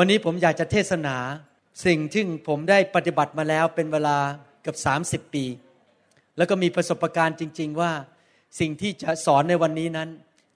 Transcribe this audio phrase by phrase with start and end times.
[0.00, 1.16] วันนี้ผมอยากจะเทศนา
[1.86, 4.18] สิ่งที่ผมได้ปฏิบัติมาแล้วเป็นเวลา
[4.62, 4.76] เกือบ
[5.28, 5.44] 30 ปี
[6.36, 7.92] แล้วก็มีประสบการณ์จริง ๆ ว่า
[8.60, 10.08] สิ่งที่จะสอนในวันนี้นั้น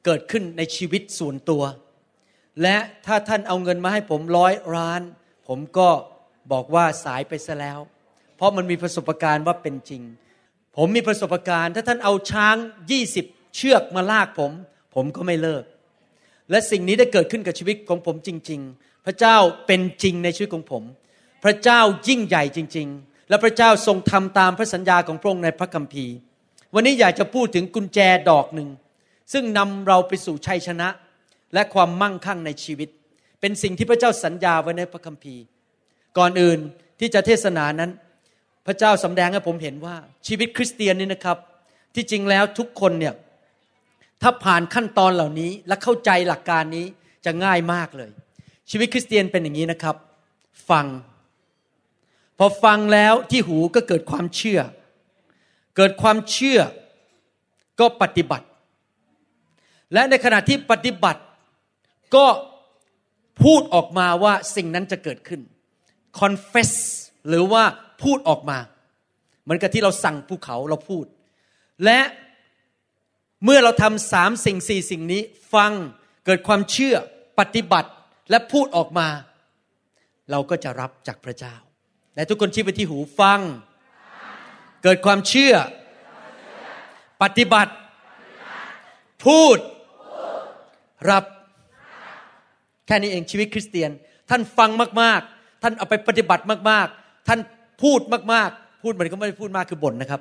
[0.04, 1.62] เกิดขึ้นในชีวิตส่วนตัว
[2.62, 5.02] และถ้าท่านเอาเงินมาให้ผมร้อยล้าน
[5.48, 5.88] ผมก็
[6.52, 7.78] บอกว่าสายไปซะแล้ว
[8.36, 10.02] เพราะมันมีประสบการณ์ว่าเป็นจริง
[10.76, 12.56] ผมมีประสบการณ์ ถ้าท่านเอาช้าง
[13.06, 14.52] 20เชือกมาลากผม
[14.94, 15.64] ผมก็ไม่เลิก
[16.50, 19.36] และสิ่งนี้ได้เกิดขึ้นกับชีวิตของผมจริง ๆ พระเจ้า
[19.66, 20.82] เป็นจริงในชีวิตของผม
[21.44, 26.14] พระเจ้ายิ่งใหญ่จริง ๆ และพระเจ้าทรงทำตามพระสัญญาของพระองค์ในพระคัมภีร์
[26.74, 27.98] วันนี้อยากจะพูดถึงกุญแจ
[28.30, 28.68] ดอกหนึ่ง
[29.32, 30.88] ซึ่งนำเราไปสู่ชัยชนะ
[31.54, 32.88] และความมั่งคั่งในชีวิต
[33.40, 35.42] เป็นสิ่งที่พระเจ้าสัญญาไว้ในพระคัมภีร์
[36.18, 36.58] ก่อนอื่น
[37.00, 37.90] ที่จะเทศนานั้น
[38.66, 41.38] พระเจ้าสำแดงให้ผมเห็นว่าชีวิตคริสเตียนนี่นะครับ
[41.94, 43.14] ที่จริงแล้วทุกคนเนี่ย
[44.22, 46.86] ถ้าผ่านขั้นตอนเหล่านี้และเข้าใจหลักการนี้
[47.24, 48.10] จะง่ายมากเลย
[48.74, 49.96] ชีวิตคริสเตียนเป็นอย่างนี้นะครับ
[50.70, 50.86] ฟัง
[52.38, 54.60] พอฟังแล้วที่หูก็เกิดความเชื่อ
[55.76, 56.60] เกิดความเชื่อ
[57.80, 58.46] ก็ปฏิบัติ
[59.92, 61.22] และในขณะที่ปฏิบัติ
[62.14, 62.26] ก็
[63.42, 65.40] พูดออกมาว่าสิ่งนั้นจะเกิดขึ้น
[66.20, 66.72] confess
[67.28, 67.64] หรือว่า
[68.02, 68.58] พูดออกมา
[69.42, 71.04] เหมือนกับที่เราสั่งภูเขาเราพูด
[71.84, 72.00] และ
[73.44, 75.22] เมื่อเราทำสามสิ่งสี่สิ่งนี้
[75.54, 75.72] ฟัง
[76.26, 76.94] เกิดความเชื่อ
[77.40, 77.90] ปฏิบัติ
[78.32, 79.08] และพูดออกมา
[80.30, 81.54] เราก็จะรับจากพระเจ้า
[82.14, 83.40] และทุกคนชี้ไปที่หูฟัง
[84.82, 85.54] เกิดความเชื่อ
[87.22, 87.72] ปฏิบัติ
[89.26, 89.58] พูด
[91.10, 91.24] รับ
[92.86, 93.90] แค่นี้เองชีวิตคริสเตียน
[94.30, 94.70] ท่านฟัง
[95.00, 97.38] มาก ๆ ท่านเอาไปปฏิบัติมาก ๆ ท่าน
[97.82, 98.00] พูด
[98.32, 100.20] มาก ๆ พูดมันก็ไม่ได้พูดมากคือบ่นนะครับ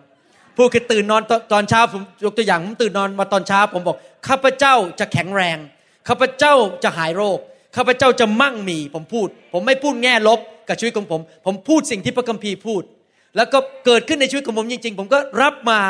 [0.58, 1.22] พูดคือตื่นนอน
[1.54, 3.98] ตอนเช้าผมยกตัวอย่างผมตื่นนอนมาตอนเช้า ผมบอก
[4.28, 5.58] ข้าพเจ้าจะแข็งแรง
[6.08, 6.54] ข้าพเจ้า
[6.84, 7.40] จะหายโรค
[7.76, 12.82] ข้าพเจ้าจะมั่งมี ผมพูด ผมไม่พูดแง่ลบกับชีวิตของผม ผมพูดสิ่งที่พระคัมภีร์พูด
[13.36, 15.82] แล้วก็เกิดขึ้นในชีวิตของผมจริง ๆ ผมก็รับมา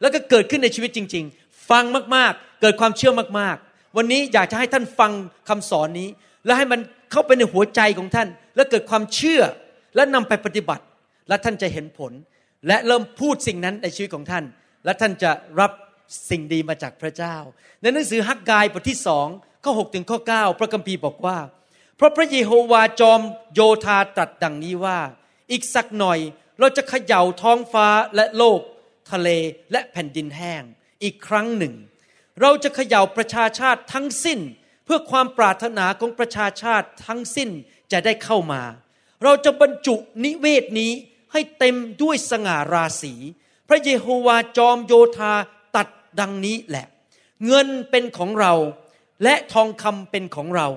[0.00, 1.84] แล้วก็เกิดขึ้นในชีวิตจริง ๆ ฟัง
[2.16, 5.12] มากๆ เกิดความเชื่อมากๆ วันนี้อยากจะให้ท่านฟัง
[5.48, 6.08] คำสอนนี้
[6.46, 6.80] แล้วให้มัน
[7.10, 9.42] เข้าไปในหัวใจของท่าน แล้วเกิดความเชื่อ
[9.96, 10.84] และนำไปปฏิบัติ
[11.28, 12.12] และท่านจะเห็นผล
[12.68, 14.44] และเริ่มพูดสิ่งนั้นในชีวิตของท่าน
[14.84, 15.30] และท่านจะ
[15.60, 15.72] รับ
[16.30, 17.36] สิ่งดีมาจากพระเจ้า
[17.80, 19.26] ในหนังสือฮักกายบทที่สอง
[19.64, 21.38] ข้อ6ถึงข้อ 9 พระคัมภีร์บอกว่า
[21.96, 23.20] เพราะพระเยโฮวาจอม
[23.54, 24.98] โยธาตรัสดังนี้ว่า
[25.50, 26.18] อีกสักหน่อย
[26.58, 28.60] เราจะเขย่าท้องฟ้าและโลก
[29.10, 29.28] ทะเล
[29.72, 30.62] และแผ่นดินแห้ง
[31.02, 31.74] อีกครั้งหนึ่ง
[32.40, 34.40] เราจะเขย่าประชาชาติทั้งสิ้น
[34.84, 37.50] เพื่อความปรารถนาของประชาชาติทั้งสิ้น
[37.92, 38.62] จะได้เข้ามา
[39.24, 39.94] เราจะบรรจุ
[40.24, 40.92] นิเวศนี้
[41.32, 43.14] ให้เต็มด้วยสง่าราศี
[43.68, 45.32] พระเยโฮวาจอมโยธา
[45.76, 45.88] ตัด
[46.20, 46.86] ดังนี้แหละ
[47.46, 48.54] เงินเป็นของเรา
[49.24, 50.68] และทองคำเป็นของเรา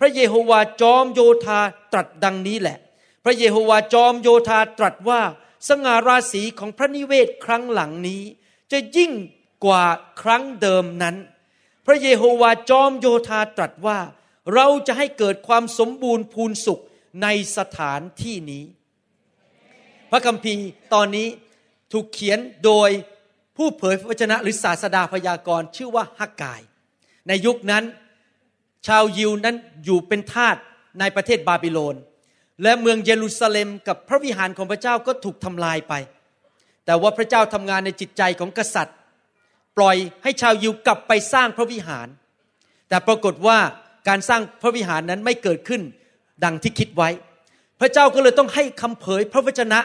[0.00, 1.60] พระเยโฮวาจอมโยธา
[1.92, 2.78] ตรัสดังนี้แหละ
[3.24, 5.20] พระเยโฮวาจอมโยธาตรัสว่า
[5.68, 8.22] สง่าราศีของพระนิเวศครั้งหลังนี้
[8.72, 9.12] จะยิ่ง
[9.64, 9.84] กว่า
[10.22, 11.16] ครั้งเดิมนั้น
[11.86, 13.98] พระเยโฮวาจอมโยธาตรัสว่า
[14.54, 16.82] เราจะให้เกิดความสมบูรณ์พูนสุข
[17.22, 18.64] ในสถานที่นี้
[20.10, 20.64] พระคัมภีร์
[20.94, 21.28] ตอนนี้
[21.92, 22.90] ถูกเขียนโดย
[23.56, 26.60] ผู้เผยพระวจนะหรือศาสดาพยากรณ์ชื่อว่าฮักกาย
[27.28, 27.84] ในยุคนั้น
[28.86, 30.56] ชาวยิวนั้นอยู่เป็นทาส
[31.00, 31.96] ในประเทศบาบิโลน
[32.62, 35.94] และเมืองเยรูซาเล็มกับพระวิหารของพระเจ้าก็ถูกทำลายไป
[36.86, 38.96] แต่ว่าพระเจ้าทำงานในจิตใจของกษัตริย์
[39.76, 42.08] ปล่อยให้ชาวยิวกลับไปสร้างพระวิหาร
[42.88, 43.58] แต่ปรากฏว่า
[44.08, 45.82] การสร้างพระวิหารนั้นไม่เกิดขึ้น
[46.44, 47.08] ดังที่คิดไว้
[47.80, 49.80] พระเจ้าก็เลยต้องให้คำเผยพระวจนะ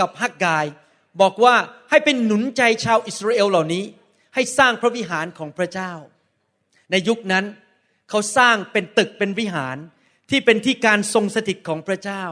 [0.00, 0.66] กับฮักกาย
[1.20, 1.54] บอกว่า
[1.90, 3.84] ให้เป็นหนุนใจชาวอิสราเอลเหล่านี้
[4.34, 5.92] ให้สร้างพระวิหารของพระเจ้า
[6.90, 7.44] ในยุคนั้น
[8.10, 9.76] เขาสร้างเป็นตึกเป็นวิหาร
[10.30, 12.24] ที่เป็นที่การทรงสถิตของพระเจ้า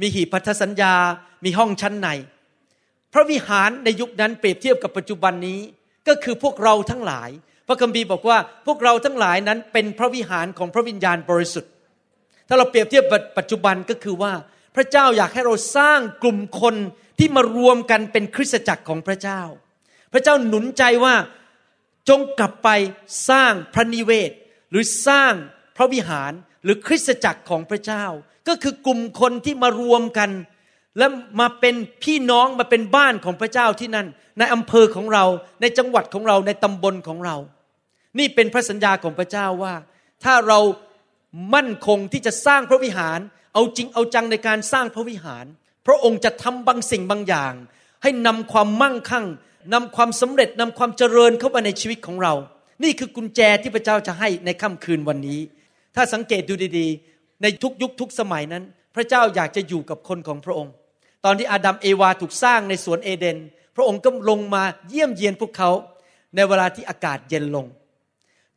[0.00, 0.94] มีหีพันธสัญญา
[1.44, 2.08] มีห้องชั้นใน
[3.12, 5.60] พระวิหารในยุคนั้นเปรียบเทียบกับปัจจุบันนี้
[6.08, 7.30] ก็คือพวกเราทั้งหลาย
[7.68, 11.72] พระคัมภีร์บอกว่าพวกเราทั้งหลายนั้นเป็นพระวิหารของพระวิญญาณบริสุทธิ์
[12.48, 13.04] ถ้าเราเปรียบเทียบ
[13.38, 14.32] ปัจจุบันก็คือว่า
[14.76, 16.74] พระเจ้าอยากให้เราสร้างกลุ่มคน
[17.18, 19.40] ที่มารวมกันเป็นคริสตจักรของพระเจ้า
[20.12, 21.14] พระเจ้าหนุนใจว่า
[22.08, 22.68] จงกลับไป
[23.28, 24.30] สร้างพระนิเวศ
[24.70, 25.32] หรือสร้าง
[25.76, 26.32] พระวิหาร
[26.64, 28.04] หรือคริสตจักรของพระเจ้า
[28.48, 30.30] ก็คือกลุ่มคนที่มารวมกัน
[30.98, 31.06] และ
[31.40, 34.06] มาเป็นพี่น้องมาเป็นบ้านของพระเจ้าที่นั่น
[34.38, 35.24] ในอำเภอของเรา
[35.60, 37.36] ในจังหวัดของเราในตำบลของเรา
[38.18, 39.74] นี่เป็นพระสัญญาของพระเจ้าว่า
[40.24, 40.60] ถ้าเรา
[41.54, 43.18] มั่นคงที่จะสร้างพระวิหาร
[43.54, 45.44] เอาจริงเอาจังในการสร้างพระวิหาร
[45.86, 47.54] พระองค์จะทำบางสิ่งบางอย่าง
[48.02, 49.26] ให้นำความมั่งคั่ง
[49.74, 52.34] นำความสำเร็จนำความเจริญเข้ามาในชีวิตของเรา
[52.82, 55.40] นี่คือกุญแจที่พระเจ้าจะให้ในค่ำคืนวันนี้
[55.94, 60.72] ถ้าสังเกตดูดีๆ ในทุกยุคทุกสมัยนั้น พระเจ้าอยากจะอยู่กับคนของพระองค์
[61.24, 63.38] ตอนที่อาดัมเอวาถูกสร้างในสวนเอเดน
[63.76, 65.70] พระองค์ก็ลงมาเยี่ยมเยียนพวกเขา
[66.34, 67.66] ในเวลาที่อากาศเย็นลง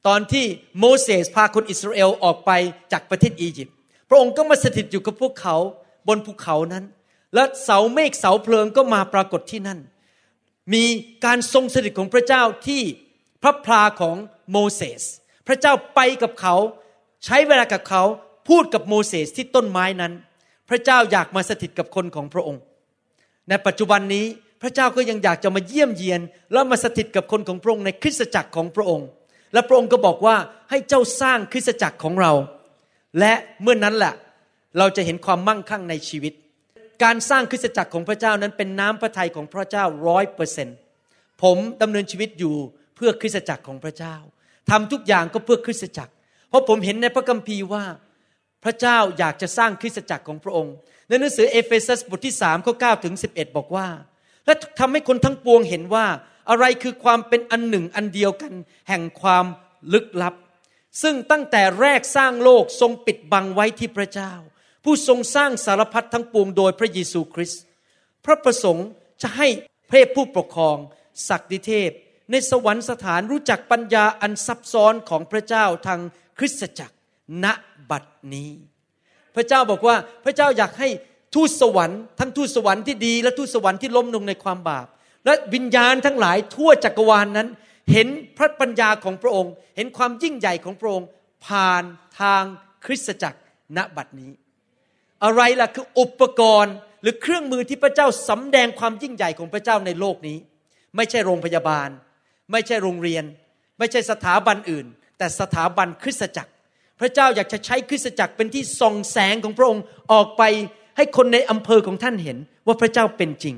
[0.08, 0.46] ตอนที่
[0.80, 2.52] โมเสสพาคนอิสราเอลออกไป
[2.92, 3.75] จากประเทศอียิปต์
[4.10, 5.56] พระองค์ก็มาสถิตอยู่กับพวกเขา
[6.08, 6.84] บนภูเขานั้น
[7.34, 9.80] และเสาเมฆเสาเพลิงก็มาปรากฏที่นั่น
[10.73, 10.85] มี
[11.25, 12.81] การทรงสถิตของพระเจ้าที่
[13.44, 14.15] พระพลาของ
[14.51, 15.03] โมเสส
[15.47, 16.56] พระเจ้าไปกับเขา
[17.25, 18.03] ใช้เวลากับเขา
[18.50, 20.13] พูดกับโมเสสที่ต้นไม้นั้น
[20.69, 22.62] พระเจ้าอยากมาสถิตกับคนของพระองค์
[23.50, 24.25] ในปัจจุบันนี้
[24.62, 26.21] พระเจ้าก็ยังอยากจะมาเยี่ยมเยียน
[26.53, 29.07] แล้วมาสถิตกับคนของพระองค์ในคริสตจักรของพระองค์
[29.53, 30.35] และพระองค์ก็บอกว่า
[30.69, 32.33] ให้เจ้าสร้างคริสตจักรของเรา
[33.19, 34.13] และเมื่อนั้นแหละ
[34.77, 36.33] เราจะเห็นความมั่งคั่งในชีวิต
[37.03, 40.68] การสร้างคริสตจักรของพระเจ้านั้นเป็นน้ำพระทัยของพระเจ้าร้อยเปอร์เซ็นต์
[41.44, 42.56] ผมดำเนินชีวิตอยู่
[42.95, 44.15] เพื่อคริสตจักรของพระเจ้า
[44.69, 46.13] ทำทุกอย่างก็เพื่อคริสตจักร
[46.50, 47.86] เพราะผมเห็นในพระคัมภีร์ว่า
[48.63, 50.74] พระเจ้าอยากจะสร้างคริสตจักรของพระองค์
[51.07, 53.88] ในหนังสือเอเฟซัสบทที่สามข้อเก้าถึงสิบเอ็ดบอกว่า
[54.45, 56.06] และทำให้คนทั้งปวงเห็นว่า
[56.50, 58.53] อะไรคือความเป็นอันหนึ่งอันเดียวกัน
[58.89, 59.45] แห่งความ
[59.94, 60.36] ลึกลับ
[61.01, 64.33] ซึ่งตั้งแต่แรกสร้างโลกทรงปิดบังไว้ที่พระเจ้า
[64.83, 67.62] ผู้ทรงสร้างสารพัดทั้งปวงโดยพระเยซูคริสต์
[68.25, 68.88] พระประสงค์
[69.22, 69.48] จะให้
[69.89, 70.78] เพศผู้ปกครอง
[71.30, 71.89] ศักดิเทพ
[72.31, 76.00] ในสวรรคสถานรู้จักปัญญาอันซับซ้อนของพระเจ้าทาง
[76.39, 76.95] คริสตจักร
[77.44, 77.45] ณ
[77.89, 78.51] บัดนี้
[79.36, 79.95] พระเจ้าบอกว่า
[80.25, 80.89] พระเจ้าอยากให้
[81.36, 84.88] ทูตสวรรค์ทั้งทูตสวรรค์ที่ดีและทูตสวรรค์ที่ล้มลงในความบาป
[85.25, 87.48] และวิญญาณทั้งหลายทั่วจักรวาลนนั้น
[87.92, 88.07] เห็น
[88.38, 91.07] พระปัญญาของพระองค์ เห็นความยิ่งใหญ่ของพระองค์
[91.45, 91.84] ผ่าน
[92.19, 92.44] ทาง
[92.86, 93.39] คริสตจักร
[93.77, 94.31] ณบัดนี้
[95.23, 100.38] อะไรล่ะคืออุปกรณ์หรือเครื่องมือที่พระเจ้าสำแดงความยิ่งใหญ่ของพระเจ้าในโลกนี้
[100.95, 101.89] ไม่ใช่โรงพยาบาล
[102.51, 103.23] ไม่ใช่โรงเรียน
[103.79, 104.85] ไม่ใช่สถาบันอื่น
[105.18, 106.51] แต่สถาบันคริสตจักร
[107.00, 110.44] พระเจ้าอยากจะใช้คริสตจักรเป็นที่ส่องแสงของพระองค์ออกไป
[110.97, 113.56] ให้คนในอำเภอของท่านเห็นว่าพระเจ้าเป็นจริง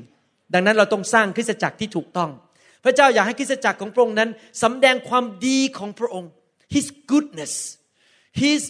[0.54, 2.30] ดังนั้นเราต้องสร้างคริสตจักรที่ถูกต้อง
[2.84, 4.30] พระเจ้าอยากให้คริสตจักรของพระองค์นั้น
[4.62, 6.30] สำแดงความดีของพระองค์
[6.74, 7.54] His goodness
[8.42, 8.62] His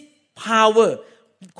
[0.46, 0.90] power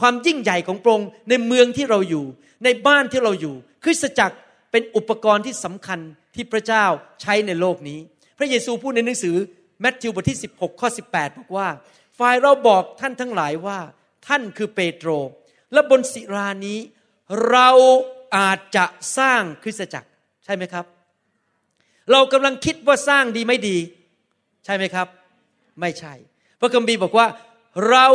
[0.00, 2.25] ความยิ่งใหญ่ของพระองค์ในเมืองที่เราอยู่
[2.64, 3.54] ในบ้านที่เราอยู่
[3.84, 4.36] คริสตจักร
[4.70, 6.00] เป็นอุปกรณ์ที่สำคัญ
[6.34, 6.84] ที่พระเจ้า
[7.22, 7.98] ใช้ในโลกนี้
[8.38, 9.36] พระเยซูพูดในหนังสือ
[9.81, 11.69] แมทธิวบทที่ 16 ข้อ 18 บอกว่า
[12.19, 13.78] ฝ่ายเราบอกท่านทั้งหลายว่า
[14.26, 15.10] ท่านคือเปโตร
[15.72, 16.78] และบนศิรานี้
[17.50, 17.70] เรา
[18.37, 18.84] อาจจะ
[19.19, 20.08] สร้างคริสตจักร
[20.44, 20.84] ใช่ไหมครับ
[22.12, 23.76] เรากำลังคิดว่าสร้างดีไม่ดี
[24.64, 25.08] ใช่ไหมครับ
[25.80, 26.14] ไม่ใช่
[26.60, 27.26] พระคัมภีร์บอกว่า
[27.90, 28.06] เรา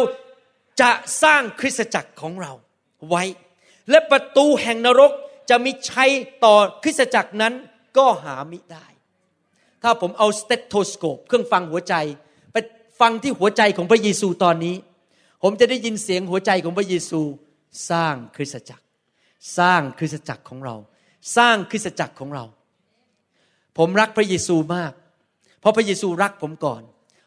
[0.81, 0.92] จะ
[1.24, 2.54] สร้างคริสตจักรของเรา
[3.10, 3.24] ไว้
[3.90, 5.12] และประตูแห่งนรก
[5.50, 6.12] จะมีชัย
[6.44, 7.54] ต่อคริสตจักรนั้น
[7.98, 8.86] ก็หามิได้
[9.84, 11.96] ถ้าผมเอา stethoscope เครื่องฟังหัวใจ
[12.52, 12.58] ไป
[13.00, 14.75] ฟังที่หัวใจของพระเยซูตอนนี้
[15.44, 17.22] ผมจะได้ยินเสียงหัวใจของพระเยซู
[17.89, 18.84] สร้างคริสตจักร
[19.58, 20.75] สร้างคริสตจักรของเรา
[21.38, 22.46] สร้างคริสตจักรของเรา
[23.77, 24.94] ผมรักพระเยซูมาก
[25.60, 26.82] เพราะพระเยซูรักผมก่อน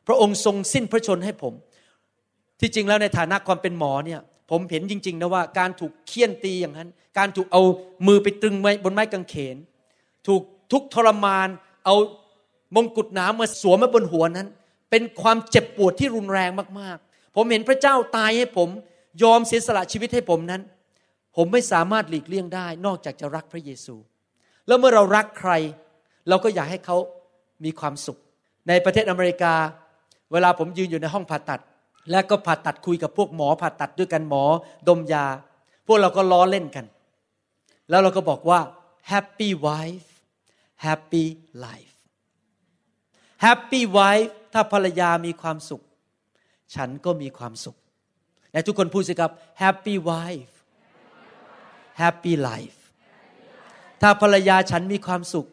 [0.07, 1.55] พระองค์ทรงสิ้นพระชนม์ให้ผม
[2.63, 6.89] ที่จริงแล้วในฐานะความเป็นหมอเนี่ยผมเห็นจริง ๆ นะว่าการถูกเคี่ยนตีอย่างนั้น
[7.19, 7.63] การถูกเอา
[8.07, 9.57] มือไปตรึงไว้บนไม้กางเขน
[10.27, 10.43] ถูก
[10.73, 11.49] ทุกทรมาน
[11.85, 11.95] เอา
[12.77, 14.49] มงกุฎหนามาสวมไว้บนหัวนั้น
[14.91, 16.51] เป็นความเจ็บปวดที่รุนแรง
[16.81, 18.69] มากๆ ผมเห็นพระเจ้าตายให้ผม
[19.23, 20.63] ยอมเสียสละชีวิตให้ผมนั้น
[21.37, 23.97] ผมไม่สามารถหลีกเลี่ยงได้ นอกจากจะรักพระเยซู
[24.67, 25.53] แล้วเมื่อเรารักใคร
[26.29, 26.97] เราก็อยากให้เขา
[27.65, 28.19] มีความสุข
[28.69, 29.55] ในประเทศอเมริกา
[30.33, 31.61] เวลาผมยืนอยู่ในห้องผ่าตัด
[32.11, 34.45] และก็ผ่าตัดคุยกับพวกหมอผ่าตัดด้วยกันหมอ
[34.89, 35.27] ดมยา
[35.87, 36.87] พวกเราก็ล้อเล่นกัน
[37.91, 38.61] แล้วเราก็บอกว่า
[39.11, 40.09] happy wife
[40.87, 41.25] happy
[41.65, 41.97] life
[43.45, 45.83] happy wife ถ้าภรรยามีความสุข
[46.75, 47.77] ฉันก็มีความสุข
[48.53, 49.33] และทุกคนพูดสิครับ
[49.63, 50.55] happy wife
[52.03, 52.79] happy life
[54.03, 55.47] ถ้าภรรยาฉันมีความสุข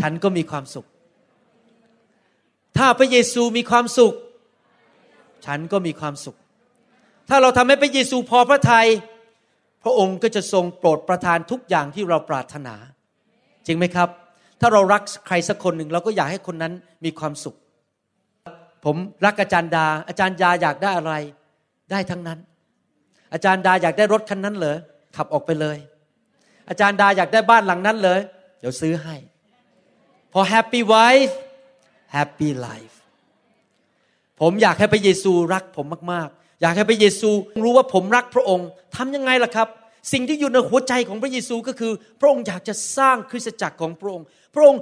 [0.00, 0.86] ฉันก็มีความสุข
[2.78, 4.14] ถ้าพระเยซูมีความสุข
[5.46, 6.36] ฉันก็มีความสุข
[7.28, 8.86] ถ้าเราทำให้พระเยซูพอพระทยัย
[9.82, 12.74] พระองค์ก็จะทรงโปรดประทานทุกอย่างที่เราปรารถนา
[13.66, 14.08] จริงไหมครับ
[14.60, 16.72] ถ้าเรารักใครสักคนหนึ่งเราก็อยากให้คนนั้น
[17.04, 17.56] มีความสุข
[18.84, 21.12] ผมรักอาจารย์ดา อาจารย์ยาอยากได้อะไร
[21.90, 22.38] ได้ทั้งนั้น
[23.32, 24.78] อาจารย์ดาอยากได้รถคันนั้นเหรอ
[25.16, 25.78] ขับออกไปเลย
[26.68, 28.20] อาจารย์ดาอยากได้บ้านหลังนั้นเลย
[28.60, 29.16] เดี๋ยวซื้อให้
[30.32, 31.34] พอ happy wife
[32.16, 32.96] happy life
[34.42, 37.30] ผมอยากให้พระเยซูรักผมมากๆ อยากให้พระเยซู
[37.62, 39.68] รู้ว่าผมรักพระองค์ทำยังไงล่ะครับ
[40.12, 44.80] สิ่งที่อยู่ในหัวใจของพระเยซูก็คือ พระองค์อยากจะสร้างคริสตจักรของพระองค์ พระองค์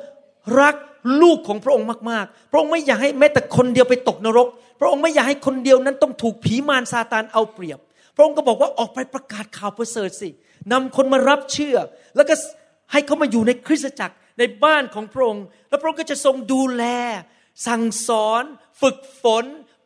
[0.60, 0.74] รัก
[1.22, 4.48] ลูกของพระองค์มากๆ พระองค์ไม่อยากให้แม้แต่คนเดียวไปตกนรก
[4.80, 7.78] พระองค์ไม่อยากให้คนเดียวนั้นต้องถูกผีมารซาตานเอาเปรียบ
[8.16, 10.28] พระองค์ก็บอกว่าออกไปประกาศข่าวประเสริฐสิ
[10.72, 11.76] นำคนมารับเชื่อ
[12.16, 12.34] แล้วก็
[12.92, 16.84] ให้เขามาอยู่ในคริสตจักรในบ้านของพระองค์ แล้วพระองค์ก็จะทรงดูแล
[17.66, 18.44] สั่งสอน
[18.80, 19.44] ฝึกฝน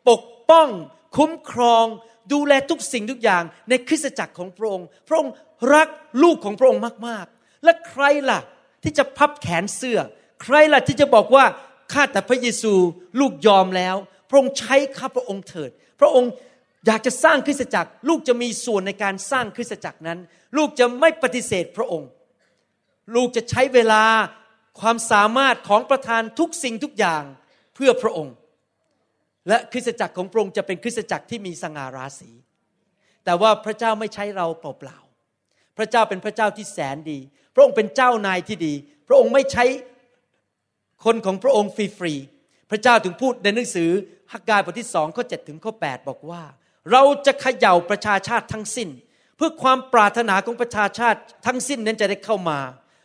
[0.08, 0.68] ปกป้อง
[1.16, 1.86] คุ้มครอง
[2.32, 5.32] ดูแลทุกสิ่งทุกอย่าง ในคริสตจักรของพระองค์ พระองค์
[5.74, 5.88] รัก
[6.22, 8.40] ลูกของพระองค์มากๆ และใครล่ะ
[8.82, 9.98] ที่จะพับแขนเสื้อ
[10.42, 11.44] ใครล่ะที่จะบอกว่า
[11.92, 12.74] ข้าแต่พระเยซู
[13.20, 13.96] ลูกยอมแล้ว
[14.28, 15.70] พระองค์ใช้ข้าพระองค์เถิด
[16.00, 16.30] พระองค์
[16.86, 20.18] อยากจะสร้างคริสตจักร ลูกจะมีส่วนในการสร้างคริสตจักรนั้น
[20.56, 22.08] ลูกจะไม่ปฏิเสธพระองค์
[23.14, 24.04] ลูกจะใช้เวลา
[24.80, 27.22] ความสามารถของประธานทุกสิ่งทุกอย่าง
[27.74, 28.34] เพื่อพระองค์
[29.48, 32.30] และคริสตจักรของพระองค์จะเป็นคริสตจักรที่มีสง่าราศี
[33.24, 37.18] แต่ว่าพระเจ้าไม่ใช้เราเปล่าๆ พระเจ้าเป็นพระเจ้าที่แสนดี
[37.54, 38.74] พระองค์เป็นเจ้านายที่ดี
[39.08, 39.64] พระองค์ไม่ใช้
[41.04, 43.90] คนของพระองค์ฟรีๆ พระเจ้าถึงพูดในหนังสือ
[44.32, 46.42] ฮักกายบทที่สองข้อ7ถึงข้อ8บอกว่า
[46.92, 48.88] เราจะเขย่าประชาชาติทั้งสิ้น
[49.36, 52.58] เพื่อความปรารถนาของประชาชาติทั้งสิ้นนั้นจะได้เข้ามา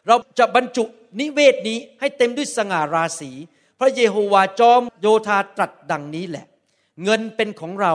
[0.08, 0.84] เราจะบรรจุ
[1.20, 3.32] นิเวศนี้ให้เต็มด้วยสง่าราศี
[3.80, 6.46] พระเยโฮวาจอมโยธาตรัสดังนี้แหละ
[7.04, 7.94] เงินเป็นของเรา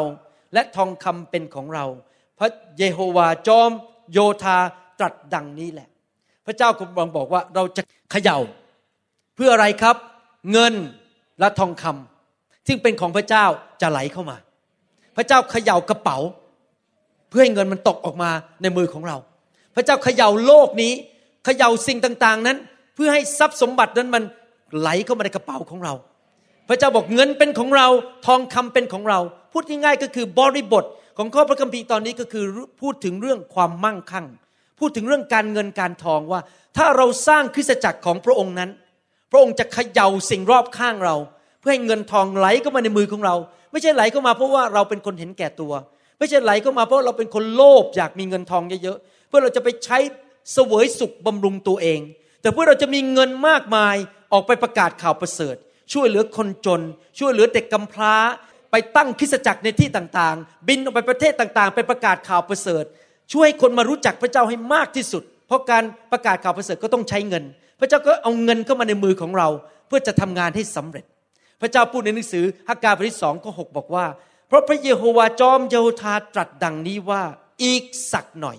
[0.55, 1.85] และทองคำเป็นของเรา
[2.39, 3.71] พระเยโฮวาจอม
[4.13, 4.57] โยธา
[4.99, 5.89] ตรัสดังนี้แหละ
[6.47, 8.39] พระเจ้ากำลังบอกว่าเราจะเขย่า
[9.35, 9.97] เพื่ออะไรครับ
[10.53, 10.75] เงิน
[11.41, 13.45] และทองคำซึ่งเป็นของพระเจ้า
[13.81, 14.37] จะไหลเข้ามา
[15.17, 16.19] พระเจ้าเขย่ากระเป๋า
[17.29, 18.31] เพื่อให้เงินมันตกออกมา
[18.63, 19.17] ในมือของเรา
[19.75, 20.93] พระเจ้าเขย่าโลกนี้
[21.45, 22.59] เขย่าสิ่งต่าง ๆ นั้น
[22.95, 24.23] เพื่อให้ทรัพย์สมบัตินั้นมัน
[24.81, 25.95] ไหลเข้ามาในกระเป๋าของเรา
[26.69, 27.89] พระเจ้าบอกเงินเป็นของเรา
[28.27, 29.21] ทองคำเป็นของเรา
[29.53, 30.85] พูดง่ายๆก็คือบริบท
[31.19, 32.45] ของข้อพระคัมภีร์ตอนนี้ก็คือ
[32.81, 34.27] พูดถึงเรื่องความมั่งคั่ง
[34.79, 36.41] พูดถึงเรื่องการเงินการทองว่า
[36.77, 38.71] ถ้าเราสร้างคริสตจักรของพระองค์นั้น
[39.31, 41.17] พระองค์จะเขย่าสิ่งรอบข้างเรา
[41.61, 43.35] เพื่อให้เงินทองไหลเข้ามาในมือของเรา
[43.73, 45.73] ไม่ใช่ไหลเข้ามาเพราะว่าเราเป็นคนเห็นแก่ตัว
[46.19, 49.99] ไม่ใช่ไหลเข้ามาเพราะเราเป็นคนโลภอยากมีเงินทองเยอะๆเพื่อเราจะไปใช้
[50.53, 52.01] เสวยสุขบำรุงตัวเอง
[52.45, 53.97] แต่เพื่อเราจะมีเงินมากมาย
[54.33, 55.57] ออกไปประกาศข่าวประเสริฐ
[55.93, 56.81] ช่วยเหลือคนจน
[57.19, 58.15] ช่วยเหลือเด็กกำพร้า
[58.71, 62.85] ไปตั้งคริสจักรในที่ต่างๆ บินออกไปประเทศต่างๆ ไปประกาศข่าวประเสริฐ
[63.33, 67.45] ช่วยให้คนมารู้จักพระเจ้าให้มากที่สุด เพราะการประกาศข่าวประเสริฐก็ต้องใช้เงิน
[67.81, 69.49] พระเจ้าก็เอาเงินเข้ามาในมือของเรา
[69.87, 71.05] เพื่อจะทำงานให้สำเร็จ
[71.61, 74.07] พระเจ้าพูดในหนังสือฮักกาบทที่สองข้อหบอกว่า
[74.49, 77.23] เพราะพระเยโฮวาจอมเยโฮธาตรัสดังนี้ว่า
[77.65, 78.59] อีกสักหน่อย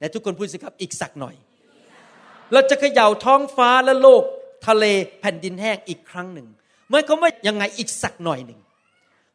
[0.00, 1.34] และทุกคนพูดสิครับอีกสักหน่อย
[2.52, 4.22] เราจะเขย่าท้องฟ้าและโลก
[4.66, 4.84] ทะเล
[5.20, 6.46] แผ่นดินแห้งอีกครั้งหนึ่ง
[6.90, 8.60] หมายความว่ายังไงอีกสักหน่อยหนึ่ง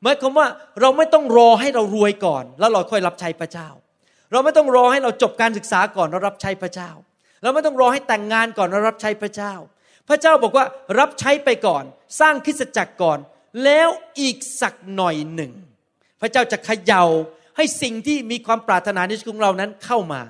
[0.03, 0.47] หมายความว่า
[0.81, 3.69] เราไม่ต้องรอให้เรารวยก่อน แล้วเราค่อยรับใช้พระเจ้า
[4.31, 6.89] เราไม่ต้องรอให้เราจบการศึกษาก่อนเรารับใช้พระเจ้า
[7.43, 9.53] เราไม่ต้องรอให้แต่งงานก่อนเรารับใช้พระเจ้า
[10.09, 10.65] พระเจ้าบอกว่า
[10.99, 11.83] รับใช้ไปก่อน
[12.19, 13.19] สร้างคริสตจักรก่อน
[13.63, 13.89] แล้ว
[14.19, 15.51] อีกสักหน่อยหนึ่ง
[16.21, 17.05] พระเจ้าจะเขย่า
[17.57, 20.21] ให้สิ่งที่มีความปรารถนาในชีวิตของเรานั้นเข้ามา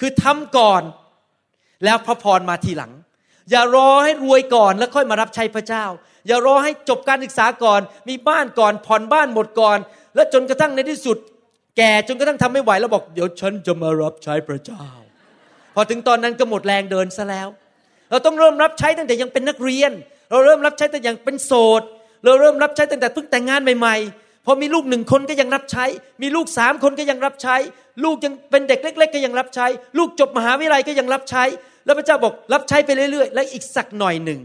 [0.00, 0.82] คือทำก่อน
[1.84, 2.92] แล้วพระพรมาทีหลัง
[3.50, 5.84] อย่ารอให้รวยก่อนแล้วค่อยมารับใช้พระเจ้า
[6.26, 9.78] อย่ารอให้จบการศึกษาก่อน มีบ้านก่อนผ่อนบ้านหมดก่อน
[10.14, 11.18] แล้วจนกระทั่งในที่สุด
[11.76, 14.84] แก่จนกระทั่งทำไม่ไหวแล้วบอก เดี๋ยวฉันจะมารับใช้พระเจ้า
[15.74, 17.48] พอถึงตอนนั้นก็หมดแรงเดินซะแล้ว
[18.10, 19.92] เราต้องเริ่มรับใช้ตั้งแต่ยังเป็นนักเรียน
[20.30, 21.82] เราเริ่มรับใช้ตั้งแต่ยังเป็นโสด
[22.24, 25.84] เราเริ่มรับใช้ตั้งแต่เพิ่งแต่งงานใหม่ๆ พอมีลูกหนึ่งคนก็ยังรับใช้
[26.22, 27.56] มีลูกสามคนก็ยังรับใช้
[28.04, 29.66] ลูกยังเป็นเด็กเล็ก ๆ ก็ยังรับใช้
[29.98, 31.44] ลูกจบมหาวิทยาลัยก็ยังรับใช้
[31.86, 34.40] แล้วพระเจ้าบอกรับใช้ไปเรื่อย ๆ และอีกสักหน่อยหนึ่ง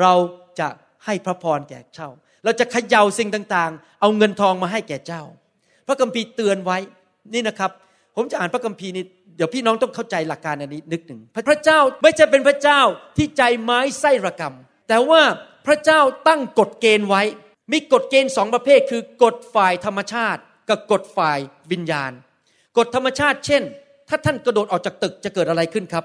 [0.00, 0.14] เรา
[0.60, 0.68] จะ
[1.04, 2.08] ให้พระพรแก่เจ้า
[2.44, 5.22] เราจะเขย่าสิ่งต่างๆ เอาเงินทองมาให้แก่เจ้า
[5.86, 6.78] พระคัมภีร์เตือนไว้
[7.34, 7.70] นี่นะครับ
[8.16, 9.04] ผมจะอ่านพระคัมภีร์นี้
[9.36, 12.80] เดี๋ยวพี่น้องต้องเข้าใจหลักการอันนี้นึกหนึ่งพระเจ้าไม่ใช่เป็นพระเจ้า
[13.16, 14.54] ที่ใจไม้ไส้ระกรรม
[14.88, 15.22] แต่ว่า
[15.66, 17.22] พระเจ้าตั้งกฎเกณฑ์ไว้
[17.72, 21.38] มีกฎเกณฑ์สองประเภทคือกฎฝ่ายธรรมชาติ กับกฎฝ่าย
[21.72, 22.12] วิญญาณ
[22.78, 23.62] กฎธรรมชาติ เช่น
[24.08, 26.04] ถ้าท่านกระโดดออกจากตึกจะเกิดอะไรขึ้นครับ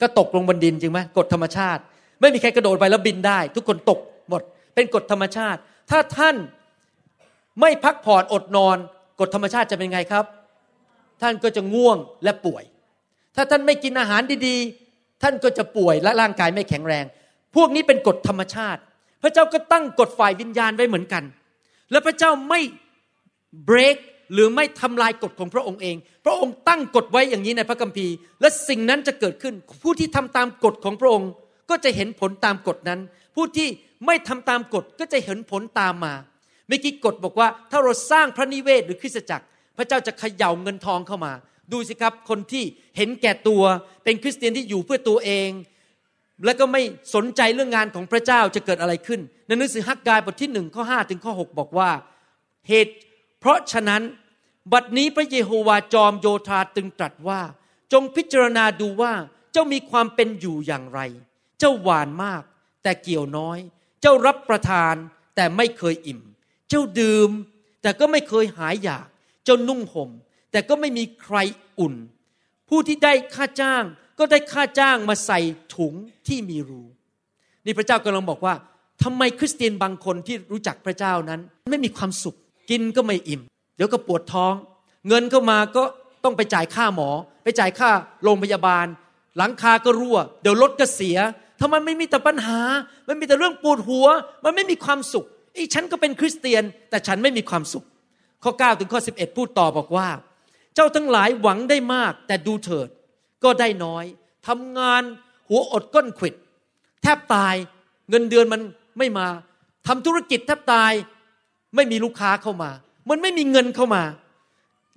[0.00, 1.82] ก็ตกลงบนดินจริงไหมกฎธรรมชาติ
[2.20, 3.98] ไม่มีใครกระโดดไปแล้วบินได้ ทุกคนตก
[4.28, 4.42] หมด
[4.74, 5.60] เป็นกฎธรรมชาติ
[5.90, 6.36] ถ้าท่าน
[7.60, 8.76] ไม่พักผ่อนอดนอน
[9.20, 10.24] กฎธรรมชาติจะเป็นไงครับ
[11.22, 12.64] ท่านก็จะง่วงและป่วย
[13.36, 17.04] ถ้าท่านไม่กินอาหารดีๆ ท่านก็จะป่วยและร่างกายไม่แข็งแรง
[17.56, 18.80] พวกนี้เป็นกฎธรรมชาติ
[19.22, 21.24] พระเจ้าก็ตั้งกฎฝ่ายวิญญาณไว้เหมือนกัน
[21.90, 22.60] และพระเจ้าไม่
[23.68, 23.98] break
[24.32, 31.30] หรือไม่ทำลายกฎของพระองค์เอง พระองค์ตั้งกฎไว้อย่างนี้ในพระคัมภีร์ และสิ่งนั้นจะเกิดขึ้น ผู้ที่ทำตามกฎของพระองค์
[31.70, 33.00] ก็จะเห็นผลตามกฎนั้น
[33.36, 33.68] ผู้ที่
[34.06, 36.14] ไม่ทำตามกฎก็จะเห็นผลตามมา
[36.68, 41.32] เมื่อกี้กฎบอกว่า ถ้าเราสร้างพระนิเวศหรือคริสตจักร พระเจ้าจะเขย่าเงินทองเข้ามา
[41.72, 42.64] ดูสิครับ คนที่
[42.96, 43.62] เห็นแก่ตัว
[44.04, 45.48] เป็นคริสเตียนที่อยู่เพื่อตัวเอง
[46.44, 46.82] แล้วก็ไม่
[47.14, 51.90] สนใจเรื่องงานของพระเจ้าจะเกิดอะไรขึ้นในหนังสือฮักกายบทที่หนึ่งข้อห้าถึงข้อหบอกว่า
[52.68, 52.94] เหตุ
[53.40, 54.02] เพราะฉะนั้น
[54.72, 57.40] บัดนี้พระเยโฮวาจอมโยธาตึงตรัสว่า
[57.92, 59.12] จงพิจารณาดูว่า
[59.52, 61.00] เจ้ามีความเป็นอยู่อย่างไร
[61.58, 62.42] เจ้าหวานมาก
[62.82, 63.58] แต่เกี่ยวน้อย
[64.00, 64.94] เจ้ารับประทาน
[65.36, 66.20] แต่ไม่เคยอิ่ม
[66.68, 67.30] เจ้าดื่ม
[67.82, 69.06] แต่ก็ไม่เคยหายอยาก
[69.44, 70.10] เจ้านุ่งห่ม
[70.52, 71.36] แต่ก็ไม่มีใคร
[71.78, 71.94] อุ่น
[72.68, 73.84] ผู้ที่ได้ค่าจ้าง
[74.18, 75.40] ก็ได้ค่าจ้างมาใส่
[75.74, 75.94] ถุง
[76.26, 76.82] ที่มีรู
[77.64, 78.54] นี่พระเจ้ากำลังบอกว่า
[79.02, 81.40] ทำไมคริสเตียนบางคนที่รู้จักพระเจ้านั้น
[81.70, 82.36] ไม่มีความสุข
[82.70, 83.40] กินก็ไม่อิ่ม
[83.76, 84.54] เดี๋ยวก็ปวดท้อง
[85.08, 85.82] เงินเข้ามาก็
[86.24, 87.10] ต้องไปจ่ายค่าหมอ
[87.42, 87.90] ไปจ่ายค่า
[88.24, 88.86] โรงพยาบาล
[89.36, 91.18] หลังคาก็รั่ว เดี๋ยวรถก็เสีย
[91.60, 92.60] ทำไมไม่มีแต่ปัญหา
[93.08, 94.06] มันมีแต่เรื่องปวดหัว
[94.44, 97.84] มันไม่มีความสุขไอ้ฉันก็เป็นคริสเตียน แต่ฉันไม่มีความสุข
[98.42, 100.08] ข้อ 9 ถึงข้อ 11 พูดต่อบอกว่า
[100.74, 102.88] เจ้าทั้งหลายหวังได้มาก แต่ดูเถิด
[103.44, 104.04] ก็ได้น้อย
[104.48, 105.02] ทำงาน
[105.48, 106.34] หัวอดก้นขิด
[107.02, 107.54] แทบตาย
[108.10, 108.60] เงินเดือนมัน
[108.98, 109.26] ไม่มา
[109.86, 110.92] ทำธุรกิจแทบตาย
[111.74, 112.70] ไม่มีลูกค้าเข้ามา
[113.08, 114.02] มันไม่มีเงินเข้ามา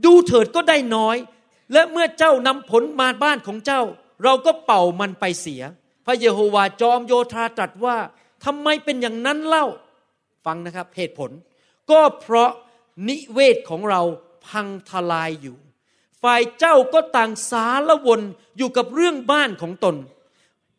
[0.05, 1.17] ดูเถิดก็ได้น้อย
[1.73, 3.81] และเมื่อเจ้านำผลมาบ้านของเจ้า
[4.23, 5.61] เราก็เป่ามันไปเสีย
[6.05, 7.97] พระเยโฮวาจอมโยธาตรัสว่า
[8.45, 9.65] ทำไมเป็นอย่างนั้นเล่า
[10.45, 11.31] ฟังนะครับเหตุผล
[11.91, 12.51] ก็เพราะ
[13.09, 14.01] นิเวศของเรา
[14.47, 15.57] พังทลายอยู่
[16.25, 18.21] ฝ่ายเจ้าก็ต่างสารวน
[18.57, 19.95] อยู่กับเรื่องบ้านของตน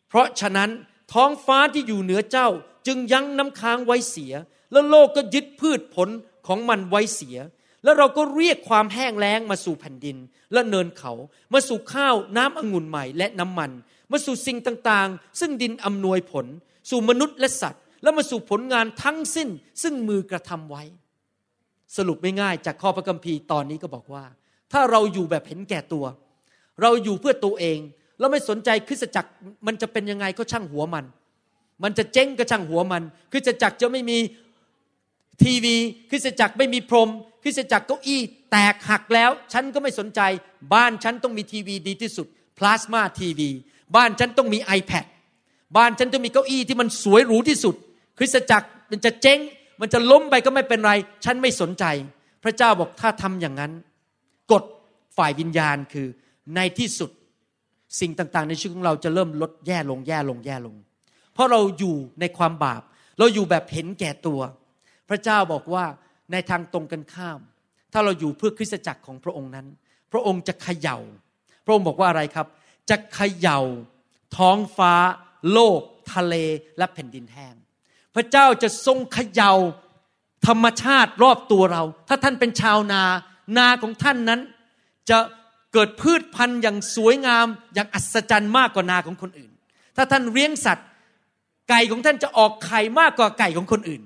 [0.09, 0.71] เพราะฉะนั้น
[1.13, 2.49] ท้องฟ้าที่อยู่เหนือเจ้า
[2.87, 4.33] จึงยั้งน้ำค้างไว้เสีย
[4.73, 6.09] แล้วโลกก็ยึดพืชผล
[6.47, 7.37] ของมันไว้เสีย
[7.85, 10.17] แล้วเราก็เรียกความแห้งแล้งมาสู่แผ่นดิน
[10.53, 11.13] และเนินเขา
[11.53, 13.71] มาสู่ข้าวน้ำองุ่นใหม่และน้ำมัน
[14.11, 16.47] มาสู่สิ่งต่างๆ ซึ่งดินอำนวยผล
[16.91, 19.49] สู่มนุษย์และสัตว์ แล้วมาสู่ผลงานทั้งสิ้น
[19.83, 20.83] ซึ่งมือกระทำไว้
[21.97, 24.25] สรุปไม่ง่ายจากข้อพระคัมภีร์ตอนนี้ก็บอกว่า
[24.73, 26.05] ถ้าเราอยู่แบบเห็นแก่ตัว
[26.83, 27.79] เราอยู่เพื่อตัวเอง
[28.19, 29.31] เราไม่สนใจคริสตจักร
[29.67, 31.05] มันจะเป็นยังไงก็ช่างหัวมัน
[31.83, 33.03] มันจะเจ๊งก็ช่างหัวมัน
[33.33, 34.19] คริสตจักรจะไม่มี
[35.43, 35.77] ทีวี
[36.11, 37.09] คริสตจักรไม่มีพรม
[37.43, 40.21] คริสตจักรเก้าอี้แตกหักแล้ว ฉันก็ไม่สนใจ
[40.75, 42.27] บ้านฉันต้องมีทีวีดีที่สุด
[42.59, 43.51] พลาสมาทีวี
[43.97, 45.05] บ้านฉันต้องมี iPad
[45.77, 47.75] บ้านฉันต้องมีเก้าอี้ที่มันสวยหรูที่สุด
[48.19, 49.39] คริสตจักรมันจะเจ๊ง
[49.81, 50.93] มันจะล้มไปก็ไม่เป็นไร
[51.25, 51.85] ฉันไม่สนใจ
[52.43, 53.73] พระเจ้าบอกถ้าทำอย่างนั้น
[54.53, 54.65] กฎ
[55.17, 56.07] ฝ่ายวิญญาณคือ
[56.57, 57.11] ในที่สุด
[58.01, 60.77] สิ่งต่างๆ ในชีวิตของเราจะเริ่มลดแย่ลงแย่ลงแย่ลง
[61.33, 62.83] เพราะเราอยู่ในความบาป
[63.19, 64.41] เราอยู่แบบเห็นแก่ตัว
[65.09, 65.85] พระเจ้าบอกว่า
[66.33, 67.41] ในทางตรงกันข้าม
[67.93, 69.67] ถ้าเราอยู่เพื่อคริสตจักรของพระองค์นั้น
[70.13, 70.99] พระองค์จะเขยา่า
[71.65, 72.47] พระองค์บอกว่าอะไรครับ
[72.91, 73.61] จะเขย่า
[74.37, 74.95] ท้องฟ้า
[75.53, 75.81] โลก
[76.15, 76.35] ทะเล
[76.79, 77.55] และแผ่นดินแห้ง
[78.15, 79.53] พระเจ้าจะทรงเขยา่า
[80.47, 83.03] ธรรมชาติรอบตัวเรา ถ้าท่านเป็นชาวนา
[83.59, 84.41] นาของท่านนั้น
[85.11, 85.19] จะ
[85.73, 89.51] เกิดพืชพันธุ์อย่างสวยงามอย่างอัศจรรย์มากกว่านาของคนอื่น
[89.97, 90.87] ถ้าท่านเลี้ยงสัตว์
[91.69, 94.03] ไก่ของท่านจะออกไข่มากกว่าไก่ของคนอื่น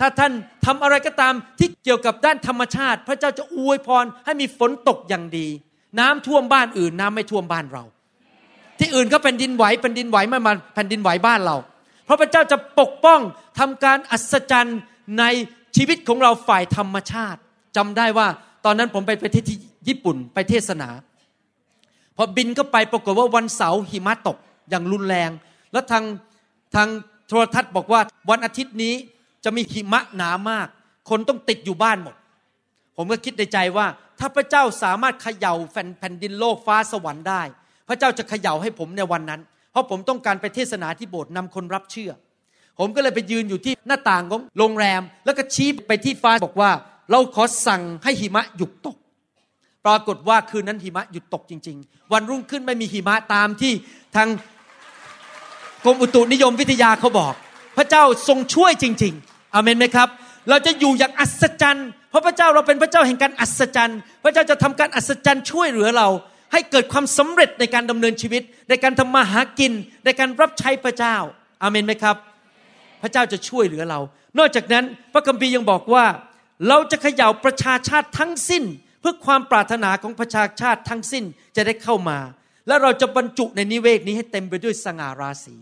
[0.00, 0.32] ถ้าท่าน
[0.66, 5.46] ทำอะไรก็ตามที่เกี่ยวกับด้านธรรมชาติ พระเจ้าจะอวยพรให้มีฝนตกอย่างดี
[6.00, 7.84] น้ำท่วมบ้านอื่น น้ำไม่ท่วมบ้านเรา
[8.78, 11.56] ที่อื่นก็เป็นดินไหวเป็นดินไหวไม่มาแผ่นดินไหวบ้านเรา
[12.04, 13.20] เพราะพระเจ้าจะปกป้อง
[13.58, 14.78] ทำการอัศจรรย์
[15.18, 15.24] ใน
[15.76, 17.40] ชีวิตของเราฝ่ายธรรมชาติ
[17.76, 18.28] จำได้ว่า
[18.68, 20.88] อนนั้นผมไปประเทศที่ญี่ปุ่นไปเทศนา
[22.16, 24.36] พอบินก็ไปปรากฏว่าวันเสาร์หิมะตก
[24.70, 25.30] อย่างรุนแรง
[25.72, 26.04] แล้วทาง
[26.74, 26.88] ทาง
[27.28, 28.00] โทรทัศน์บอกว่า
[28.30, 28.94] วันอาทิตย์นี้
[29.44, 30.66] จะมีหิมะหนามาก
[31.10, 32.14] คนต้องติดอยู่บ้านหมด
[32.96, 33.86] ผมก็คิดในใจว่า
[34.18, 35.54] ถ้าพระเจ้าสามารถเขย่า
[35.98, 37.42] แผ่นดินโลกฟ้าสวรรค์ได้
[37.88, 42.10] พระเจ้าจะเขย่าให้ผมในวันนั้น เพราะผมต้องการไปเทศนาที่โบสถ์นำคนรับเชื่อ
[42.78, 46.70] ผมก็เลยไปยืนอยู่ที่หน้าต่างของโรงแรม แล้วก็ชี้ไปที่ฟ้าบอกว่า
[47.10, 48.96] เราขอสั่งให้หิมะหยุดตก
[49.86, 53.72] ปรากฏว่าคืนนั้นหิมะหยุดตกจริง ๆ วันรุ่งขึ้นไม่มีหิมะตามที่
[54.16, 54.28] ทาง
[55.84, 57.32] กรมอุตุนิยมวิทยาเขาบอก
[57.76, 60.08] พระเจ้าทรงช่วยจริง ๆอเมนไหมครับ
[60.48, 66.08] เราจะอยู่อย่างอัศจรรย์ เพราะพระเจ้าเราเป็นพระเจ้าแห่งการอัศจรรย์ พระเจ้าจะทำการอัศจรรย์ช่วยเหลือเรา
[66.52, 69.72] ให้เกิดความสำเร็จในการดำเนินชีวิต ในการทำมาหากิน
[70.04, 71.16] ในการรับใช้พระเจ้า
[71.62, 72.16] อาเมนไหมครับ
[73.02, 74.00] พระเจ้าจะช่วยเหลือเรา
[74.38, 76.04] นอกจากนั้นพระคัมภีร์ยังบอกว่า
[76.68, 78.64] เราจะเขย่าประชาชาติทั้งสิ้น
[79.00, 81.24] เพื่อความปรารถนาของประชาชาติทั้งสิ้น
[81.56, 82.18] จะได้เข้ามา
[82.66, 85.56] และเราจะบรรจุในนิเวศนี้ให้เต็มไปด้วยสง่าราศี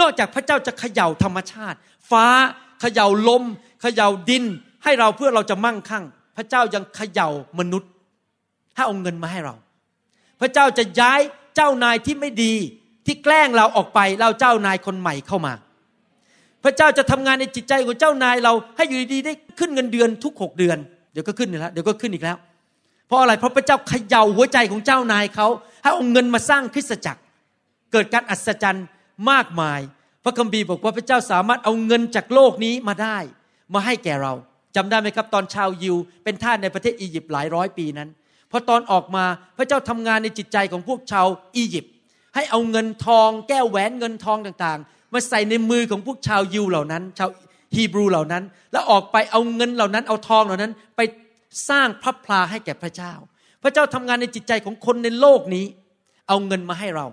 [0.00, 1.78] นอกจากพระเจ้าจะเขย่าธรรมชาติ
[2.10, 2.26] ฟ้า
[2.80, 3.44] เขย่าลม
[3.82, 4.44] เขย่าดิน
[4.84, 6.04] ให้เราเพื่อเราจะมั่งคั่ง
[6.36, 7.90] พระเจ้ายังเขย่ามนุษย์
[8.74, 9.54] ให้เอาเงินมาให้เรา
[10.40, 11.20] พระเจ้าจะย้าย
[11.56, 12.54] เจ้านายที่ไม่ดี
[13.06, 15.54] ที่แกล้งเราออกไปเราเจ้านายคนใหม่เข้ามา
[16.64, 20.78] พระเจ้าจะทำงานในจิตใจของเจ้านายเราให้อยู่ดีๆได้ขึ้นเงินเดือนทุกหกเดือน
[21.12, 22.36] เดี๋ยวก็ขึ้นอีกแล้วเดี๋ยวก็ขึ้นอีกแล้ว
[23.06, 25.48] เพราะอะไรเพราะพระเจ้าเขย่าหัวใจของเจ้านายเขา
[25.82, 27.20] ให้เอาเงินมาสร้างคริสตจักร
[27.92, 28.86] เกิดการอัศจรรย์
[29.30, 29.80] มากมาย
[30.24, 33.18] พระคัมภีร์บอกว่าพระเจ้าสามารถเอาเงินจากโลกนี้มาได้
[33.74, 34.32] มาให้แก่เรา
[34.76, 38.08] จำได้ไหมครับ ตอนชาวยิว เป็นทาสในประเทศอียิปต์หลายร้อยปีนั้น
[38.50, 39.24] พอตอนออกมา
[39.58, 41.92] พระเจ้าทำงานในจิตใจของพวกชาวอียิปต์
[42.34, 47.30] ให้เอาเงินทอง แก้วแหวนเงินทองต่างๆ มาใส่ในมือของพวกชาวยิวเหล่านั้น ชาว
[47.74, 51.00] ฮีบรูเหล่านั้น แล้วออกไปเอาเงินเหล่านั้น เอาทองเหล่านั้น ไป
[51.68, 53.12] สร้างพระพลาให้แก่พระเจ้า
[53.62, 55.66] พระเจ้าทำงานในจิตใจของคนในโลกนี้
[56.28, 57.06] เอาเงินมาให้เรา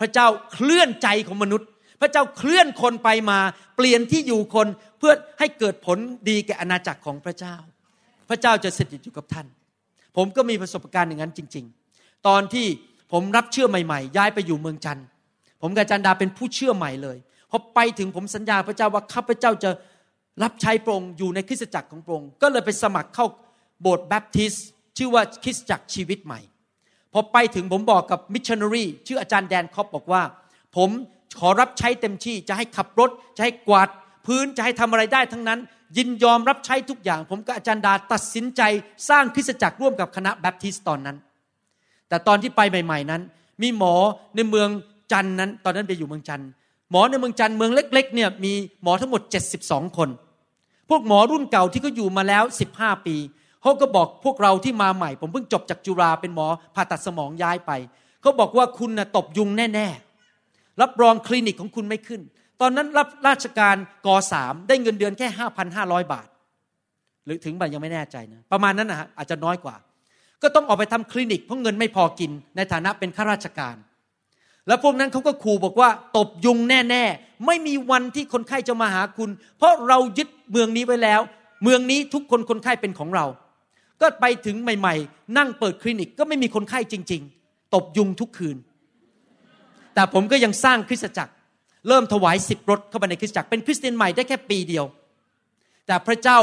[0.00, 1.68] พระเจ้าเคลื่อนใจของมนุษย์
[2.00, 3.38] พระเจ้าเคลื่อนคนไปมา
[3.76, 4.66] เปลี่ยนที่อยู่คน
[4.98, 7.56] เพื่อให้เกิดผลดีแก่อาณาจักรของพระเจ้า
[8.28, 9.46] พระเจ้าจะสถิตอยู่กับท่าน
[10.16, 11.64] ผมก็มีประสบการณ์อย่างนั้นจริง
[11.96, 12.66] ๆ ตอนที่
[13.12, 15.06] ผมรับเชื่อใหม่ ๆ ย้ายไปอยู่เมืองจันทร์
[15.62, 17.16] ผมกับจันดาเป็นผู้เชื่อใหม่เลย
[17.50, 19.70] พอไปถึงผมสัญญาพระเจ้าว่าข้าพเจ้าจะ
[20.42, 23.26] รับใช้พระองค์อยู่ในคริสตจักรของพระองค์ก็เลยไปสมัครเข้า
[23.80, 24.54] โบสถ์แบ๊บติสต์
[24.96, 26.40] ชื่อว่าคริสตจักรชีวิตใหม่
[27.12, 30.22] พอไปถึงผมบอกกับมิชชันนารีชื่ออาจารย์แดนคอปบอกว่า
[30.76, 30.90] ผม
[31.40, 33.88] ขอรับใช้เต็มที่จะให้ขับรถ จะให้กวาด
[34.26, 35.60] พื้นจะให้ทำอะไรได้ทั้งนั้น
[35.96, 38.62] ยินยอมรับใช้ทุกอย่าง ผมกับอาจารย์ดาตัดสินใจ
[39.08, 41.16] สร้างคริสตจักรร่วมกับคณะแบปทิสตอนนั้น
[42.08, 43.22] แต่ตอนที่ไปใหม่ ๆนั้น
[43.62, 43.94] มีหมอ
[44.36, 44.68] ในเมือง
[45.12, 46.42] จันนั้น ตอนนั้นไปอยู่เมืองจัน
[46.90, 49.22] หมอในเมืองจันเมืองเล็ก ๆ เนี่ยมีหมอทั้งหมด
[49.58, 50.08] 72 คน
[50.90, 52.44] พวกหมอรุ่นเก่าที่เขาอยู่มาแล้ว
[52.76, 53.16] 15 ปี
[53.62, 57.72] เขาก็บอกพวกเราที่มาใหม่ ผมเพิ่งจบจากจุฬาเป็นหมอผ่าตัดสมองย้ายไป
[58.22, 62.20] เขาบอกว่าคุณนะตบยุงแน่ๆรับรองคลินิกของคุณไม่ขึ้น
[62.60, 65.28] ตอนนั้นรับราชการกสามได้เงินเดือนแค่
[65.70, 66.28] 5,500 บาท
[67.24, 69.76] หรือถึงบัตยังไม่แน่ใจนะประมาณนั้นนะฮะอาจจะน้อยกว่า
[70.42, 73.76] ก็ต้องออกไปทำคลินิกเพราะเงินไม่พอกินในฐานะเป็นข้าราชการ
[74.68, 81.20] แล้วพวกนั้นเขาก็ขู่บอกว่าตบยุงแน่ ๆ ไม่มีวันที่คนไข้จะมาหาคุณ เพราะเรายึดเมืองนี้ไว้แล้ว
[81.62, 83.26] เมืองนี้ทุกคนคนไข้เป็นของเรา
[84.00, 88.56] ก็ไปถึงใหม่ ๆ นั่งเปิดคลินิกก็ไม่มีคนไข้จริง ๆ ตบยุงทุกคืน
[89.94, 91.32] แต่ผมก็ยังสร้างคริสตจักร
[91.88, 94.84] เริ่มถวายสิบรถเข้าไปในคริสตจักรเป็นคริสเตียนใหม่ได้แค่ปีเดียว
[95.86, 96.38] แต่พระเจ้า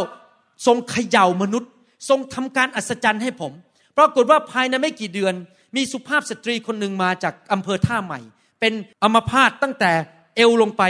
[0.66, 1.72] ทรงเขย่ามนุษย์
[2.10, 3.52] ทรงทำการอัศจรรย์ให้ผม
[3.98, 5.34] ปรากฏว่าภายในไม่กี่เดือน
[5.76, 8.20] มีสุภาพสตรีคนหนึ่งมาจากอำเภอท่าใหม่
[8.60, 9.92] เป็นอัมพาตตั้งแต่
[10.36, 10.84] เอวลงไป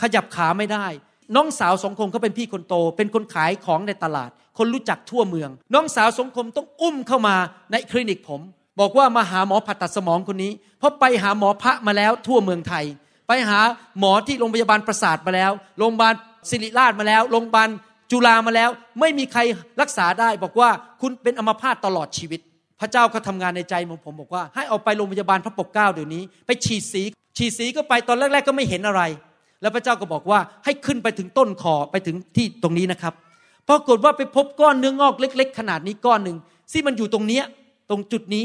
[0.00, 0.86] ขยับขาไม่ได้
[1.36, 7.36] น้องสาวสองคนเขาเป็นพี่คนโต เป็นคนขายของในตลาด คนรู้จักทั่วเมือง น้องสาวสงคมต้องอุ้มเข้ามา
[7.70, 8.40] ในคลินิกผม
[8.80, 12.84] บอกว่ามาหาหมอผ่าตัดสมองคนนี้เพราะไปหาหมอพระมาแล้วทั่วเมืองไทย
[13.28, 13.60] ไปหา
[13.98, 16.14] หมอที่โรงพยาบาลประสาทมาแล้วโรงพยาบาล
[16.50, 17.68] ศิริราชมาแล้วโรงพยาบาล
[18.10, 19.40] จุฬามาแล้ว ไม่มีใคร
[19.80, 22.40] รักษาได้ บอกว่าคุณเป็นอัมพาตตลอดชีวิต
[22.82, 27.02] พระเจ้าก็ทำงานในใจของผมบอกว่า ให้เอาไปโรงพยาบาลพระปกเกล้าเดี๋ยวนี้ ไปฉีดสี
[27.36, 29.02] ฉีดสีก็ไปตอนแรกๆก็ไม่เห็นอะไร
[29.62, 33.14] แล้วพระเจ้าก็บอกว่าให้ขึ้นไปถึงต้นคอไปถึงที่ตรงนี้นะครับ
[33.68, 36.36] ปรากฏว่าไปพบก้อนเนื้องอกเล็ก ๆ ขนาดนี้ก้อนหนึ่ง
[36.72, 37.44] ที่มันอยู่ตรงเนี้ย
[37.90, 38.44] ตรงจุดนี้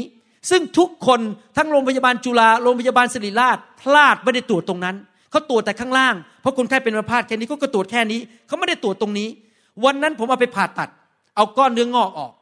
[0.50, 1.20] ซึ่งทุกคน
[1.56, 4.96] ทั้งโรงพยาบาลจุฬาโรงพยาบาลศิริราชพลาดไม่ได้ตรวจตรงนั้น
[5.30, 9.28] เขาตรวจแต่ข้างล่างเพราะคนไข้เป็นอัมพาตแค่นี้ก็ตรวจแค่นี้เขาไม่ได้ตรวจตรงนี้
[9.84, 10.88] วันนั้นผมเอาไปผ่าตัด
[11.36, 12.32] เอาก้อนเนื้องอกออก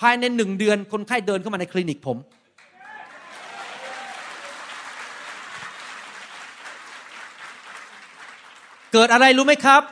[0.00, 2.16] ภายในหนึ่งเดือนคนไข้เดินเข้ามาในคลินิกผม
[8.92, 9.82] เกิดอะไรรู้ไหมครับ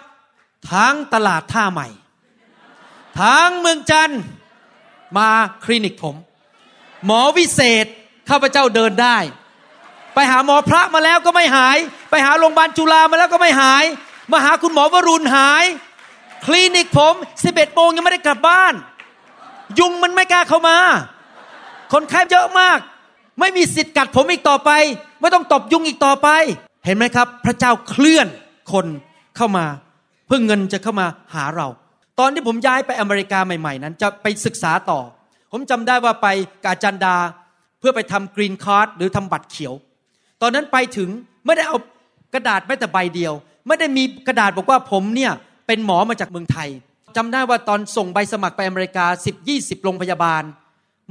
[0.73, 1.89] ทั้งตลาดท่าใหม่
[3.21, 4.13] ทั้งเมืองจัน
[5.19, 5.29] มา
[5.65, 6.17] คลินิกผม
[7.07, 7.87] หมอวิเศษ
[8.29, 9.19] ข้าพเจ้าเดินได้
[10.15, 11.79] ไปหาหมอพระมาแล้วก็ไม่หาย
[12.11, 13.85] ไปหาโรงพยาบาลจุฬามาแล้วก็ไม่หาย
[14.33, 15.65] มาหาคุณหมอวรุณหาย
[16.47, 17.15] คลินิกผม
[17.45, 18.75] สิบเอ็ดโมงยังไม่ได้กลับบ้าน
[19.79, 20.77] ยุงมันไม่กล้าเข้ามา
[21.93, 22.79] คนไข้เยอะมาก
[23.41, 24.71] ไม่มีสิทธิ์กัดผมอีกต่อไป
[25.21, 26.29] ไม่ต้องตบยุงอีกต่อไป
[26.85, 28.27] เห็นไหมครับ พระเจ้าเคลื่อน
[28.73, 28.87] คน
[29.37, 29.67] เข้ามา
[30.27, 31.69] เพื่อเงินจะเข้ามาหาเรา
[32.19, 35.01] ตอนที่ผมย้ายไปอเมริกาใหม่ ๆ นั้น จะไปศึกษาต่อ
[35.53, 36.27] ผมจำได้ว่าไป
[36.65, 37.17] กาจันดา
[37.79, 39.75] เพื่อไปทำกรีนคาร์ดหรือทำบัตรเขียว
[40.43, 41.09] ตอนนั้นไปถึง
[41.47, 41.79] ไม่ได้เอา
[42.35, 43.33] กระดาษแม้แต่ใบเดียว
[43.67, 45.33] ไม่ได้มีกระดาษบอกว่าผมเนี่ย
[45.67, 46.69] เป็นหมอมาจากเมืองไทย
[47.17, 50.43] จำได้ว่าตอนส่งใบสมัครไปอเมริกา 10 20 โรงพยาบาล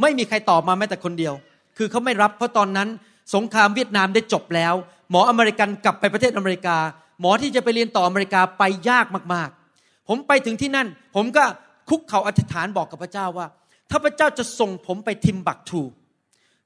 [0.01, 1.33] ไม่มีใครตอบมาแม้แต่คนเดียว
[1.77, 2.89] คือเขาไม่รับเพราะตอนนั้น
[3.35, 4.73] สงครามเวียดนามได้จบแล้ว
[5.11, 6.77] หมออเมริกันกลับไปประเทศอเมริกา
[7.21, 11.43] หมอที่จะไปเรียนต่ออเมริกาไปยากมากๆ ผมไปถึงที่นั่น ผมก็
[11.89, 13.47] คุกเข่าอธิษฐานบอกกับพระเจ้าว่า
[13.89, 15.81] ถ้าพระเจ้าจะส่งผมไปทิมบักทู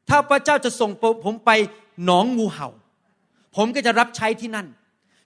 [0.09, 0.91] ถ้าพระเจ้าจะส่ง
[1.25, 1.51] ผมไป
[2.05, 2.67] หนองงูเห่า
[3.55, 4.67] ผมก็จะรับใช้ที่นั่น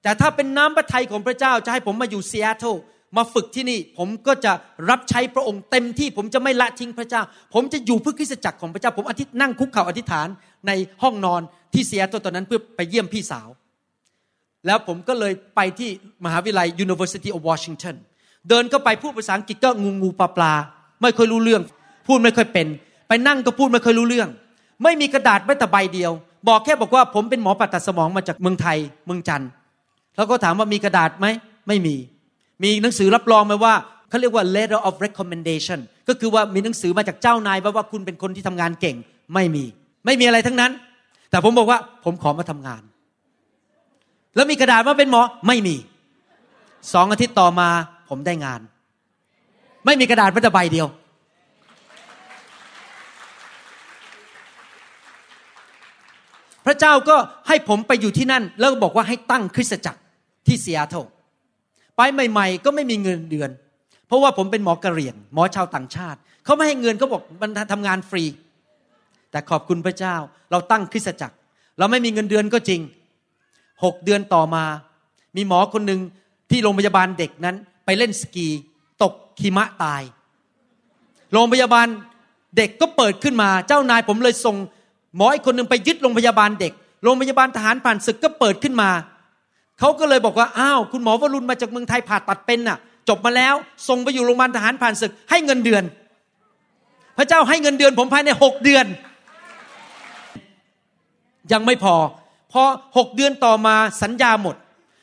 [0.04, 2.76] แต่ถ้าเป็นน้ำพระทัยของพระเจ้าจะให้ผมมาอยู่ซีแอตเทิล
[3.18, 4.52] มาฝึกที่นี่ ผมก็จะ
[4.90, 7.22] รับใช้พระองค์เต็มที่ ผมจะไม่ละทิ้งพระเจ้า
[7.54, 10.28] ผมจะอยู่เพื่อคริสตจักรของพระเจ้า ผมอธิษนั่งคุกเข่าอธิษฐาน
[10.68, 10.72] ใน
[11.04, 11.42] ห้องนอน
[11.74, 13.48] ที่เสียตัวตอนนั้นเพื่อไปเยี่ยมพี่สาว
[14.66, 15.90] แล้วผมก็เลยไปที่
[16.26, 17.96] มหาวิทยาลัย University of Washington
[18.50, 20.54] เดินก็ไปพูดภาษาอังกฤษก็งูงูปลาปลา
[21.02, 21.62] ไม่ค่อยรู้เรื่อง
[22.08, 22.68] พูดไม่ค่อยเป็น
[23.08, 24.30] ไปนั่งก็พูดไม่ค่อยรู้เรื่อง
[24.84, 26.12] ไม่มีกระดาษแม้แต่ใบเดียว
[26.48, 29.50] บอกแค่บอกว่าผมเป็นหมอปัตตสมองมาจากเมืองไทยเมืองจันทร์
[30.16, 31.28] แล้วก็ถามว่ามีกระดาษไหม
[31.68, 31.96] ไม่มี
[32.64, 33.74] มีหนังสือรับรองไหมว่า
[34.10, 38.96] เขาเรียกว่า letter of recommendation ก็คือว่ามีหนังสือมาจากเจ้านายว่าว่าคุณเป็นคนที่ทำงานเก่ง
[39.34, 39.64] ไม่มี
[40.06, 40.72] ไม่มีอะไรทั้งนั้น
[41.30, 42.82] แต่ผมบอกว่าผมขอมาทำงาน
[44.36, 45.76] แล้วมีกระดาษว่าเป็นหมอไม่มี
[46.94, 47.70] สองอาทิตย์ต่อมา
[48.10, 48.62] ผมได้งาน
[49.86, 50.88] ไม่มีกระดาษแม้แต่ใบเดียว
[56.66, 60.00] พระเจ้าก็ให้ผมไปอยู่ที่นั่น แล้วบอกว่าให้ตั้งคริสตจักร
[60.48, 61.04] ที่เซีแอตเทิล
[61.98, 63.50] ไปใหม่ ๆ ก็ไม่มีเงินเดือน
[64.08, 68.24] เพราะว่าผมเป็นหมอกะเหรี่ยง หมอชาวต่างชาติ เขาไม่ให้เงินเขาบอกมันทำงานฟรี
[69.32, 70.16] แต่ขอบคุณพระเจ้า
[70.52, 71.36] เราตั้งคริสตจักร
[71.78, 72.82] เราไม่มีเงินเดือนก็จริง
[73.84, 74.64] หกเดือนต่อมา
[75.36, 76.00] มีหมอคนหนึ่ง
[76.50, 78.48] ที่โรงพยาบาลเด็กนั้น ไปเล่นสกี
[79.04, 80.02] ตกหิมะตาย
[81.34, 81.88] โรงพยาบาล
[82.58, 84.56] เด็กก็เปิดขึ้นมา เจ้านายผมเลยส่ง
[85.16, 88.90] หมออีกคนหนึ่งไปยึดโรงพยาบาลเด็ก โรงพยาบาลทหารผ่านศึกก็เปิดขึ้นมา
[89.80, 92.78] เขาก็เลยบอกว่าอ้าวคุณหมอวรุณมาจากเมืองไทยผ่าตัดเป็นน่ะ
[93.10, 93.56] จบมาแล้ว
[93.88, 95.84] ส่งไปอยู่โรงพยาบาลทหารผ่านศึก ให้เงินเดือน
[97.18, 98.86] พระเจ้าให้เงินเดือนผมภายในหกเดือน
[101.52, 101.96] ยังไม่พอ
[102.52, 102.64] พอ
[102.98, 104.56] หกเดือนต่อมาสัญญาหมด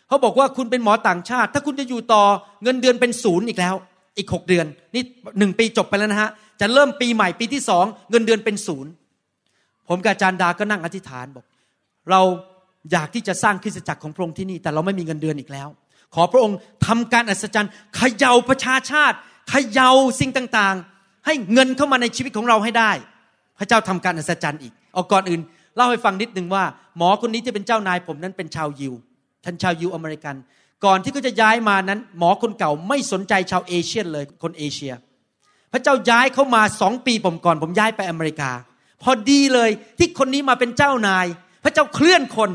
[0.08, 2.22] เขาบอกว่าคุณเป็นหมอต่างชาติ ถ้าคุณจะอยู่ต่อ
[2.62, 3.74] เงินเดือนเป็นศูนย์อีกแล้ว
[4.18, 5.02] อีกหกเดือน นี่
[5.38, 6.30] หนึ่งปีจบไปแล้วนะฮะ
[6.60, 8.90] จะเริ่มปีใหม่ปีที่สองเงินเดือนเป็นศูนย์
[9.88, 11.44] ผมกับอาจารย์ดาก็นั่งอธิษฐานบอก
[12.10, 12.20] เรา
[12.92, 15.68] อยากที่จะสร้างคริสตจักรของพระองค์ที่นี่ แต่เราไม่มีเงินเดือนอีกแล้ว
[16.14, 19.16] ขอพระองค์ทำการอัศจรรย์เขย่าประชาชาติ
[19.50, 19.90] เขย่า
[20.20, 22.90] สิ่งต่างๆ ให้เงินเข้ามาในชีวิตของเราให้ได้
[23.58, 25.40] พระเจ้าทำการอัศจรรย์อีกเอาก่อนอื่น
[25.76, 26.64] เล่าให้ฟังนิดนึงว่า
[26.98, 28.94] หมอคนนี้ที่เป็นเจ้านายผมนั้นเป็นชาวยิว
[29.44, 30.34] ท่านชาวยิวอเมริกัน
[30.84, 34.92] ก่อนที่เขาจะย้ายมานั้น หมอคนเก่าไม่สนใจชาวเอเชียเลย คนเอเชีย
[35.72, 38.50] พระเจ้าย้ายเขามาสองปีผมก่อน ผมย้ายไปอเมริกา
[39.02, 41.26] พอดีเลยที่คนนี้มาเป็นเจ้านาย
[41.64, 42.50] พระเจ้าเคลื่อนคน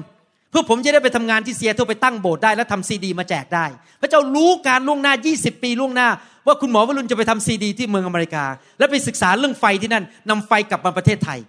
[0.58, 3.66] พื่อผมจะได้ไปทำงานที่เซียเทลไปตั้งโบสถ์ได้แล้วทำซีดี มาแจกได้
[4.02, 6.08] พระเจ้ารู้การล่วงหน้า 20 ปีล่วงหน้า
[6.48, 8.46] ว่าคุณหมอวรุณจะไปทำซีดี ที่เมืองอเมริกา
[8.80, 11.40] แล้วไปศึกษาเรื่องไฟที่นั่นนำไฟกลับมาประเทศไทย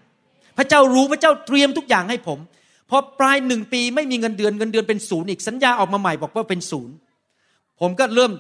[0.59, 2.38] พระเจ้ารู้พระเจ้าเตรียมทุกอย่างให้ผม
[2.90, 6.95] พอปลายหนึ่งปีไม่มีเงินเดือนเงินเดือนเป็นศูนย์อีกสัญญาออกมาใหม่บอกว่าเป็นศูนย์
[7.81, 8.33] ผมก็เริ่ม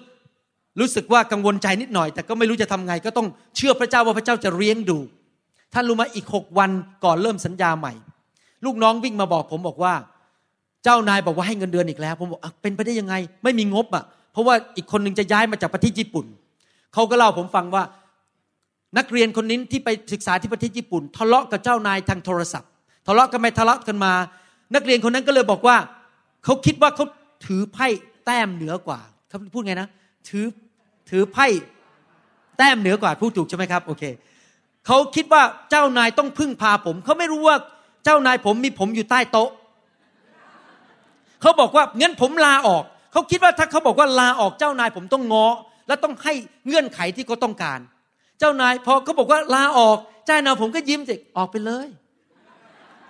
[0.80, 3.26] รู้สึกว่ากังวลใจนิดหน่อย แต่ก็ไม่รู้จะทำไงก็ต้อง
[3.56, 4.98] เชื่อพระเจ้าว่าพระเจ้าจะเลี้ยงดู
[5.72, 6.70] ท่านรู้ไหมอีกหกวัน
[7.04, 7.92] ก่อนเริ่มสัญญาใหม่
[8.64, 9.94] ลูกน้องวิ่งมาบอกผมบอกว่า
[10.86, 16.26] เจ้านายบอกว่าให้เงินเดือนอีกแล้ว ผมบอกเป็นไปได้ยังไง ไม่มีงบอะ เพราะว่าอีกคนนึงจะย้ายมาจากประเทศญี่ปุ่น
[16.94, 17.82] เขาก็เล่าผมฟังว่า
[18.98, 22.70] นักเรียนคนนี้ที่ไปศึกษาที่ประเทศญี่ปุ่น ทะเลาะกับเจ้านายทางโทรศัพท์
[23.06, 24.12] ทะเลาะกันไปทะเลาะกันมา
[24.74, 25.76] นักเรียนคนนั้นก็เลยบอกว่า
[26.44, 27.04] เขาคิดว่าเขา
[27.46, 27.86] ถือไพ่
[28.26, 29.88] แต้มเหนือกว่าเขาพูดไงนะ
[30.28, 30.46] ถือ
[31.10, 31.46] ถือไพ่
[32.58, 34.02] แต้มเหนือกว่าพูดถูกใช่ไหมครับโอเค
[34.86, 37.56] เขาคิดว่าเจ้านายต้องพึ่งพาผม เขาไม่รู้ว่า
[38.04, 39.50] เจ้านายผมมีผมอยู่ใต้โต๊ะ
[41.40, 45.46] เขาบอกว่างั้นผมลาออก เขาคิดว่าถ้าเขาบอกว่าลาออกเจ้านายผมต้องง้อ
[45.88, 46.34] และต้องให้
[46.66, 47.80] เงื่อนไขที่เขาต้องการ
[48.38, 51.86] เจ้านายพอเขาบอกว่าลาออกเจ้านายผมก็ยิ้มสิออกไปเลย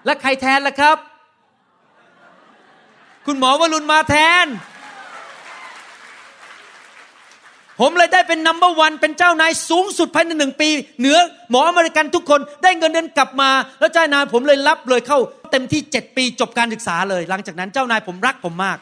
[0.05, 0.97] และใครแทนล่ะครับ
[3.27, 4.47] คุณหมอวรุณมาแทน
[7.81, 10.69] ผมเลยได้เป็นนัมเบอร์วันเป็นเจ้านายสูงสุดภายในหนึ่งปี
[11.01, 11.19] เหนือ
[11.51, 15.19] หมออเมริกันทุกคนได้เงินเดือนกลับมา แล้วเจ้านายผมเลยรับเลยเข้า
[15.53, 18.79] เต็มที่เจ็ดปีจบการศึกษาเลย หลังจากนั้นเจ้านายผมรักผมมาก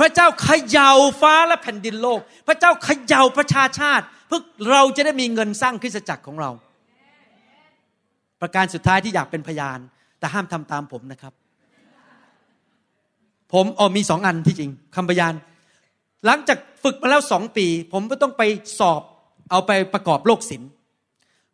[0.00, 6.50] พระเจ้าเขย่าฟ้าและแผ่นดินโลก พระเจ้าเขย่าประชาชาติ เพื่อเราจะได้มีเงินสร้างคริสตจักรของเรา
[8.40, 9.78] ประการสุดท้ายที่อยากเป็นพยาน
[10.18, 11.32] แต่ห้ามทำตามผมนะครับ
[13.52, 15.34] ผมอ๋อมีสองอันที่จริงคำพยาน
[16.26, 18.42] หลังจากฝึกมาแล้วสองปี ผมก็ต้องไป
[18.78, 19.02] สอบ
[19.50, 20.70] เอาไปประกอบโรคศิลป์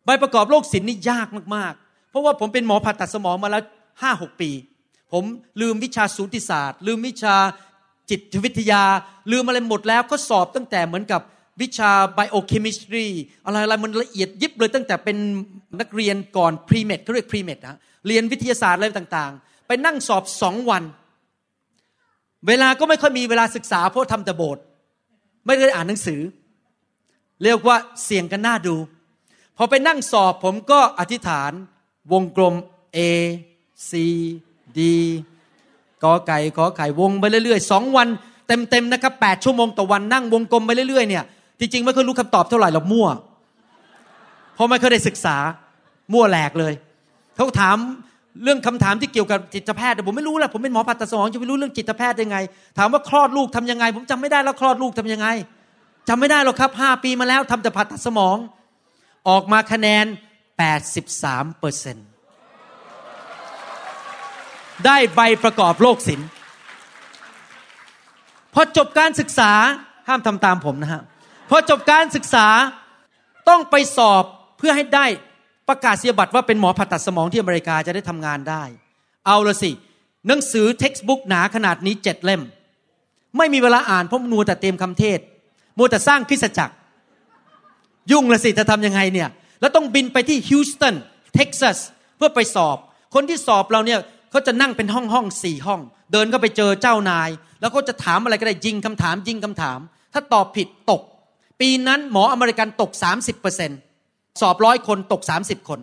[0.05, 3.63] ใบประกอบโรคศิลป์นี่ยากมากๆ เพราะว่าผมเป็นหมอผ่าตัดสมองมาแล้ว
[4.01, 4.49] ห้าหกปี
[5.11, 5.23] ผม
[5.61, 7.35] ลืมวิชาสูติศาสตร์ ลืมวิชา
[8.09, 8.83] จิตวิทยา
[9.31, 11.21] ลืมอะไรหมดแล้วก็สอบตั้งแต่เหมือนกับ
[11.61, 13.05] วิชา biochemistry
[13.45, 15.17] อะไรอะไรมันละเอียดยิบเลยตั้งแต่เป็น
[15.79, 17.77] นักเรียนก่อน premed เขาเรียก premed นะ
[18.07, 20.83] เรียนวิทยาศาสตร์อะไรต่างๆ ไปนั่งสอบสองวัน
[22.47, 24.63] เวลาก็ไม่ค่อยมีเวลาศึกษาเพราะทำแต่โบสถ์
[25.45, 26.21] ไม่ได้อ่านหนังสือ
[27.43, 28.75] เรียกว่าเสี่ยงกันน่าดู
[29.57, 31.51] พอไปนั่งสอบผมก็อธิษฐาน
[32.11, 32.55] วงกลม
[32.97, 32.99] A
[33.89, 33.91] C
[34.77, 34.79] D
[36.03, 38.07] กอไก่ขอไข่วงไปเรื่อยๆสองวัน
[38.47, 41.23] เต็มๆนะครับแปดชั่วโมงต่อวันนั่งวงกลมไปเรื่อยๆเนี่ย
[41.59, 43.07] จริงๆไม่เคยรู้คำตอบเท่าไหร่หรอกมั่ว
[44.55, 45.35] เพราะไม่เคยได้ศึกษา
[46.13, 46.73] มั่วแหลกเลย
[47.35, 47.77] เขาถาม
[48.43, 52.37] เรื่องคำถามที่เกี่ยวกับจิตแพทย์แต่ผมไม่รู้แหละผมเป็นหมอผ่าตัดสมองจะไม่รู้เรื่องจิตแพทย์ยังไง
[52.77, 55.27] ถามว่าคลอดลูกทำยังไง ผมจำไม่ได้แล้วคลอดลูกทำยังไง
[56.09, 58.37] จำไม่ได้หรอกครับห้าปีมาแล้วทำแต่ผ่าตัดสมอง
[59.29, 60.05] ออกมาคะแนน
[60.81, 62.07] 83เปอร์เซ็นต์
[64.85, 66.29] ได้ใบประกอบโรคศิลป์
[68.53, 69.51] พอจบการศึกษา
[70.07, 71.01] ห้ามทำตามผมนะฮะ
[71.49, 72.47] พอจบการศึกษา
[73.49, 74.23] ต้องไปสอบ
[74.57, 75.05] เพื่อให้ได้
[75.67, 78.63] ประกาศเสียบัตรว่าเป็นหมอผ่าตัดสมองที่อเมริกาจะได้ทำงานได้
[79.25, 79.71] เอาละสิ
[80.27, 82.41] หนังสือเท็กซ์บุ๊กหนาขนาดนี้เจ็ดเล่ม
[83.37, 85.19] ไม่มีเวลาอ่านเพราะมัวแต่เตรียมคำเทศ
[85.77, 86.73] มัวแต่สร้างคริสตจักร
[88.11, 89.29] ยุ่งละสิจะทำยังไงเนี่ย
[89.61, 90.95] แล้วต้องบินไปที่ฮิวสตัน
[91.35, 91.77] เท็กซัส
[92.17, 92.77] เพื่อไปสอบ
[93.13, 93.99] คนที่สอบเราเนี่ย
[94.31, 97.29] เขาจะนั่งเป็นห้องห้องสี่ห้อง เดินก็ไปเจอเจ้านาย
[97.61, 99.79] แล้วก็จะถามอะไรก็ได้ยิงคำถามยิงคำถาม
[100.13, 101.01] ถ้าตอบผิดตก
[101.59, 102.91] ปีนั้นหมออเมริกันตก
[103.43, 103.92] 30%
[104.41, 105.79] สอบร้อยคนตก 30 คน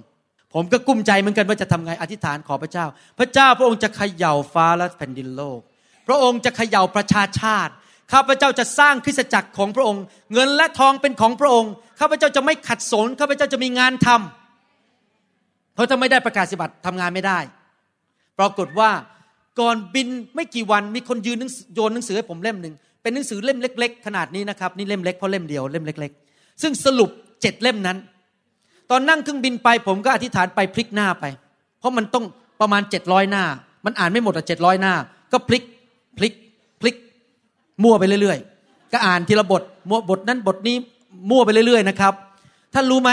[0.55, 2.87] ผมก็กลุ้มใจเหมือนกันว่าจะทำไงอธิษฐานขอพระเจ้า
[3.19, 5.61] พระเจ้าพระองค์จะเขย่าฟ้าและแผ่นดินโลก
[6.09, 7.73] พระองค์จะเขย่าประชาชาติ
[8.13, 17.39] ข้าพเจ้าจะสร้างคริสตจักรของพระองค์ เงินและทองเป็นของพระองค์ข้าพเจ้าจะไม่ขัดสนข้าพเจ้าจะมีงานทำเพราะถ้าไม่ได้ประกาศสิบัติทำงานไม่ได้
[18.39, 18.91] ปรากฏว่า
[19.61, 21.39] ก่อนบินไม่กี่วันมีคนยืน
[21.75, 27.11] โยนหนังสือให้ผมเล่มหนึ่งเป็นหนังสือเล่มเล็ก ๆ ขนาดนี้นะครับนี่เล่มเล็กเพราะเล่มเดียวเล่มเล็ก ๆ ซึ่งสรุป
[27.43, 27.99] เจ็ดเล่มนั้น
[28.91, 31.25] ตอนนั่งเครื่องบินไป ผมก็อธิษฐานไปพลิกหน้าไป
[31.79, 32.25] เพราะมันต้อง
[32.61, 33.45] ประมาณเจ็ดร้อยหน้า
[33.85, 34.95] มันอ่านไม่หมดอะเจ็ดร้อยหน้า
[35.33, 35.63] ก็พลิก
[36.19, 36.35] พลิก
[36.81, 36.97] พลิก
[37.83, 40.77] มั่วไปเรื่อยๆ ก็อ่านทีละบทมั่วบทนั้นบทนี้
[41.31, 42.15] มั่วไปเรื่อยๆนะครับ
[42.75, 43.11] ท่านรู้ไหม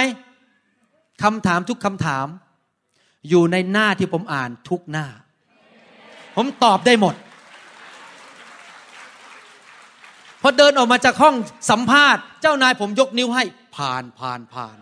[1.24, 2.26] คำถามทุกคำถาม
[3.30, 5.06] อยู่ในหน้าที่ผมอ่านทุกหน้า
[6.36, 7.16] ผมตอบได้หมด
[10.42, 11.36] พอเดินออกมาจากห้อง
[11.70, 13.44] สัมภาษณ์ เจ้านายผมยกนิ้วให้
[13.76, 14.78] ผ่านผ่านผ่าน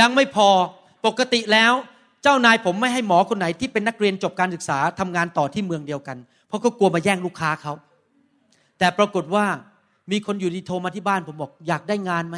[0.00, 0.48] ยังไม่พอ
[1.06, 1.72] ปกติแล้ว
[2.22, 6.16] เจ้านายผมไม่ให้หมอคนไหนที่เป็นนักเรียนจบการศึกษาทำงานต่อที่เมืองเดียวกัน
[6.48, 7.72] เพราะก็กลัวมาแย่งลูกค้าเขา
[8.78, 9.44] แต่ปรากฏว่า
[10.10, 12.36] มีคนอยู่ดีโทรมาที่บ้าน ผมบอกอยากได้งานไหม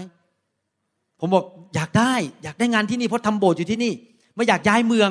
[1.20, 3.92] ผมบอกอยากได้อยากได้งานที่นี่เพราะทำโบสถ์อยู่ที่นี่
[4.36, 5.10] ไม่อยากย้ายเมือง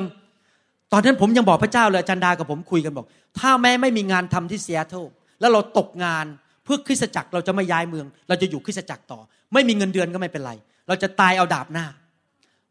[0.92, 3.06] ตอนนั้นผมยังบอกพระเจ้าเลยจารย์ดากับผมคุยกันบอก
[3.38, 4.94] ถ้าแม่ไม่มีงานทำที่เซียโต
[5.40, 6.26] แล้วเราตกงาน
[6.64, 9.20] เพื่อคริสตจักรเราจะไม่ย้ายเมือง เราจะอยู่คริสตจักรต่อ
[9.52, 10.52] ไม่มีเงินเดือนก็ไม่เป็นไร
[10.88, 11.86] เราจะตายเอาดาบหน้า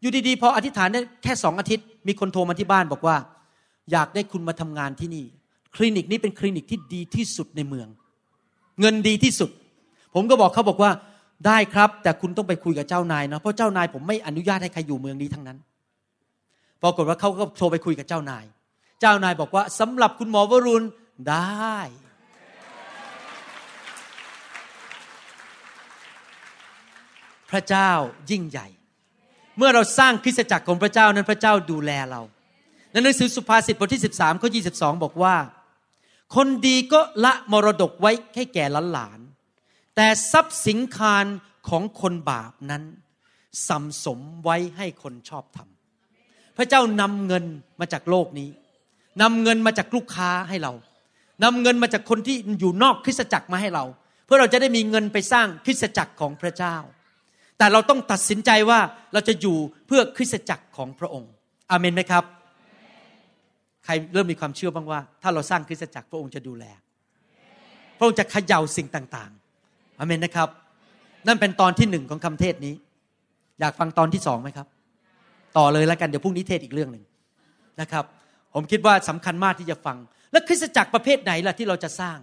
[0.02, 3.16] อยู่ดีๆ พออธิษฐานได้แค่สองอาทิตย์ มีคนโทรมาที่บ้านบอกว่า
[3.92, 5.26] อยากได้คุณมาทำงานที่นี่
[5.76, 7.88] คลินิกนี้เป็นคลินิกที่ดีที่สุดในเมือง
[8.80, 9.50] เงินดีที่สุด
[10.16, 10.92] ผมก็บอกเขาบอกว่า
[11.48, 15.58] ได้ครับ แต่คุณต้องไปคุยกับเจ้านายนะเพราะเจ้านายผมไม่อนุญาตให้ใครอยู่เมืองนี้ทั้งนั้น
[16.82, 18.46] ปรากฏว่าเขาก็โทรไปคุยกับเจ้านาย
[19.02, 20.86] เจ้านายบอกว่าสำหรับคุณหมอวรุณ
[21.30, 21.78] ได้
[27.50, 27.92] พระเจ้า
[28.32, 28.68] ยิ่งใหญ่
[29.60, 32.22] เมื่อเราสร้างคริสตจักรของพระเจ้านั้นพระเจ้าดูแลเรา
[32.92, 35.36] ในหนังสือสุภาษิตบทที่ 13ข้อ22บอกว่า
[36.36, 39.20] คนดีก็ละมรดกไว้ให้แก่หลาน
[39.96, 41.26] แต่ทรัพย์สินคาร
[41.70, 42.84] ของคนบาปนั้น
[43.68, 47.46] สัมสมไว้ให้คนชอบทำพระเจ้านำเงิน
[47.80, 48.50] มาจากโลกนี้
[49.22, 50.74] นำเงินมาจากลูกค้าให้เรา
[51.44, 53.86] นำเงินมาจากคนที่อยู่นอกคริสตจักรมาให้เรา
[54.26, 56.76] เพื่อเราจะได้มีเงินไปสร้างคริสตจักรของพระเจ้า
[57.60, 58.80] แต่เราต้องตัดสินใจว่า
[59.14, 61.32] เราจะอยู่เพื่อคริสตจักรของพระองค์
[61.72, 62.24] อาเมนไหมครับ
[63.86, 66.66] ใครเริ่มมีความเชื่อบ้างว่า ถ้าเราสร้างคริสตจักรพระองค์จะดูแล
[67.98, 70.50] พระองค์จะขย่าสิ่งต่างๆอาเมนนะครับ
[71.28, 72.76] นั่นเป็นตอนที่หนึ่งของคำเทศนี้
[73.60, 74.68] อยากฟังตอนที่สองไหมครับ
[75.58, 77.04] ต่อเลยแล้วกันเดี๋ยวพรุ่งนี้เทศอีกเรื่องหนึ่ง
[77.82, 78.06] นะครับ
[78.54, 79.98] ผมคิดว่าสำคัญมากที่จะฟัง
[80.32, 82.18] และคริสตจักรประเภทไหนล่ะที่เราจะสร้าง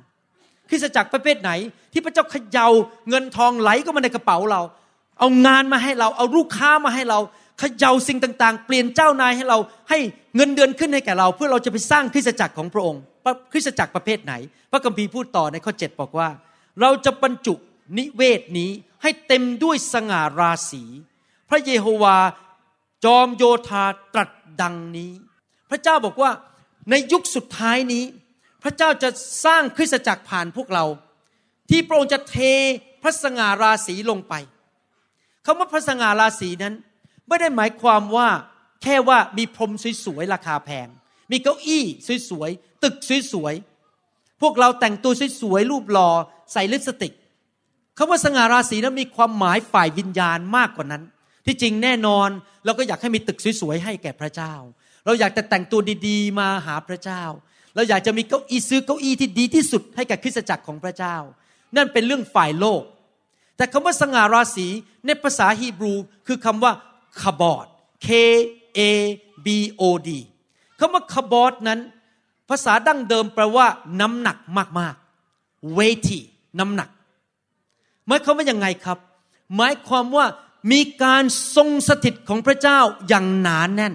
[0.70, 1.50] คริสตจักรประเภทไหน
[1.92, 2.68] ที่พระเจ้าขย่า
[3.08, 4.62] เงินทองไหลก็มาในกระเป๋าเรา
[5.18, 7.18] เอางานมาให้เรา เอาลูกค้ามาให้เรา
[7.58, 9.58] เขย่าสิ่งต่าง ๆ เปลี่ยนเจ้านายให้เรา
[9.90, 9.98] ให้
[10.36, 13.02] เงินเดือนขึ้นให้แก่เรา เพื่อเราจะไปสร้างคริสตจักรของพระองค์
[13.52, 14.34] คริสตจักรประเภทไหน
[14.70, 16.28] พระคัมภีร์พูดต่อในข้อ 7 บอกว่า
[16.80, 17.54] เราจะบรรจุ
[17.98, 18.70] นิเวศนี้
[19.02, 20.82] ให้เต็มด้วยสง่าราศี
[21.50, 22.16] พระเยโฮวา
[23.04, 23.84] จอมโยธา
[24.14, 24.30] ตรัส
[24.62, 25.12] ดังนี้
[25.70, 26.30] พระเจ้าบอกว่า
[26.90, 28.04] ในยุคสุดท้ายนี้
[28.62, 29.10] พระเจ้าจะ
[29.44, 30.84] สร้างคริสตจักรผ่านพวกเรา
[31.70, 32.36] ที่พระองค์จะเท
[33.02, 34.34] พระสง่าราศีลงไป
[35.46, 36.74] คำว่าพระสง่าราศีนั้น
[37.28, 38.28] ไม่ได้หมายความว่า
[38.82, 39.70] แค่ว่ามีพรม
[40.04, 40.88] สวยๆราคาแพง
[41.30, 41.84] มีเก้าอี้
[42.30, 42.96] สวยๆตึก
[43.32, 46.10] สวยๆพวกเราแต่งตัวสวยๆรูปหล่อ
[46.52, 47.12] ใส่ลิปสติก
[47.98, 51.02] คำว่าสง่าราศีนั้นมีความหมายฝ่ายวิญญาณมากกว่านั้น
[51.46, 52.28] ที่จริงแน่นอน
[52.64, 54.54] เราก็อยากให้มีตึกสวยๆให้แก่พระเจ้า
[55.04, 57.22] เราอยากจะแต่งตัวดีๆ มาหาพระเจ้า
[57.74, 61.16] เราอยากจะมีเก้าอี้ซื้อเก้าอี้ที่ดีที่สุดให้กับคริสตจักรของพระเจ้า
[61.76, 62.82] นั่นเป็นเรื่องฝ่ายโลก
[63.56, 64.68] แต่คำว่าสง่าราศี
[65.06, 65.94] ในภาษาฮีบรู
[66.26, 66.72] คือคำว่า
[67.20, 67.66] คาบอด
[68.06, 68.08] K
[68.78, 68.80] A
[69.44, 69.46] B
[69.80, 70.08] O D
[70.78, 71.80] คำว่าคาบอดนั้น
[72.48, 73.66] ภาษาดั้งเดิมแปลว่า
[74.00, 74.38] น้ำหนัก
[74.78, 76.20] มากๆ weighty
[76.58, 76.88] น้ำหนัก
[78.06, 78.98] หมายความว่ายังไงครับ
[79.56, 80.26] หมายความว่า
[80.72, 81.22] มีการ
[81.56, 82.78] ทรงสถิตของพระเจ้า
[83.08, 83.94] อย่างหนาแน่น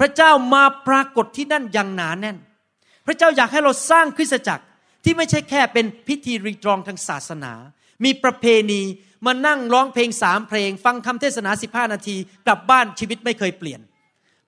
[0.00, 2.36] พระเจ้ามาปรากฏที่นั่นอย่างหนาแน่น
[3.06, 4.64] พระเจ้าอยากให้เราสร้างคริสตจักร
[5.04, 7.52] ที่ไม่ใช่แค่เป็นพิธีรีตรองทางศาสนา
[8.04, 8.82] มีประเพณี
[9.26, 12.16] มานั่งร้องเพลงสามเพลง ฟังคำเทศนาสิบห้านาที
[12.46, 13.80] กลับบ้านชีวิตไม่เคยเปลี่ยน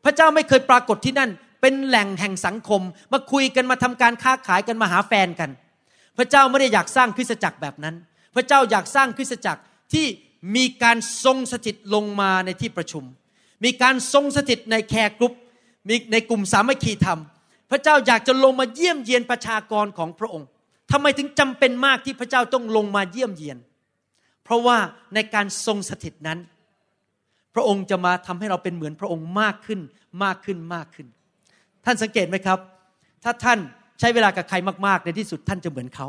[0.05, 1.31] พระเจ้าไม่เคยปรากฏที่นั่น
[1.61, 2.83] เป็นแหล่งแห่งสังคม
[3.13, 5.51] มาคุยกันมาทำการค้าขายกันมาหาแฟนกัน
[6.19, 7.95] พระเจ้าไม่ได้อยากสร้างคริสตจักรแบบนั้น
[8.35, 9.61] พระเจ้าอยากสร้างคริสตจักร
[9.93, 10.07] ที่
[10.57, 13.05] มีการทรงสถิตลงมาในที่ประชุม
[13.65, 15.33] มีการทรงสถิตใน care group
[15.89, 17.21] มีในกลุ่มสามัคคีธรรม
[17.71, 20.49] พระเจ้าอยากจะลงมาเยี่ยมเยียนประชากรของพระองค์
[20.91, 23.59] ทำไมถึงจำเป็นมากที่พระเจ้าต้องลงมาเยี่ยมเยียน
[24.45, 24.77] เพราะว่า
[25.15, 26.39] ในการทรงสถิตนั้น
[27.55, 29.81] พระองค์จะมาทำให้เราเป็นเหมือนพระองค์มากขึ้น
[30.25, 31.07] มากขึ้นมากขึ้น
[31.85, 32.59] ท่านสังเกตไหมครับ
[33.25, 33.59] ถ้าท่าน
[34.01, 36.07] ใช้เวลากับใครมากๆ ในที่สุดท่านจะเหมือนเขา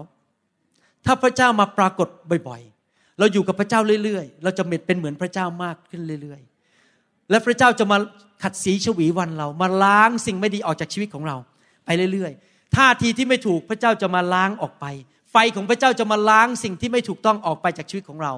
[1.06, 2.08] ถ้าพระเจ้ามาปรากฏ
[2.48, 7.98] บ่อยๆ เราอยู่กับพระเจ้าเรื่อยๆ เราจะเป็นเหมือนพระเจ้ามากขึ้นเรื่อยๆ และพระเจ้าจะมา
[8.44, 11.38] ขัดสีฉวีวันเรา มาล้างสิ่งไม่ดีออกจากชีวิตของเรา
[11.86, 14.86] ไปเรื่อยๆ ท่าทีที่ไม่ถูกพระเจ้าจะมาล้างออกไป
[15.32, 18.34] ไฟของพระเจ้าจะมาล้างสิ่งที่ไม่ถูกต้องออกไปจากชีวิตของเรา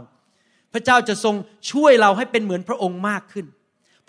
[0.73, 1.36] พระเจ้าจะทรง
[1.71, 3.45] ช่วยเราให้เป็นเหมือนพระองค์มากขึ้น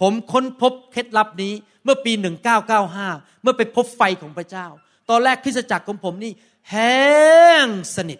[0.01, 1.53] ผมค้นพบเคล็ดลับนี้
[1.85, 2.13] เมื่อปี
[2.77, 4.67] 1995 เมื่อไปพบไฟของพระเจ้า
[5.11, 6.33] ตอนแรกคริสตจักรของผมนี่
[6.71, 7.03] แห้
[7.65, 7.67] ง
[7.97, 8.19] สนิท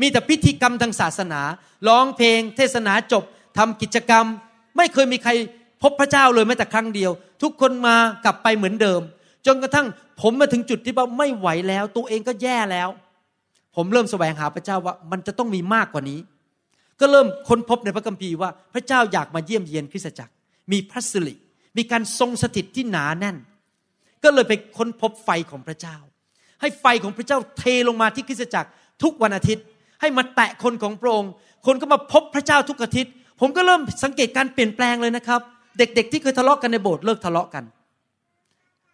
[0.00, 1.40] มีแต่พิธีกรรมทางศาสนา
[1.88, 3.24] ร้องเพลง เทศนาจบ
[3.58, 4.24] ทำกิจกรรม
[4.76, 5.30] ไม่เคยมีใคร
[5.82, 7.10] พบพระเจ้าเลยแม้แต่ครั้งเดียว
[7.42, 9.00] ทุกคนมากลับไปเหมือนเดิม
[9.46, 9.86] จนกระทั่ง
[10.20, 12.88] ผมมาถึงจุดที่ว่าไม่ไหวแล้ว ตัวเองก็แย่แล้ว
[13.76, 16.20] ผมเริ่มแสวงหาพระเจ้าว่ามันจะต้องมีมากกว่านี้
[17.00, 20.32] ก็เริ่มค้นพบในพระคัมภีร์ว่าพระเจ้าอยากมาเยี่ยมเยียนคริสตจักร
[20.72, 21.34] มีพระสิริ
[21.76, 23.36] มีการทรงสถิตที่หนาแน่น
[24.24, 25.96] ก็เลยไปค้นพบไฟของพระเจ้า
[26.60, 28.68] ให้ไฟของพระเจ้าเทลงมาที่คริสตจักร
[29.02, 29.64] ทุกวันอาทิตย์
[30.00, 31.32] ให้มาแตะคนของพระองค์
[31.66, 35.40] คนก็มาพบพระเจ้าทุกอาทิตย์ ผมก็เริ่มสังเกตการเปลี่ยนแปลงเลยนะครับ
[35.78, 37.64] เด็กๆ ที่เคยทะเลาะกันในโบสถ์เลิกทะเลาะกัน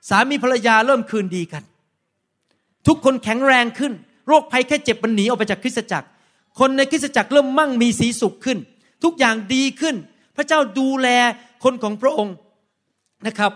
[0.08, 1.62] สามีภรรยาเริ่มคืนดีกัน
[2.86, 3.92] ทุกคนแข็งแรงขึ้น
[4.28, 6.06] โรคภัยแค่เจ็บมันหนีออกไปจากคริสตจักร
[6.58, 8.58] คนในคริสตจักรเริ่มมั่งมีสีสุขขึ้น
[9.04, 9.96] ทุกอย่างดีขึ้น
[10.36, 11.08] พระเจ้าดูแล
[11.64, 12.36] คนของพระองค์
[13.26, 13.52] นะครับ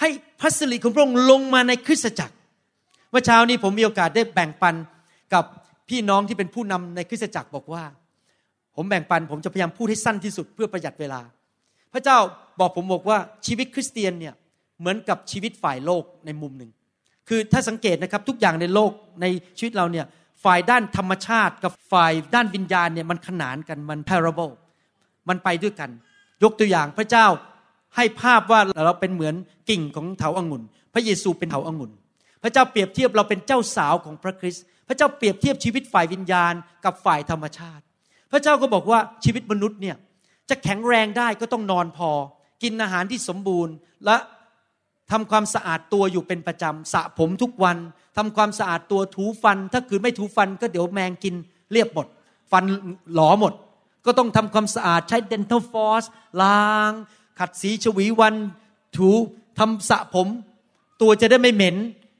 [0.00, 0.08] ให้
[0.40, 2.34] พระสิริของพระองค์ลงมาในคริสตจักร
[3.10, 4.74] เมื่อเช้านี้ผมมีโอกาสได้แบ่งปัน
[5.34, 5.44] กับ
[5.88, 7.84] พี่น้องที่เป็นผู้นำในคริสตจักรบอกว่า
[8.76, 11.20] ผมแบ่งปันผมจะพยายามพูดให้สั้นที่สุดเพื่อประหยัดเวลา
[11.92, 12.18] พระเจ้า
[12.60, 14.34] บอกผมบอกว่าชีวิตคริสเตียนเนี่ย
[14.80, 16.70] เหมือนกับชีวิตฝ่ายโลกในมุมหนึ่ง
[17.28, 19.26] คือถ้าสังเกตนะครับทุกอย่างในโลกใน
[19.58, 20.06] ชีวิตเราเนี่ย
[20.44, 24.52] ฝ่ายด้านธรรมชาติกับฝ่ายด้านวิญญาณเนี่ยมันขนานกันมัน parable
[25.28, 25.90] มันไปด้วยกัน
[26.42, 27.26] ยกตัวอย่างพระเจ้า
[27.96, 29.34] ให้ภาพว่าเราเป็นเหมือน
[29.70, 30.62] กิ่งของเถาอางุ่น
[30.94, 31.90] พระเยซูเป็นเถาอางุ่น
[32.42, 36.54] พระเจ้าเปรียบเทียบเราเป็นเจ้าสาวของพระคริสต์พระเจ้าเปรียบเทียบชีวิตฝ่ายวิญญาณ
[36.84, 37.82] กับฝ่ายธรรมชาติ
[38.32, 39.96] พระเจ้าก็บอกว่าชีวิตมนุษย์เนี่ย
[40.50, 42.10] จะแข็งแรงได้ก็ต้องนอนพอ
[42.62, 44.16] กินอาหารที่สมบูรณ์ และ
[45.10, 47.76] ทำความสะอาดตัวอยู่เป็นประจำสระผมทุกวัน
[48.16, 51.34] ทำความสะอาดตัวถูฟัน ถ้าคือไม่ถูฟันก็เดี๋ยวแมงกิน
[51.72, 52.06] เรียบหมด
[52.52, 52.64] ฟัน
[53.14, 53.52] หลอหมด
[54.06, 56.04] ก็ต้องทำความสะอาดใช้ dental floss
[56.42, 56.92] ล้าง
[57.38, 58.34] ขัดสีฉวีวัน
[58.96, 59.10] ถู
[59.58, 60.28] ทำสระผม
[61.00, 61.76] ตัวจะได้ไม่เหม็น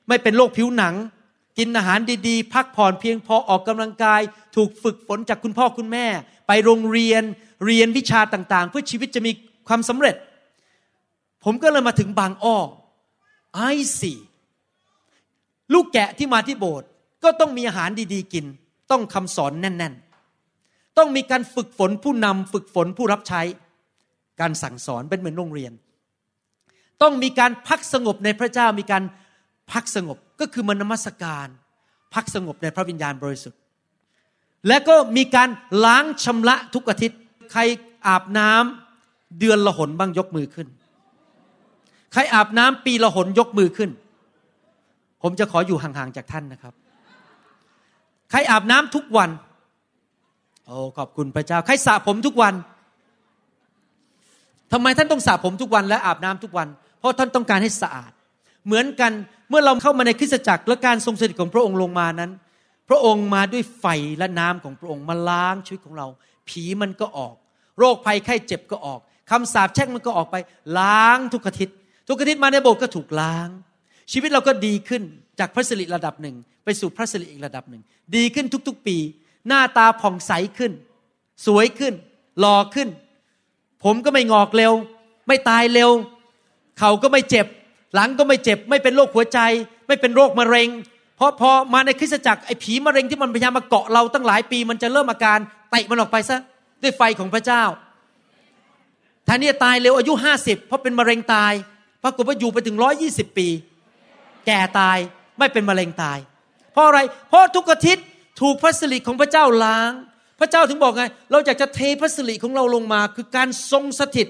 [0.09, 0.95] ไม่เป็นโรคผิวหนัง
[1.59, 4.21] กินอาหารดีๆ พักผ่อนเพียงพอออกกำลังกาย
[4.57, 6.07] ถูกฝึกฝนจากคุณพ่อคุณแม่
[6.47, 7.23] ไปโรงเรียน
[7.67, 9.33] เรียนวิชาต่างๆ เพื่อชีวิตจะมี
[9.69, 10.15] ความสำเร็จ
[11.45, 12.59] ผมก็เลยมาถึงบางอ้อ
[13.55, 13.61] ไอ
[13.99, 14.13] ซี
[15.73, 16.89] ลูกแกะที่มาที่โบสถ์
[17.25, 18.47] ก็ต้องมีอาหารดีๆกิน
[18.91, 19.95] ต้องคำสอนแน่น
[20.45, 23.43] ๆ ต้องมีการฝึกฝนผู้นำฝึกฝนผู้รับใช้
[24.41, 25.73] การสั่งสอนเป็นเหมือนโรงเรียน
[27.03, 29.03] ต้องมีการพักสงบในพระเจ้ามีการ
[29.73, 31.47] พักสงบก็คือมนมัสการ
[32.15, 33.61] พักสงบในพระวิญญาณบริสุทธิ์
[34.69, 35.49] และก็มีการ
[35.85, 37.21] ล้างชำระทุกอาทิตย์
[37.53, 37.61] ใคร
[38.07, 40.69] อาบน้ำเดือนละหนบ้างยกมือขึ้น
[42.13, 43.91] ใครอาบน้ำปีละหนยกมือขึ้น
[45.23, 46.75] ผมจะขออยู่ห่างๆจากท่านนะครับ
[48.31, 49.31] ใครอาบน้ำทุกวัน
[50.67, 52.55] โอ้ขอบคุณพระเจ้า ใครสระผมทุกวัน
[54.73, 58.13] ทำไมท่านต้องสระผมทุกวันและอาบน้ำทุกวัน เพราะท่านต้องการให้สะอาด
[58.67, 59.13] เหมือนกัน
[59.49, 62.31] เมื่อเราเข้ามาในคริสตจักรและการทรงสถิตของพระองค์ลงมานั้น
[62.89, 63.87] พระองค์มาด้วยไฟ
[64.19, 66.07] และน้ำของพระองค์มาล้างชีวิตของเรา
[66.49, 67.35] ผีมันก็ออก
[67.79, 69.01] โรคภัยไข้เจ็บก็ออก
[69.31, 70.37] คำสาปแช่งมันก็ออกไป
[70.79, 71.77] ล้างทุกอาทิตย์
[72.09, 73.49] ทุกอาทิตย์มาในโบสถ์ก็ถูกล้าง
[74.13, 75.03] ชีวิตเราก็ดีขึ้น
[75.39, 77.83] จากพระสิริระดับหนึ่ง ไปสู่พระสิริอีกระดับหนึ่ง
[78.17, 78.97] ดีขึ้นทุกๆปี
[79.49, 80.73] หน้าตาผ่องใสขึ้น
[81.47, 81.95] สวยขึ้น
[82.41, 82.89] หล่อขึ้น
[83.85, 84.73] ผมก็ไม่งอกเร็ว
[85.29, 85.91] ไม่ตายเร็ว
[86.79, 87.47] เขาก็ไม่เจ็บ
[87.95, 89.39] หลังก็ไม่เจ็บ ไม่เป็นโรคหัวใจ
[89.89, 90.69] ไม่เป็นโรคมะเร็ง
[91.17, 95.39] เพราะพอมาในคริสตจักรไอ้ผีมะเร็งที่มันพยายามมาเกาะเราตั้งหลายปี มันจะเริ่มอาการ
[95.71, 96.39] เตะมันออกไปซะ
[96.83, 97.63] ด้วยไฟของพระเจ้า
[99.25, 101.53] แทนที่จะตายเร็วอายุห้าสิบเพราะเป็นมะเร็งตาย
[102.03, 103.49] ปรากฏว่าอยู่ไปถึงร้อยี่สิบปี
[104.47, 104.99] แก่ตาย
[105.39, 106.19] ไม่เป็นมะเร็งตาย
[106.73, 108.05] เพราะอะไร เพราะทุกอาทิตย์
[108.41, 109.93] ถูกพระสิริของพระเจ้าล้าง
[110.41, 114.29] พระเจ้าถึงบอกไง เราอยากจะเทพระสิริของเราลงมา คือการทรงสถิต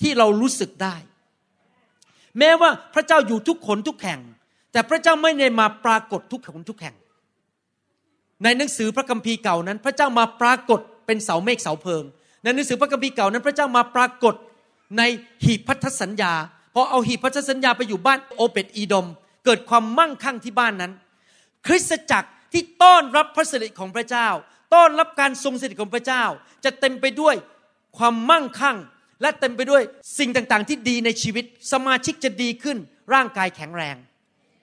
[0.00, 0.96] ที่เรารู้สึกได้
[2.38, 4.20] แม้ว่าพระเจ้าอยู่ทุกขนทุกแห่ง
[4.72, 6.94] แต่พระเจ้าไม่ได้มาปรากฏทุกขนทุกแห่ง
[8.44, 12.04] ในหนังสือพระคัมภีร์เก่านั้น พระเจ้ามาปรากฏเป็นเสาเมฆเสาเพลิง
[12.42, 14.34] ในหนังสือพระคัมภีร์เก่านั้น พระเจ้ามาปรากฏ
[14.98, 15.02] ใน
[15.44, 16.32] หีบพันธสัญญา
[16.74, 19.06] พอเอาหีบพันธสัญญาไปอยู่บ้านโอเปตอีดม
[19.44, 20.92] เกิดความมั่งคั่งที่บ้านนั้น
[21.66, 24.28] คริสตจักรที่ต้อนรับพระสิริของพระเจ้า
[24.74, 26.24] ต้อนรับการทรงสถิของพระเจ้า
[26.64, 27.34] จะเต็มไปด้วย
[27.98, 28.76] ความมั่งคั่ง
[29.22, 29.82] และเต็มไปด้วย
[30.18, 32.76] สิ่งต่างๆ ที่ดีในชีวิต สมาชิกจะดีขึ้น
[33.14, 33.96] ร่างกายแข็งแรง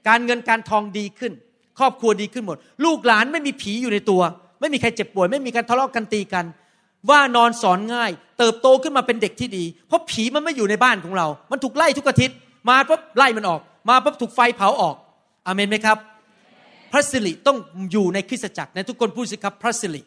[0.07, 1.33] การเงินการทองดีขึ้น
[1.79, 4.21] ครอบครัวดีขึ้นหมด ลูกหลานไม่มีผีอยู่ในตัว
[4.59, 6.45] ไม่มีใครเจ็บป่วย ไม่มีการทะเลาะกันตีกัน
[7.09, 12.37] ว่านอนสอนง่าย เติบโตขึ้นมาเป็นเด็กที่ดี เพราะผีมันไม่อยู่ในบ้านของเรา มันถูกไล่ทุกอาทิตย์
[12.69, 14.95] มาปุ๊บไล่มันออก มาปุ๊บถูกไฟเผาออก
[15.45, 15.97] อเมนไหมครับ
[16.91, 17.57] พระสิริต้อง
[17.91, 20.01] อยู่ในคริสตจักรในทุกคนพูดสิครับพระสิริ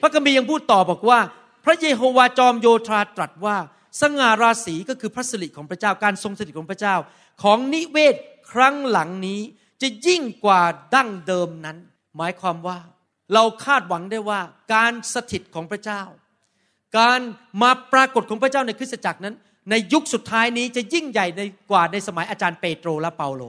[0.00, 1.18] พระคัมภียังพูดต่อบอกว่า
[1.64, 3.56] พระเยโฮวาจอมโยธาตรัสว่า
[4.00, 6.94] สง่าราศีก็คือพระสิริของพระเจ้าการทรงสถิตของพระเจ้า
[7.42, 8.14] ของนิเวศ
[8.52, 9.40] ครั้งหลังนี้
[9.82, 10.62] จะยิ่งกว่า
[10.94, 11.76] ดั้งเดิมนั้น
[12.16, 12.78] หมายความว่า
[13.34, 14.40] เราคาดหวังได้ว่า
[14.74, 16.02] การสถิตของพระเจ้า
[16.98, 17.20] การ
[17.62, 19.34] มาปรากฏของพระเจ้าในคริสตจักรนั้น
[19.70, 23.42] ในยุคสุดท้ายนี้จะยิ่งใหญ่ในกว่าในสมัยอาจารย์เปโตรและเปาโล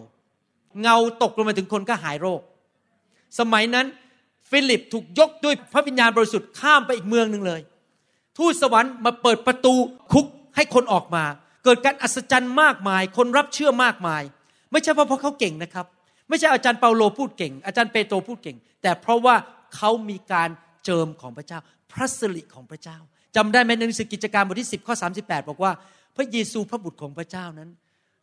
[0.81, 2.41] เงาตกลงมาถึงคนก็หายโรค
[3.39, 3.85] สมัยนั้น
[4.49, 7.61] ฟิลิปถูกยกด้วยพระวิญญาณบริสุทธิ์ข้ามไปอีกเมืองหนึ่งเลย
[8.37, 9.73] ทูตสวรรค์มาเปิดประตู
[10.11, 11.23] คุกให้คนออกมา
[11.63, 14.23] เกิดการอัศจรรย์มากมาย คนรับเชื่อมากมาย
[14.71, 15.85] ไม่ใช่เพราะเขาเก่งนะครับ
[16.29, 19.35] ไม่ใช่อาจารย์เปาโลพูดเก่ง อาจารย์เปโตรพูดเก่ง แต่เพราะว่า
[19.75, 20.49] เขามีการ
[20.85, 21.59] เจิมของพระเจ้า
[21.91, 22.97] พระสิริของพระเจ้า
[23.35, 25.71] จำได้ไหมในหนังสือกิจการบทที่ 10 ข้อ 38 บอกว่า
[26.15, 27.69] พระเยซูพระบุตรของพระเจ้านั้น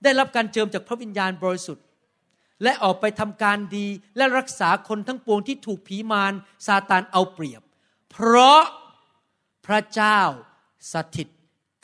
[0.03, 1.85] ได้รับการเจิมจากพระวิญญาณบริสุทธิ์
[2.63, 3.87] และออกไปทำการดี
[4.17, 6.33] และรักษาคนทั้งปวงที่ถูกผีมาร
[6.67, 7.63] ซาตานเอาเปรียบ
[8.11, 8.63] เพราะ
[9.67, 10.21] พระเจ้า
[10.93, 11.29] สถิต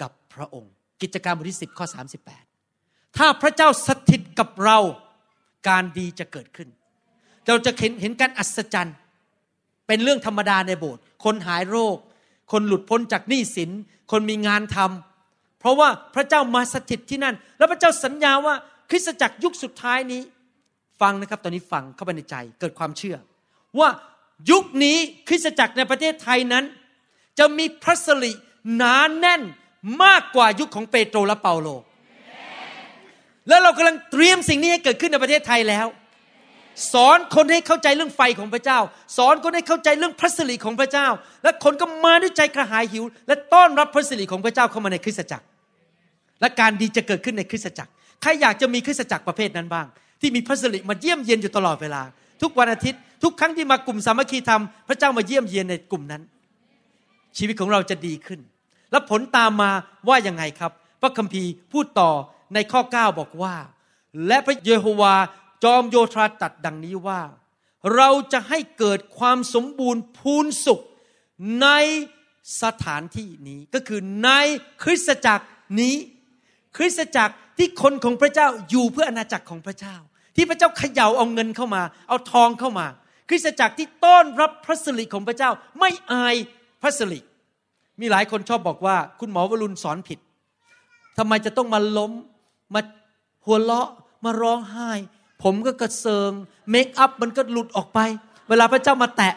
[0.01, 1.87] กับพระองค์ กิจการบทที่ 10 ข้อ
[2.51, 4.79] 38 ถ้าพระเจ้าสถิตกับเรา
[5.69, 6.69] การดีจะเกิดขึ้น
[7.47, 8.97] เราจะเห็นเห็นการอัศจรรย์
[9.87, 11.97] เป็นเรื่องธรรมดาในโบสถ์คนหายโรค
[12.53, 13.71] คนหลุดพ้นจากหนี้สิน
[14.11, 18.55] คนมีงานทำเพราะว่าพระเจ้ามาสถิตที่นั่น แล้วพระเจ้าสัญญาว่า
[18.91, 20.23] คริสตจักรยุคสุดท้ายนี้
[21.01, 23.17] ฟังนะครับตอนนี้ฟังเข้าไปในใจเกิดความเชื่อ
[23.79, 23.89] ว่า
[24.51, 24.97] ยุคนี้
[25.29, 26.65] คริสตจักรในประเทศไทยนั้น
[27.39, 28.33] จะมีพระสิริ
[28.77, 29.43] หนานแน่น
[30.03, 31.69] มากกว่ายุคของเปโตรและเปาโล
[33.49, 35.87] แล้วเรากำลังเตรียมสิ่งนี้ให้เกิดขึ้นในประเทศไทยแล้ว
[36.93, 38.79] สอนคนให้เข้าใจเรื่องไฟของพระเจ้า
[39.17, 41.07] สอนคนให้เข้าใจเรื่องพระสิริของพระเจ้า
[41.43, 45.45] และคนก็มาด้วยใจกระหายหิว และต้อนรับพระสิริของพระเจ้าเข้ามาในคริสตจักร
[46.41, 47.91] และการดีจะเกิดขึ้นในคริสตจักร
[48.23, 49.87] ใครอยากจะมีคริสตจักรประเภทนั้นบ้าง
[50.21, 52.03] ที่มีพระสิริมาเยี่ยมเยียนอยู่ตลอดเวลา
[52.43, 56.23] ทุกวันอาทิตย์ ทุกครั้งที่มากลุ่มสามัคคีธรรมพระเจ้ามาเยี่ยมเยียนในกลุ่มนั้น
[57.39, 58.41] ชีวิตของเราจะดีขึ้น
[58.91, 59.71] และผลตามมา
[60.09, 60.73] ว่ายังไงครับ
[61.03, 62.11] พระคัมภีร์พูดต่อ
[62.55, 63.55] ในข้อ 9 บอกว่า
[64.27, 65.15] และพระเยโฮวา
[65.67, 67.21] จอมโยธาตัดดังนี้ว่า
[67.97, 70.81] เราจะให้เกิดความสมบูรณ์พูนสุข
[71.63, 71.69] ใน
[72.63, 74.31] สถานที่นี้ก็คือใน
[74.83, 75.45] คริสตจักร
[75.81, 75.97] นี้
[76.77, 79.97] คริสตจักรที่คนของพระเจ้าอยู่เพื่ออาณาจักรของพระเจ้า
[80.37, 82.87] ที่พระเจ้าเขย่าเอาเงินเข้ามา เอาทองเข้ามา
[83.29, 85.51] คริสตจักรที่ต้อนรับพระสิริของพระเจ้า
[85.81, 86.35] ไม่อาย
[86.83, 87.21] พระสิริ
[88.01, 90.19] มีหลายคนชอบบอกว่าคุณหมอวรุณสอนผิด
[91.19, 92.13] ทำไมจะต้องมาล้ม
[92.75, 92.81] มา
[93.45, 93.89] หัวเราะ
[94.25, 94.91] มาร้องไห้
[95.43, 96.31] ผมก็กระเซิง
[96.71, 97.99] เมคอัพมันก็หลุดออกไป
[98.49, 99.35] เวลาพระเจ้ามาแตะ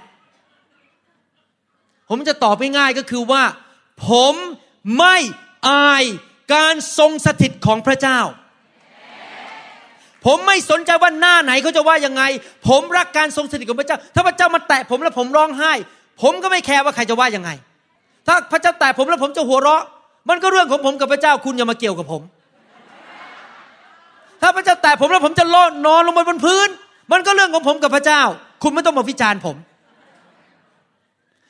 [2.10, 3.44] ผมจะตอบง่ายๆก็คือว่า
[4.08, 4.34] ผม
[4.98, 5.18] ไม่
[5.70, 6.04] อาย
[6.54, 8.20] การทรงสถิตของพระเจ้า
[10.26, 12.24] ผมไม่สนใจว่าหน้าไหนเขาจะว่ายังไง
[12.68, 15.74] ผมรักการทรงสถิตของพระเจ้า ถ้าพระเจ้ามาแตะผมแล้วผมร้องไห้
[16.22, 17.50] ผมก็ไม่แคร์ว่าใครจะว่ายังไง
[18.28, 19.84] ถ้าพระเจ้าแตะผมแล้วผมจะหัวเราะ
[20.30, 22.22] มันก็เรื่องของผมกับพระเจ้าคุณอย่ามาเกี่ยวกับผม
[24.42, 26.70] ถ้าพระเจ้าแตะผมแล้วผมจะล่อนนอนลงไปบนพื้น
[27.12, 28.22] มันก็เรื่องของผมกับพระเจ้า
[28.64, 29.58] คุณไม่ต้องมาวิจารณ์ผม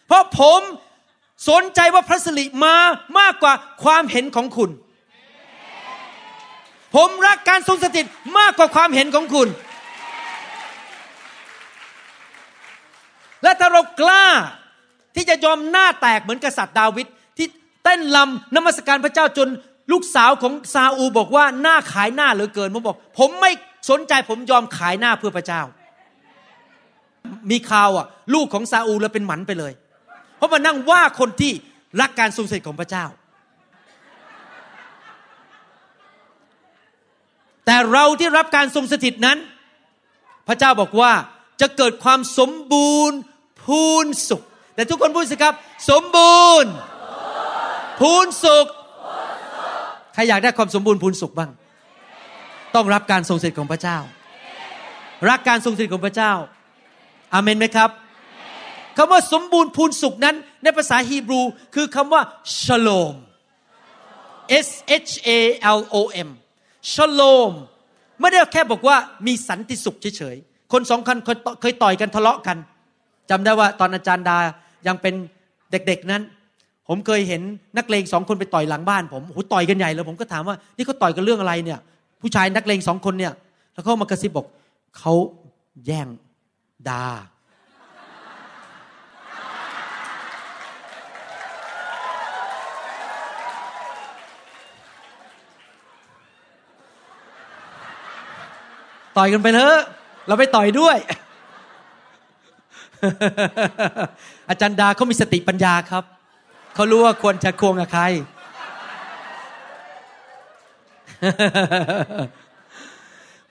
[0.07, 0.61] เพราะผม
[1.49, 2.75] สนใจว่าพระสิริมา
[3.19, 4.69] มากกว่าความเห็นของคุณ
[6.95, 8.05] ผมรักการทรงสถิต
[8.37, 9.47] มากกว่าความเห็นของคุณ
[13.43, 14.25] และถ้าเรากล้า
[15.15, 17.47] ที่จะยอมหน้าแตกเหมือนกษัตริย์ดาวิดที่
[17.83, 19.47] เต้นลำนมัสการพระเจ้าจน
[19.91, 23.51] ลูกสาวของซาอูบอกว่าหน้าขายหน้าเหลือเกินผมบอก ผมไม่
[23.89, 25.61] สนใจผมยอมขายหน้าเพื่อพระเจ้า
[27.51, 29.73] มีข่าวอะ ลูกของซาอูแล้วเป็นหมันไปเลย
[30.37, 31.51] เพราะมานั่งว่าคนที่
[32.01, 33.05] รักการทรงสถิตของพระเจ้า
[37.65, 39.37] แต่เราที่รับการทรงสถิตนั้น
[40.47, 41.11] พระเจ้าบอกว่า
[41.61, 43.17] จะเกิดความสมบูรณ์
[43.63, 44.41] พูนสุข
[44.75, 45.53] แต่ทุกคนพูดสิครับ
[45.89, 46.71] สมบูรณ์
[47.99, 48.67] พูนสุข
[50.13, 51.51] ใครอยากได้ความสมบูรณ์พูนสุขบ้าง
[52.75, 53.97] ต้องรับการทรงสถิตของพระเจ้า
[55.29, 56.33] รักการทรงสถิตของพระเจ้า
[57.33, 57.89] อาเมนไหมครับ
[58.97, 61.41] คำว่าสมบูรณ์พูนสุขนั้น ในภาษาฮีบรู
[61.75, 62.21] คือคำว่า
[62.63, 63.15] ชโลม
[64.67, 64.69] S
[65.07, 65.29] H A
[65.77, 65.95] L O
[66.27, 66.29] M
[66.91, 67.51] ชโลม
[68.19, 68.97] ไม่ได้แค่บอกว่า
[69.27, 71.17] มีสันติสุขเฉยๆ คนสองคน
[71.61, 72.57] เคยต่อยกันทะเลาะกัน
[73.29, 74.37] จำได้ว่าตอนอาจารย์ดา
[74.87, 75.13] ยังเป็น
[75.71, 76.21] เด็กๆนั้น
[76.91, 77.41] ผมเคยเห็น
[77.77, 81.79] นักเลงสองคนไปต่อยหลังบ้านผมโหต่อยกันใหญ่เลยผมก็ถามว่านี่เขาต่อยกันเรื่องอะไรเนี่ย
[82.21, 83.33] ผู้ชายนักเลงสองคนเนี่ย
[83.73, 84.45] แล้วเขามากระซิบบอก
[84.97, 85.13] เขา
[85.85, 86.07] แย่ง
[86.89, 87.05] ดา
[99.17, 99.79] ต่อยกันไปเถอะ
[100.27, 100.97] เราไปต่อยด้วย
[104.49, 106.03] อาจารย์ดาเขามีสติปัญญาครับ
[106.79, 108.03] เขารู้ว่าควรจะควงกับใคร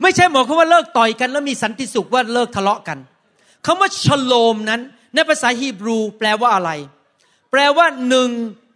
[0.00, 2.98] ไม่ใช่หมายความว่าเลิกต่อยกัน แล้วมีสันติสุขว่าเลิกทะเลาะกัน
[3.66, 4.80] คำว่าชโลมนั้น
[5.14, 6.70] ในภาษาฮีบรูแปลว่าอะไร
[7.50, 8.30] แปลว่าหนึ่ง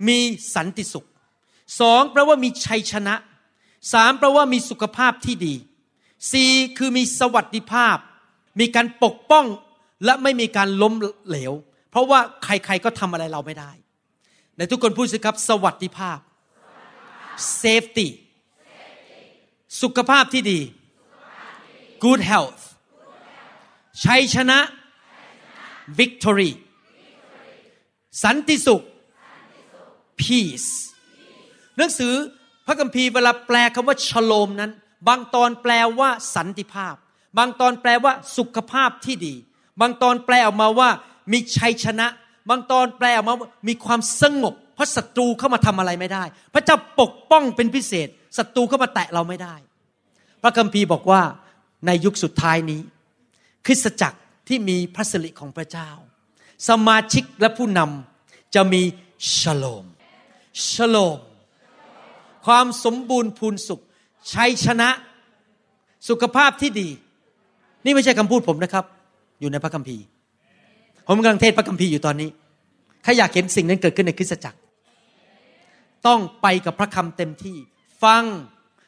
[0.08, 0.18] มี
[0.54, 1.06] สันติสุข
[1.80, 3.14] สองแปลว่ามีชัยชนะ
[3.92, 5.54] สามแปลว่ามีสุขภาพที่ดี
[6.32, 7.96] สี่คือมีสวัสดิภาพ
[8.60, 9.46] มีการปกป้อง
[10.04, 10.94] และไม่มีการล้ม
[11.28, 11.52] เหลว
[11.90, 13.72] เพราะว่าใครๆก็ทำอะไรเราไม่ได้
[14.56, 16.18] ในทุกคนพูดสิครับ สวัสดิภาพ
[17.62, 18.08] safety
[19.82, 20.60] สุขภาพที่ดี
[22.04, 22.62] good health
[24.04, 24.58] ชัยชนะ
[25.98, 26.50] victory
[28.24, 28.82] สันติสุข
[30.20, 30.70] peace
[31.76, 32.14] หนังสือ
[32.66, 34.72] พระคัมภีร์เวลาแปลคำว่าชโลมนั้น
[35.08, 36.94] บางตอนแปลว่าสันติภาพ
[37.38, 39.34] บางตอนแปลว่าสุขภาพที่ดี
[39.80, 40.90] บางตอนแปลออกมาว่า
[41.32, 42.06] มีชัยชนะ
[42.48, 43.34] บางตอนแปลออกมา
[43.68, 46.24] มีความสงบ เพราะศัตรูเข้ามาทำอะไรไม่ได้
[46.54, 49.54] พระเจ้าปกป้องเป็นพิเศษศัตรูเข้ามาแตะเราไม่ได้
[50.42, 51.22] พระคัมภีร์บอกว่า
[51.86, 52.80] ในยุคสุดท้ายนี้
[53.66, 54.18] คริสตจักร
[54.48, 55.90] ที่มีพระสิริของพระเจ้า
[56.68, 58.82] สมาชิกและผู้นำจะมี
[59.36, 59.86] ชโลม
[60.70, 61.18] ชโลม
[62.46, 63.82] ความสมบูรณ์พูนสุข
[64.32, 64.90] ชัยชนะ
[66.08, 66.88] สุขภาพที่ดี
[67.84, 68.84] นี่ไม่ใช่คำพูดผมนะครับ
[69.40, 70.04] อยู่ในพระคัมภีร์
[71.06, 72.30] ผมกำลังเทศพระคัมภีร์อยู่ตอนนี้
[73.04, 74.58] ถ้าอยากเห็นสิ่งนั้นเกิดขึ้นในคริสตจักร
[76.06, 77.56] ต้องไปกับพระคำเต็มที่
[78.02, 78.22] ฟัง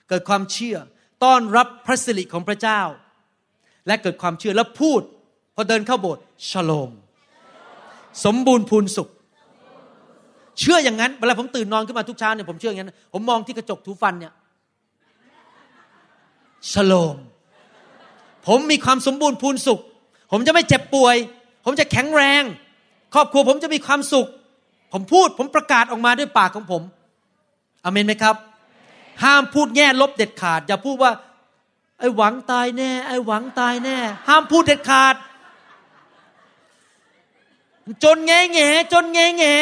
[0.08, 0.76] เกิดความเชื่อ
[1.24, 2.80] ต้อนรับพระสิริของพระเจ้า
[3.86, 5.00] และเกิดความเชื่อแล้วพูด
[5.54, 6.90] พอเดินเข้าโบสถ์ชโลม
[8.24, 9.08] สมบูรณ์พูนสุข
[10.60, 14.32] เชื่ออย่างนั้นเวลาผมตื่นนอนขึ้นมาทุกเช้าเนี่ยผมเชื่ออย่างนั้น ผมมองที่กระจกถูฟันเนี่ย
[16.72, 17.16] ชโลม
[18.46, 19.80] ผมมีความสมบูรณ์พูนสุข
[20.32, 21.16] ผมจะไม่เจ็บป่วย
[21.64, 22.42] ผมจะแข็งแรง
[23.14, 24.28] ครอบครัวผมจะมีความสุข
[24.92, 26.82] ผมพูดผมประกาศออกมาด้วยปากของผม
[27.84, 28.36] อเมนไหมครับ
[29.22, 31.12] ห้ามพูดแง่ลบเด็ดขาด อย่าพูดว่า
[31.98, 33.96] ไอ้หวังตายแน่ ไอ้หวังตายแน่
[34.28, 35.14] ห้ามพูดเด็ดขาด
[38.04, 39.54] จนแง่แง่จนแง่แง่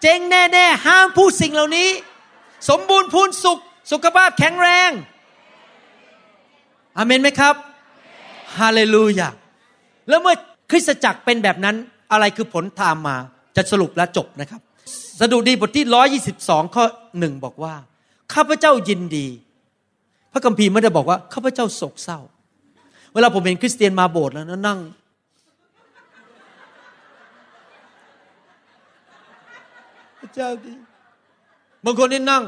[0.00, 1.90] เจ๊งแน่แน่ห้ามพูดสิ่งเหล่านี้
[2.68, 3.58] สมบูรณ์พูนสุข
[3.92, 4.90] สุขภาพแข็งแรง
[6.96, 7.54] อเมนไหมครับ
[8.58, 9.28] ฮาเลลูยา
[10.08, 10.36] แล้วเมื่อ
[10.70, 11.76] คริสตจักรเป็นแบบนั้น
[12.12, 13.16] อะไรคือผลตามมา
[13.56, 14.60] จะสรุปและจบนะครับ
[15.20, 16.84] สดุดีบทที่122ข้อ
[17.18, 17.74] หนึ่งบอกว่า
[18.34, 19.26] ข้าพเจ้ายินดี
[20.32, 22.18] พระคัมภีร์ไม่ได้บอกว่า ข้าพเจ้าโศกเศร้า
[23.14, 24.80] เวลาผมเห็นคริสเตียนมาโบสถ์แล้วนั่ง
[30.20, 30.74] พระเจ้าดี
[31.84, 32.44] บางคนนี่นั่ง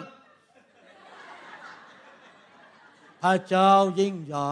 [3.23, 4.51] พระเจ้ายิ่งใหญ่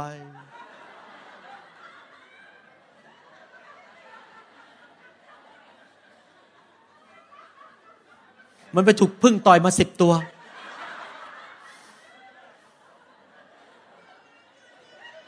[8.75, 10.13] มันไปถูกพึ่งต่อยมาสิบตัว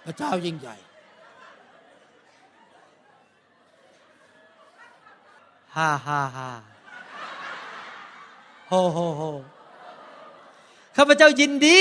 [0.04, 0.76] พระเจ้ายิ่งใหญ่
[5.76, 6.50] ฮ่าฮ่าฮ่า
[8.68, 9.22] โฮโฮโฮ
[10.96, 11.80] ข้าพเจ้ายินดี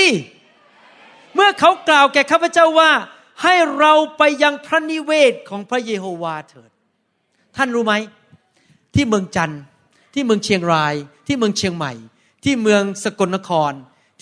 [1.34, 2.90] เมื่อเขากล่าวแก่ข้าพเจ้าว่า
[3.42, 6.70] ให้เราไปยังพระนิเวศของพระเยโฮวาเถิด
[7.56, 7.94] ท่านรู้ไหม
[8.94, 9.62] ที่เมืองจันทร์
[10.18, 10.94] ที่เมืองเชียงราย
[11.26, 11.92] ที่เมืองเชียงใหม่
[12.44, 13.72] ที่เมืองสกลนคร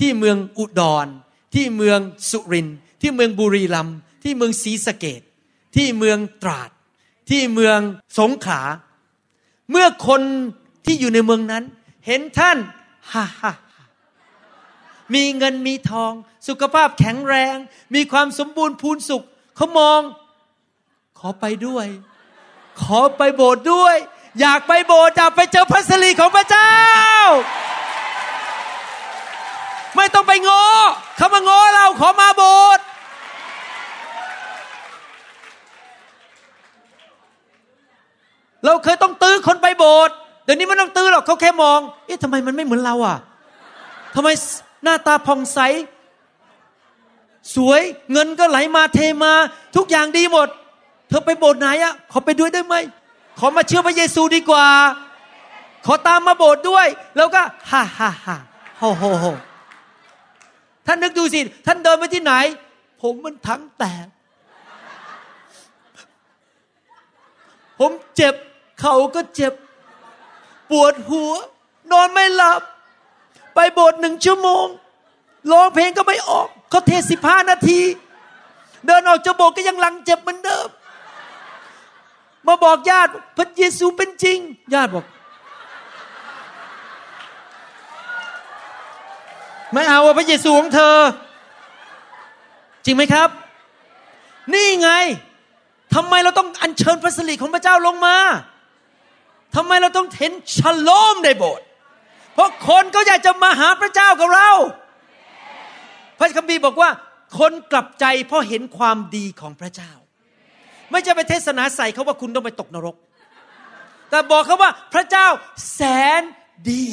[0.00, 1.06] ที่เมืองอุดร
[1.54, 1.98] ที่เมือง
[2.30, 2.68] สุริน
[3.00, 5.20] ที่เมืองบุรีรัมย์ที่เมืองศรีสะเกด
[5.76, 6.70] ที่เมืองตราด
[7.30, 7.78] ที่เมือง
[8.18, 8.62] สงขลา
[9.70, 10.22] เมื่อคน
[10.84, 11.64] ที่อยู่ในเมืองนั้น
[12.06, 12.58] เห็นท่าน
[13.12, 13.52] ฮ่าฮ่า
[15.14, 16.12] มีเงินมีทอง
[16.48, 17.56] สุขภาพแข็งแรง
[17.94, 19.24] มีความสมบูรณ์พูนสุข
[19.56, 20.00] เขามอง
[21.18, 21.86] ขอไปด้วย
[22.82, 23.96] ขอไปโบสถ์ด้วย
[24.40, 26.70] อยากไปโบสถ์อยากไปเจอพระสิริของพระเจ้า
[29.96, 30.64] ไม่ต้องไปงอ
[31.16, 32.84] เขามางอเราขอมาโบสถ์
[38.64, 40.14] เราเคยต้องตื้อคนไปโบสถ์
[40.44, 43.16] เดี๋ยวนี้ไม่ต้องตื้อหรอกเขาแค่มอง เอ๊ะทำไมมันไม่เหมือนเราอะ
[44.14, 44.28] ทำไม
[44.84, 45.58] หน้าตาผ่องใส
[47.54, 47.80] สวย
[48.12, 49.32] เงินก็ไหลมาเทมา
[49.76, 50.48] ทุกอย่างดีหมด
[51.08, 52.74] เธอไปโบสถ์ไหนอะขอไปด้วยได้ไหม
[53.38, 54.66] ขอมาเชื่อพระเยซูดีกว่า
[55.86, 58.36] ขอตามมาโบสถ์ด้วย แล้วก็ฮ่าฮ่าฮ่า
[58.78, 59.24] โฮโฮโฮ
[60.86, 62.32] ท่านนึกดูสิ ท่านเดินไปที่ไหน
[63.02, 64.06] ผมมันทั้งแตก
[67.78, 68.34] ผมเจ็บ
[68.80, 69.52] เขาก็เจ็บ
[70.70, 71.32] ปวดหัว
[71.92, 72.60] นอนไม่หลับ
[73.54, 74.66] ไปโบสถ์หนึ่งชั่วโมง
[75.50, 77.80] ร้องเพลงก็ไม่ออก เขาเทศสิบห้านาที
[78.86, 80.68] เดินออกจากโบสถ์ก็ยังหลังเจ็บเหมือนเดิม
[82.46, 84.38] มาบอกญาติพระเยซูเป็นจริง
[84.74, 85.04] ญาติบอก
[89.72, 90.96] ไม่เอาพระเยซูของเธอ
[92.84, 93.28] จริงไหมครับ
[94.54, 94.90] นี่ไง
[95.94, 98.16] ทำไมเราต้องอัญเชิญพระสิริของพระเจ้าลงมา
[99.56, 101.66] ทำไมเราต้องเห็นชโลมในโบสถ์
[102.34, 104.50] เพราะคนก็อยากจะมาหาพระเจ้ากับเรา
[106.18, 106.90] พระคัมภีร์บอกว่า
[107.38, 109.92] คนกลับใจเพราะเห็นความดีของพระเจ้า
[110.90, 112.96] ไม่จะไปเทศนาใส่เขาว่าคุณต้องไปตกนรก
[114.10, 115.26] แต่บอกเขาว่าพระเจ้า
[115.74, 115.80] แส
[116.20, 116.22] น
[116.70, 116.86] ดี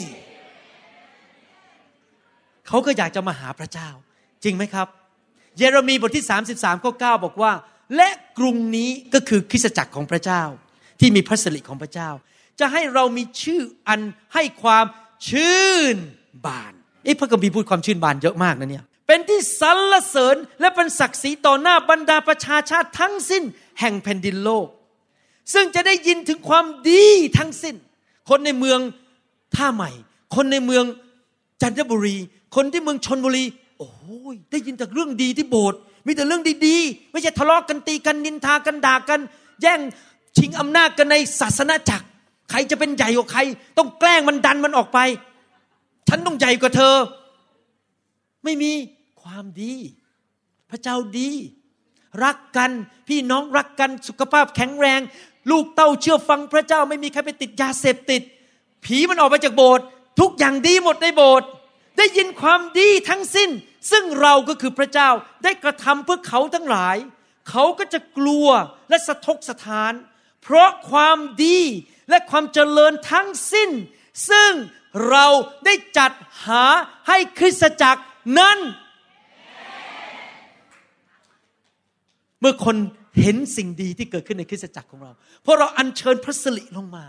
[2.67, 3.89] เขาก็อยากจะมาหาพระเจ้า
[4.43, 4.87] จริงไหมครับ
[5.57, 7.51] เยเรมีบทที่ 33ข้อ9บอกว่า
[7.95, 10.43] และกรุงนี้ก็คือคริสตจักรของพระเจ้า
[10.99, 12.09] ที่มีพระสิริของพระเจ้า
[12.59, 14.01] จะให้เรามีชื่ออัน
[14.33, 14.85] ให้ความ
[15.29, 15.97] ชื่น
[16.45, 16.73] บาน
[17.03, 23.43] เอ้พระคัมภีพูดความชื่นบานเยอะมากนะเนี่ย เป็นที่สรรเสริญและเป็นศักดิ์ศรีต่อหน้าบรรดาประชาชาติทั้งสิ้น
[23.79, 24.67] แห่งแผ่นดินโลก
[25.53, 27.05] ซึ่งจะได้ยินถึงความดี
[27.37, 27.75] ทั้งสิ้น
[28.29, 28.79] คนในเมือง
[29.55, 29.91] ท่าใหม่
[30.35, 30.83] คนในเมือง
[31.61, 32.17] จันทบุรี
[32.55, 33.45] คนที่เมืองชนบุรี
[33.77, 33.89] โอ้
[34.33, 39.19] ยได้ยินแต่เรื่องดีที่โบสถ์มีแต่เรื่องดีๆ ไม่ใช่ทะเลาะกกันตีกันนินทากันด่ากัน
[39.61, 39.79] แย่ง
[40.37, 42.05] ชิงอำนาจกันในศาสนาจักร
[42.49, 43.41] ใครจะเป็นใหญ่กว่าใคร
[43.77, 44.99] ต้องแกล้งมันดันมันออกไป
[46.07, 46.95] ฉันต้องใหญ่กว่าเธอ
[48.45, 48.71] ไม่มี
[49.23, 49.75] ความดี
[50.69, 51.31] พระเจ้าดี
[52.23, 52.71] รักกัน
[53.07, 55.01] พี่น้องรักกันสุขภาพแข็งแรง
[55.51, 58.21] ลูกเต้าเชื่อฟังพระเจ้าไม่มีใครไปติดยาเสพติด
[58.85, 59.85] ผีมันออกไปจากโบสถ์
[60.19, 61.47] ทุกอย่างดีหมดในโบสถ์
[61.97, 63.49] ได้ยินความดีทั้งสิ้น
[63.91, 65.09] ซึ่งเราก็คือพระเจ้า
[65.43, 66.97] ได้กระทำเพื่อเขาทั้งหลาย
[67.49, 68.47] เขาก็จะกลัว
[68.89, 69.93] และสะทกสะทาน
[70.43, 71.59] เพราะความดี
[72.09, 73.69] และความเจริญทั้งสิ้น
[74.29, 74.51] ซึ่ง
[75.09, 75.25] เรา
[75.65, 76.11] ได้จัด
[76.45, 76.63] หา
[77.07, 78.01] ให้คริสตจักร
[78.39, 78.57] นั้น
[82.41, 82.75] เมื่อคน
[83.21, 85.11] เห็นสิ่งดีที่เกิดขึ้นในคริสตจักรของเรา
[85.43, 87.05] เพราะเราอัญเชิญพระสิริลงมา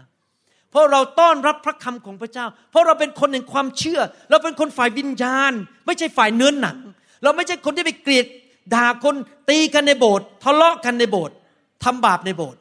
[0.70, 5.52] เพราะเราต้อนรับพระคำของพระเจ้า เพราะเราเป็นคนแห่งความเชื่อ เราเป็นคนฝ่ายวิญญาณ
[5.86, 6.78] ไม่ใช่ฝ่ายเนื้อหนัง
[7.22, 8.26] เราไม่ใช่คนที่ไปเกลียด
[8.74, 9.14] ด่าคน
[9.50, 11.34] ตีกันในโบสถ์ทะเลาะกันในโบสถ์
[11.84, 12.60] ทำบาปในโบสถ์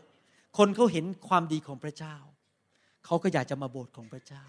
[0.58, 2.16] คนเขาเห็นความดีของพระเจ้า
[3.06, 4.44] เขาก็อยากจะมาโบสถ์ของพระเจ้า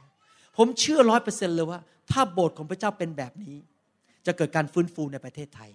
[0.57, 3.57] ผมเชื่อร้อยเปอร์เซ็นเลยว่า ถ้าโบสถ์ของพระเจ้าเป็นแบบนี้
[4.27, 5.71] จะเกิดการฟื้นฟูในประเทศไทย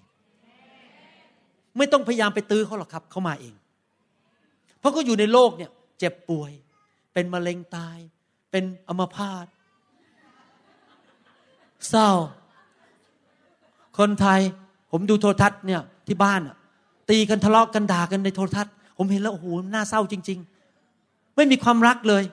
[1.77, 3.53] ไม่ต้องพยายามไปตื้อเขาหรอกครับเขามาเอง
[4.79, 6.51] เพราะเขาอยู่ในโลกเนี่ย เจ็บป่วย
[7.13, 7.97] เป็นมะเร็งตาย
[8.51, 9.45] เป็นอัมพาต
[11.89, 12.09] เศร้า
[13.97, 14.39] คนไทย
[14.91, 16.55] ผมดูโทรทัศน์เนี่ยที่บ้านอะ
[17.09, 20.39] ตีกันทะเลาะกันด่ากันในโทรทัศน์ ผมเห็นแล้วโอ้โหน่าเศร้าจริง
[20.87, 22.23] ๆ ไม่มีความรักเลย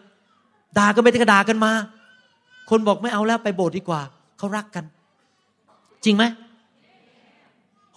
[0.79, 1.73] ด่ากันไปกระด่ากันมา
[2.71, 4.01] คนบอกไม่เอาแล้วไปโบสถ์ดีกว่า
[4.39, 4.85] เขารักกัน
[6.05, 6.25] จริงไหม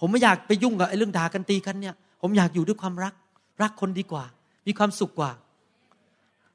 [0.00, 3.14] ผมไม่อยากไปยุ่งกับไอ้เรื่องด่ากันตีกันเนี่ย ผมอยากอยู่ด้วยความรัก
[3.62, 4.24] รักคนดีกว่า
[4.66, 5.32] มีความสุขกว่า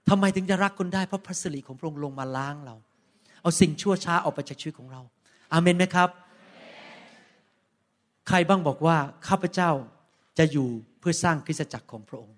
[0.09, 2.75] ทำไมถึงจะรักคนได้เพราะพระสิริของพระองค์ลงมาล้างเรา
[3.41, 5.01] เอาสิ่งชั่วช้าออกไปจากชีวิตของเรา
[5.51, 6.09] อาเมนไหมครับ
[8.27, 9.69] ใครบ้างบอกว่าข้าพเจ้า
[10.37, 10.67] จะอยู่
[10.99, 12.37] เพื่อสร้างคริสตจักรของพระองค์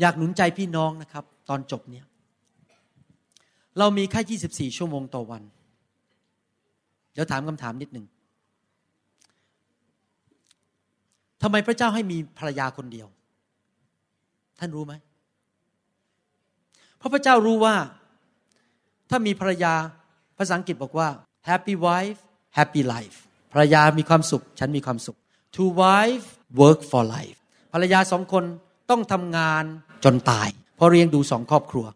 [0.00, 2.04] อยากหนุนใจพี่น้องนะครับ ตอนจบเนี่ย
[3.78, 5.42] เรามีแค่ 24 ชั่วโมงต่อวัน
[7.12, 8.06] เดี๋ยวถามคำถามนิดหนึ่ง
[11.42, 13.08] ทำไมพระเจ้าให้มีภรรยาคนเดียว
[14.58, 14.94] ท่านรู้ไหม
[16.98, 17.74] เพราะพระเจ้ารู้ว่า
[19.10, 19.74] ถ้ามีภรรยา
[20.38, 21.08] ภาษาอังกฤษบอกว่า
[21.48, 22.20] happy wife
[22.58, 23.16] happy life
[23.52, 25.16] ภรรยามีความสุข ฉันมีความสุข
[25.56, 26.26] two wife
[26.62, 27.38] work for life
[27.72, 28.44] ภรรยาสองคน
[28.90, 29.64] ต้องทำงาน
[30.04, 31.86] จนตาย เพราะเรียงดูสองครอบครัว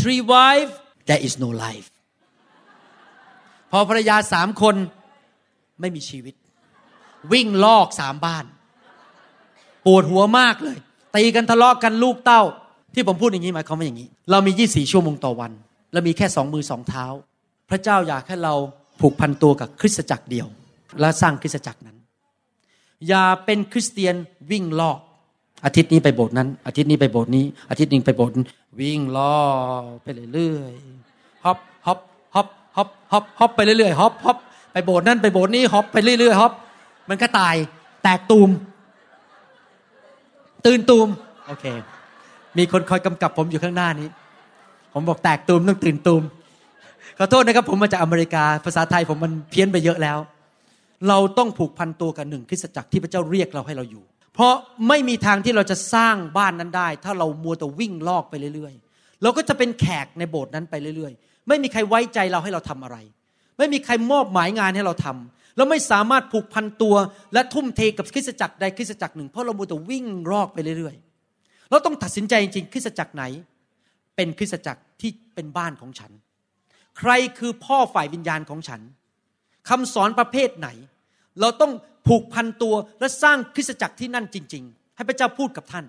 [0.00, 0.72] three wife
[1.08, 1.88] there is no life
[3.70, 4.74] พอภรรยาสามคน
[5.80, 6.34] ไม่มีชีวิต
[7.32, 8.44] วิ่งลอกสามบ้าน
[9.86, 10.78] ปวดหัวมากเลย
[11.16, 12.42] ตีกันทะเลาะกกันลูกเต้า
[12.94, 15.52] ที่ผมพูดอย่างนี้หมายความว่าอย่างนี้ เรามี 24 ชั่วโมงต่อวัน
[15.92, 17.04] และมีแค่สองมือสองเท้า
[17.70, 18.54] พระเจ้าอยากให้เรา
[19.00, 20.46] ผูกพันตัวกับคริสตจักรเดียว
[21.00, 21.96] และสร้างคริสตจักรนั้น
[23.08, 24.14] อย่าเป็นคริสเตียน
[24.50, 24.98] วิ่งรอก
[25.64, 28.34] อาทิตย์นี้ไปโบสถ์นั้น อาทิตย์นี้ไปโบสถ์นี้ อาทิตย์นึงไปโบสถ์
[28.80, 29.40] วิ่งรอ
[29.82, 31.98] กไปเรื่อยๆ hop hop
[32.34, 34.38] hop hop hop hop ไปเรื่อยๆ hop hop
[34.72, 36.52] ไปโบสถ์นั้นไปโบสถ์นี้ hop ไปเรื่อยๆ hop
[37.10, 37.54] มันก็ตาย
[38.02, 38.50] แตกตูม
[40.66, 41.08] ตื่นตูม
[41.48, 41.64] โอเค
[42.58, 44.08] มีคนคอยกำกับผมอยู่ข้างหน้านี้
[44.94, 46.22] ผมบอกแตกตูมต้องตื่นตูม
[47.18, 50.18] ขอโทษนะครับ ผมมาจากอเมริกา ภาษาไทยผมมันเพี้ยนไปเยอะแล้ว
[51.08, 54.04] เราต้องผูกพันตัวกับหนึ่งคริสตจักรที่พระเจ้าเรียกเราให้เราอยู่
[54.34, 54.52] เพราะ
[54.88, 62.96] ไม่มีทางที่เราจะสร้างบ้านนั้นได้ ถ้าเรามัวแต่วิ่งลอกไปเรื่อยๆ เราก็จะเป็นแขกในโบสถ์นั้นไปเรื่อยๆ ไม่มีใครไว้ใจเราให้เราทำอะไร
[63.58, 66.94] ไม่มีใครมอบหมายงานให้เราทำ เราไม่สามารถผูกพันตัว
[67.34, 73.24] และทุ่มเทกับคริสตจักรใดคริสตจักรหนึ่ง เพราะเรามัวแต่วิ่งลอกไปเรื่อยๆ เราต้องตัดสินใจจริงๆคริสตจักรไหน
[74.16, 76.12] เป็นคริสตจักรที่เป็นบ้านของฉัน
[76.98, 78.80] ใครคือพ่อฝ่ายวิญญาณของฉัน
[79.68, 80.68] คำสอนประเภทไหน
[81.40, 81.72] เราต้อง
[82.06, 85.84] ผูกพันตัวและสร้างคริสตจักรที่นั่นจริง ๆ ให้พระเจ้าพูดกับท่าน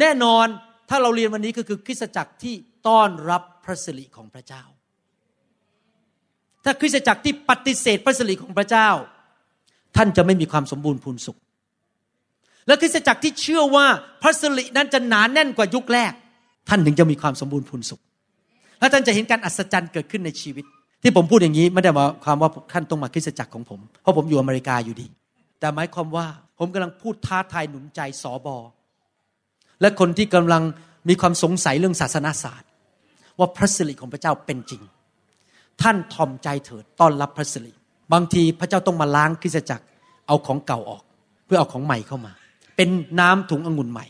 [0.00, 0.46] แน่นอน
[0.88, 2.54] ถ้าเราเรียนวันนี้ก็คือคริสตจักรที่
[2.88, 4.62] ต้อนรับพระสิริของพระเจ้า
[6.66, 8.88] ถ้าคริสตจักรที่ปฏิเสธพระสิริของพระเจ้า
[9.96, 11.38] ท่านจะไม่มีความสมบูรณ์พูนสุข
[12.66, 13.86] และคริสตจักรที่เชื่อว่า
[14.22, 16.12] พระสิรินั้นจะหนานแน่นกว่ายุคแรก
[16.68, 18.00] ท่านถึงจะมีความสมบูรณ์พูนสุข
[18.80, 20.64] และท่านจะเห็นการอัศจรรย์เกิดขึ้นในชีวิต
[21.02, 25.06] ที่ผมพูดอย่างนี้ไม่ได้หมายความว่าท่านต้องมาคริสตจักรของผม เพราะผมอยู่อเมริกาอยู่ดี
[25.60, 26.26] แต่หมายความว่า
[26.58, 28.56] ผมกำลังพูดท้าทายหนุนใจสอบอ
[29.80, 30.62] และคนที่กำลัง
[31.08, 32.68] มีความสงสัยเรื่องศาสนาศาสตร์
[33.38, 34.82] ว่าพระสิริของพระเจ้าเป็นจริง
[35.82, 37.72] ท่านทอมใจเถิดต้อนรับพระสิริ
[38.12, 39.84] บางทีพระเจ้าต้องมาล้างคริสตจักร
[40.26, 41.02] เอาของเก่าออก
[41.46, 42.32] เพื่อเอาของใหม่เข้ามา
[42.76, 42.88] เป็น
[43.20, 44.06] น้ำถุงองุ่นใหม่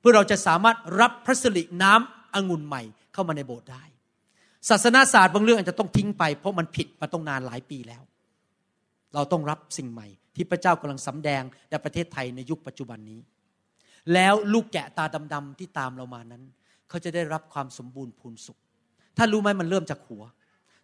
[0.00, 2.82] เพื่อเราจะสามารถรับพระสิริน้ำองุ่นใหม่
[3.12, 3.84] เข้ามาในโบสถ์ได้
[4.68, 8.02] ศาสนาศาสตร์บางเรื่องอาจจะต้องทิ้งไป เพราะมันผิดมาต้องนานหลายปีแล้ว
[9.14, 13.20] เราต้องรับสิ่งใหม่ ที่พระเจ้ากำลังสำแดงในประเทศไทยในยุคปัจจุบันนี้
[14.12, 16.42] แล้วลูกแกะตาดำๆที่ตามเรามานั้น
[16.88, 18.58] เขาจะได้รับความสมบูรณ์พูนสุข
[19.16, 20.22] ถ้ารู้ไหมมันเริ่มจากหัว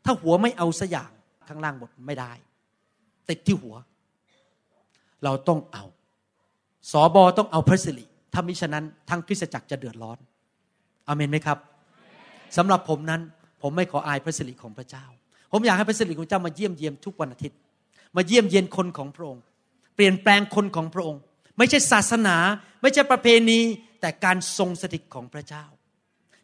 [0.05, 1.11] ถ้าหัวไม่เอาสัอย่าง
[1.49, 2.33] ข้างล่างหมดไม่ได้
[3.29, 3.77] ติดที่หัว
[5.25, 5.85] เราต้องเอา
[6.91, 10.19] สอบอต้องเอาพระสิริถ้ามิฉะนั้นทั้งคริสตจักรจะเดือดร้อน
[11.09, 11.59] อเมนไหมครับ
[12.57, 13.21] สำหรับผมนั้น
[13.63, 15.05] ผมไม่ขออายพระสิริของพระเจ้า
[15.53, 17.59] ผมอยากให้พระสิริของเจ้ามาเยี่ยมเยียมทุกวันอาทิตย์
[18.17, 19.43] มาเยี่ยมเยียนคนของพระองค์
[19.95, 21.21] เปลี่ยนแปลงคนของพระองค์
[21.59, 22.37] ไม่ใช่ศาสนา
[22.83, 23.61] ไม่ใช่ประเพณี
[24.01, 25.65] แต่การทรงสถิตของพระเจ้า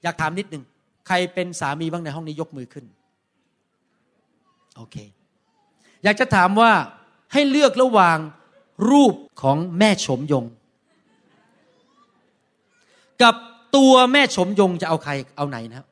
[0.02, 0.64] อยากถามนิดหนึ่ง
[1.06, 2.84] ใครเป็นสามีบ้างในห้องนี้ยกมือขึ้น
[4.78, 4.96] โอเค
[6.04, 6.72] อยากจะถามว่า
[7.32, 8.18] ให้เลือกระหว่าง
[8.90, 10.44] รูปของแม่ชมยง
[13.22, 13.34] กับ
[13.76, 15.86] ตัวแม่ชมยงจะเอาใครเอาไหนนะครับ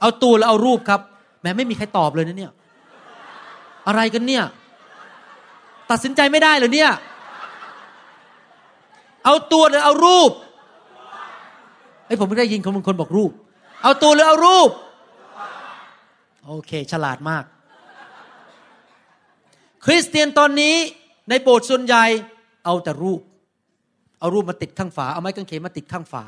[0.00, 1.00] เอาตัวแล้วเอารูปครับ
[1.42, 2.52] แม้ไม่มีใครตอบเลยนะเนี่ย
[3.86, 4.44] อะไรกันเนี่ย
[5.90, 6.92] ตัดสินใจไม่ได้เลยเนี่ย
[9.24, 10.30] เอาตัวหรือเอารูป
[12.06, 13.30] ไอ้ผมไม่ได้ยินคนบางคนบอกรูป
[13.82, 14.70] เอาตัวหรือเอารูป
[16.46, 17.44] โอเค ฉลาดมาก
[19.84, 20.74] คริสเตียนตอนนี้
[21.28, 22.04] ในโบสถ์ส่วนใหญ่
[22.64, 23.20] เอาแต่รูป
[24.20, 26.24] เอารูปมาติดข้างฝา เอาไม้กางเขนมาติดข้างฝา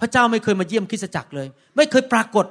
[0.00, 2.46] พระเจ้าไม่เคยมาเยี่ยมคริสตจักรเลย ไม่เคยปรากฏ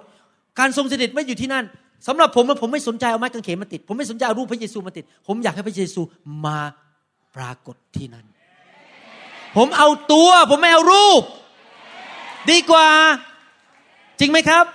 [0.60, 1.66] การทรงเสด็จไม่อยู่ที่นั่น
[2.08, 6.02] สำหรับผมผมไม่สนใจเอาไม้กางเขนมาติด ผมไม่สนใจเอารูปพระเยซูมาติด ผมอยากให้พระเยซู
[6.46, 6.60] มา
[7.36, 8.26] ปรากฏที่นั่น
[9.58, 11.24] ผมเอาตัว ผมไม่เอารูป
[12.52, 12.88] ดีกว่า
[14.20, 14.66] จริงไหมครับ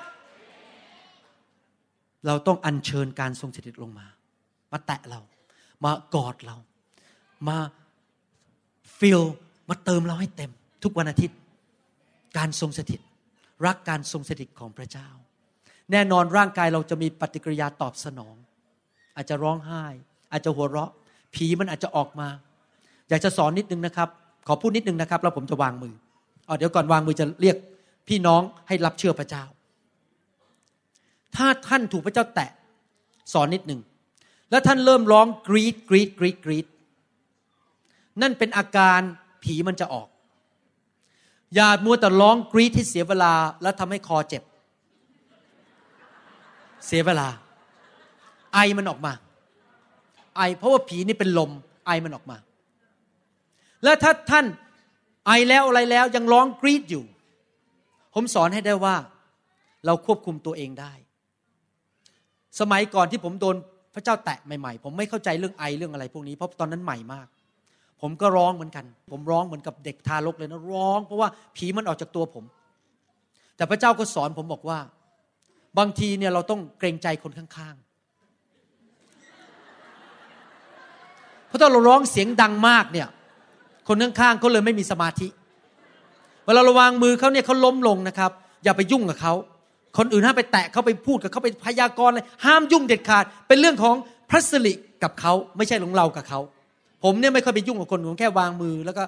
[2.26, 4.06] เราต้องอัญเชิญการทรงเสด็จลงมา
[4.72, 5.20] มาแตะเรา
[5.84, 6.56] มากอดเรา
[7.48, 7.58] มา
[8.98, 9.20] ฟิล
[9.68, 10.50] มาเติมเราให้เต็ม
[10.82, 11.38] ทุกวันอาทิตย์
[12.38, 13.00] การทรงสถิต
[13.66, 15.08] รักการทรงสถิตของพระเจ้า
[15.92, 18.34] แน่นอนร่างกายเราจะมีปฏิกิริยาตอบสนอง
[19.16, 19.84] อาจจะร้องไห้
[20.32, 20.90] อาจจะหัวเราะ
[21.34, 22.28] ผีมันอาจจะออกมา
[23.08, 24.08] อยากจะสอนนิดนึงนะครับ
[24.46, 25.94] ขอพูดนิดนึงนะครับ แล้วผมจะวางมือ
[26.48, 27.56] อ๋อเดี๋ยวก่อนวางมือจะเรียก
[28.08, 29.44] พี่น้องให้รับเชื่อพระเจ้า
[31.36, 32.50] ถ้าท่านถูกพระเจ้าแตะ
[33.32, 33.80] สอนนิดหนึ่ง
[34.54, 36.66] แล้วท่านเริ่มร้องกรีดกรีดกรีดกรีด
[38.22, 39.00] นั่นเป็นอาการ
[39.42, 40.08] ผีมันจะออก
[41.54, 44.42] อย่ามัวแต่ร้องกรีดที่เสียเวลา แล้วทำให้คอเจ็บ
[46.86, 47.28] เสียเวลา
[48.54, 49.12] ไอมันออกมา
[50.36, 51.50] ไอเพราะว่าผีนี่เป็นลม
[51.86, 52.36] ไอมันออกมา
[53.84, 54.46] แล้วถ้าท่าน
[55.26, 57.04] ไอแล้วอะไรแล้วยังร้องกรีดอยู่
[58.14, 58.96] ผมสอนให้ได้ว่า
[59.86, 60.92] เราควบคุมตัวเองได้
[62.60, 63.56] สมัยก่อนที่ผมโดน
[63.94, 67.26] พระเจ้าแตะใหม่ๆ ผมไม่เข้าใจเรื่องไอเรื่องอะไรพวกนี้เพราะตอนนั้นใหม่มาก
[68.00, 72.44] ผมก็ร้องเหมือนกัน ผมร้องเหมือนกับเด็กทารกเลยนะร้อง เพราะว่าผีมันออกจากตัวผม
[73.56, 74.78] แต่พระเจ้าก็สอนผมบอกว่า
[75.78, 77.84] บางทีเนี่ยเราต้องเกรงใจคนข้างๆ
[81.46, 83.08] เพราะถ้าเราร้องเสียงดังมากเนี่ย
[83.88, 85.28] คนข้างๆก็เลยไม่มีสมาธิ
[86.46, 88.30] เวลาเราวางมือเขาเนี่ยเขาล้มลงนะครับ
[88.64, 89.34] อย่าไปยุ่งกับเขา
[89.98, 93.94] คนอื่นห้ามไปแตะเขาไปพูดกับเขาไปพยากรณ์เลยห้ามยุ่งเด็ดขาด เป็นเรื่องของ
[94.30, 96.40] พระสิริกับเขาไม่ใช่ของเรากับเขา
[97.04, 99.04] ผมเนี่ยไม่ค่อยไปยุ่งกับคนผมแค่วางมือแล้วก็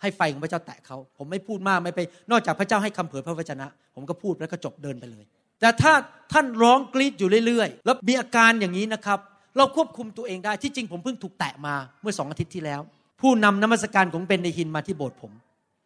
[0.00, 5.24] ให้ไฟของพระเจ้าแตะเขา ผมไม่พูดมากไม่ไป นอกจากพระเจ้าให้คำเผยพระวจนะ ผมก็พูดแล้วก็จบเดินไปเลย
[5.60, 5.92] แต่ถ้า
[6.32, 9.18] ท่านร้องกรีดอยู่เรื่อยๆ แล้วมีอาการอย่างนี้นะครับ
[9.56, 12.80] เราควบคุมตัวเองได้ที่จริงผมเพิ่งถูกแตะมาเมื่อสองอาทิตย์ที่แล้ว
[13.20, 15.32] ผู้นำนมัสการของเบนเนฮินมาที่โบสถ์ผม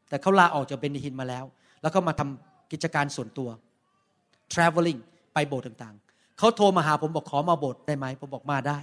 [0.08, 1.44] แต่เขาลาออกจากเบนเนฮินมาแล้ว
[1.82, 3.48] แล้วก็มาทำกิจการส่วนตัว
[4.52, 5.00] traveling
[5.34, 8.78] ไปโบสถ์ต่างๆ เขาโทรมาหาผมบอกขอมาโบสถ์ได้ไหมผมบอกมาได้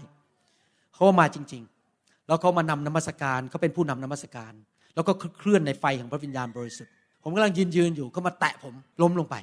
[0.94, 4.54] เขามาจริงๆ แล้วเขามานำนมัสการเขาเป็นผู้นำนมัสการ
[4.96, 6.94] แล้วก็เคลื่อนในไฟของพระวิญญาณบริสุทธิ์
[7.24, 9.36] ผมกำลังยืนยืนอยู่เขามาแตะผมล้มลงไป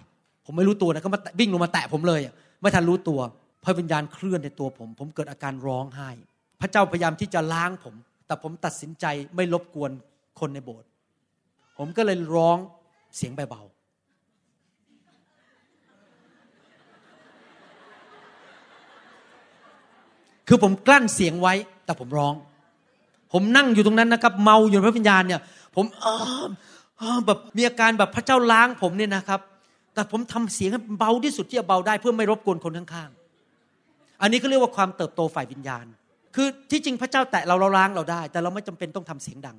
[0.46, 2.20] ผมไม่รู้ตัวนะเขามาวิ่งลงมาแตะผมเลย
[2.60, 3.20] ไม่ทันรู้ตัว
[3.64, 6.10] พระวิญญาณเคลื่อนในตัวผม ผมเกิดอาการร้องไห้
[6.60, 7.94] พระเจ้าพยายามที่จะล้างผม
[8.26, 9.04] แต่ผมตัดสินใจ
[9.36, 9.90] ไม่รบกวน
[10.40, 10.88] คนในโบสถ์
[11.78, 12.58] ผมก็เลยร้อง
[13.16, 13.62] เสียงเบา
[20.48, 22.34] คือผมกลั้นเสียงไว้ แต่ผมร้อง
[23.32, 25.40] ผมนั่งอยู่ตรงนั้นนะครับ เมาอยู่พระวิญญาณเนี่ย
[25.76, 25.84] ผม
[27.26, 29.40] แบบมีอาการแบบพระเจ้าล้างผมเนี่ยนะครับ
[29.94, 35.86] แต่ผมทำเสียงให้เบาที่สุดที่จะเบาได้เพื่อไม่รบกวนคนข้างๆ อันนี้ก็เรียกว่าความเติบโตฝ่ายวิญญาณ
[36.34, 39.56] คือที่จริงพระเจ้าแตะเราเราล้างเราได้ แต่เราไม่จำเป็นต้องทำเสียงดัง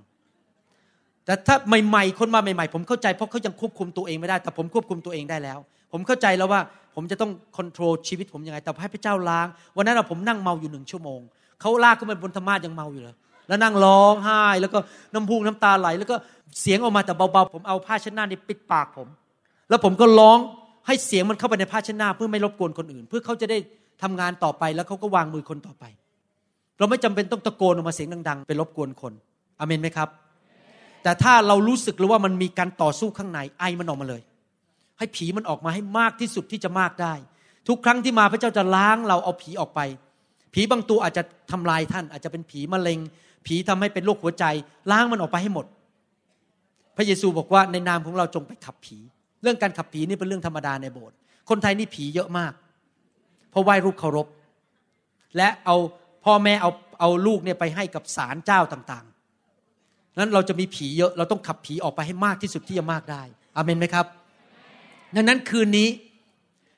[1.25, 1.55] แต่ถ้า
[1.87, 5.59] ใหม่ๆ คนมาใหม่ๆ ผมเข้าใจเพราะเขายังควบคุมตัวเองไม่ได้ แต่ผมควบคุมตัวเองได้แล้ว
[5.91, 6.61] ผมเข้าใจแล้วว่า
[6.99, 11.19] ผมจะต้องควบคุมชีวิตผมยังไง แต่ให้พระเจ้าล้าง วันนั้นเราผมนั่งเมาอยู่หนึ่งชั่วโมง
[11.61, 13.15] เขาลากขึ้นไปบนธรรมายังเมาอยู่เลย
[13.47, 14.79] แล้วนั่งร้องไห้ แล้วก็
[15.13, 16.15] น้ำพุงน้ำตาไหล แล้วก็
[16.61, 19.07] เสียงออกมาแต่เบาๆ ผมเอาผ้าเช็ดหน้านี่ปิดปากผม
[19.69, 20.37] แล้วผมก็ร้อง
[20.87, 23.57] ให้เสียงมันเข้าไปในผ้าเช็ดหน้าเพื่อไม่รบกวนคนอื่น เพื่อเขาจะได้
[24.03, 25.85] ทำงานต่อไป แล้วเขาก็วางมือคนต่อไป
[26.79, 29.13] เราไม่จำเป็นต้องตะโกนออกมาเสียงดังๆไปรบกวนคน
[29.59, 30.09] อเมนไหมครับ
[31.03, 34.21] แต่ถ้าเรารู้สึกหรือว่ามันมีการต่อสู้ข้างในไอมันออกมาเลย
[34.97, 37.13] ให้ผีมันออกมาให้มากที่สุดที่จะมากได้
[37.67, 39.79] ทุกครั้งที่มาพระเจ้าจะล้างเราเอาผีออกไป
[40.53, 42.99] ผีบางตัวอาจจะทำลายท่าน อาจจะเป็นผีมะเร็ง
[43.45, 44.45] ผีทำให้เป็นโรคหัวใจ
[44.91, 45.65] ล้างมันออกไปให้หมด
[46.97, 48.97] พระเยซูบอกว่าในนามของเราจงไปขับผี
[49.41, 51.15] เรื่องการขับผีนี่เป็นเรื่องธรรมดาในโบสถ์
[51.49, 52.53] คนไทยนี่ผีเยอะมาก
[53.51, 54.27] เพราะไหว้รูปเคารพ
[55.37, 55.75] และเอา
[56.25, 63.21] พ่อแม่เอาเอาลูกเนี่ยไปให้กับศาลเจ้าต่างๆนั้นเราจะมีผีเยอะเราต้องขับผีออกไปให้มากที่สุดที่จะมากได้
[63.55, 64.05] อเมนไหมครับ
[65.15, 65.89] ดังนั้นคืนนี้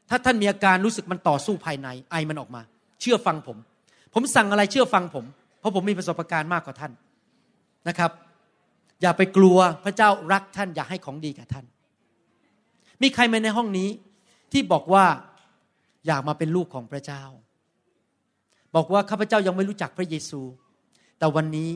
[0.09, 2.61] ถ้าท่านมีอาการรู้สึกมันต่อสู้ภายใน ไอมันออกมา
[3.01, 3.57] เชื่อฟังผม
[4.13, 5.25] ผมสั่งอะไรเชื่อฟังผม
[5.59, 6.91] เพราะผมมีประสบการณ์มากกว่าท่าน
[7.87, 8.11] นะครับ
[9.01, 11.65] อย่าไปกลัวพระเจ้ารักท่านอยากให้ของดีกับท่าน
[13.01, 13.89] มีใครมาในห้องนี้
[14.51, 15.05] ที่บอกว่า
[16.07, 17.23] อยากมาเป็นลูกของพระเจ้า
[18.75, 20.41] บอกว่าข้าพเจ้ายังไม่รู้จักพระเยซู
[21.19, 21.69] แต่วันนี้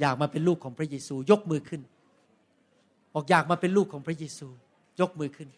[0.00, 1.80] อยากมาเป็นลูกของพระเยซู ยกมือขึ้น
[3.14, 4.48] บอกอยากมาเป็นลูกของพระเยซู
[5.00, 5.48] ยกมือขึ้น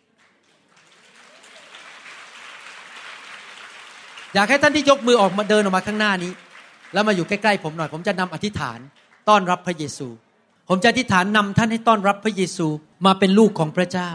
[4.34, 6.32] อยากให้ท่านที่ยกมือออกมาเดินออกมาข้างหน้านี้
[6.92, 8.78] แล้วมาอยู่ใกล้ๆผมหน่อย ผมจะนำอธิษฐาน
[9.28, 10.08] ต้อนรับพระเยซู
[10.68, 12.66] ผมจะอธิษฐานนำท่านให้ต้อนรับพระเยซู
[13.06, 14.10] มาเป็นลูกของพระเจ้า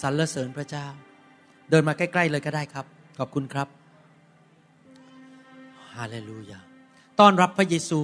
[0.00, 0.86] สรรเสริญพระเจ้า
[1.70, 2.86] เดินมาใกล้ๆเลยก็ได้ครับ
[3.18, 3.68] ขอบคุณครับ
[5.94, 6.60] ฮาเลลูยา
[7.20, 8.00] ต้อนรับพระเยซู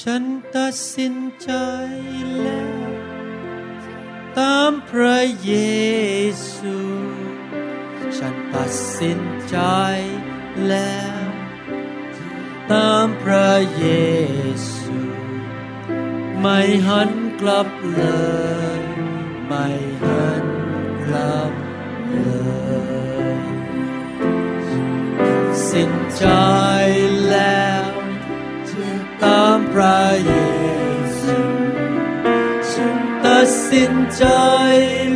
[0.00, 0.22] ฉัน
[0.56, 1.50] ตัดสินใจ
[2.40, 2.90] แล้ว
[4.38, 5.52] ตามพระเย
[6.52, 6.76] ซู
[8.18, 9.58] ฉันตัดสินใจ
[10.68, 11.26] แล้ว
[12.72, 13.86] ตามพระเย
[14.72, 14.98] ซู
[16.40, 18.02] ไม่หันกลับเล
[18.80, 18.82] ย
[19.46, 19.66] ไม่
[20.04, 20.46] หัน
[21.04, 21.52] กลับ
[22.10, 22.18] เล
[23.36, 23.40] ย
[25.68, 26.26] สิ้นใจ
[27.28, 27.71] แล้ว
[29.24, 30.34] ตามพระเย
[31.20, 31.38] ซู
[32.72, 34.24] ฉันตัดสินใจ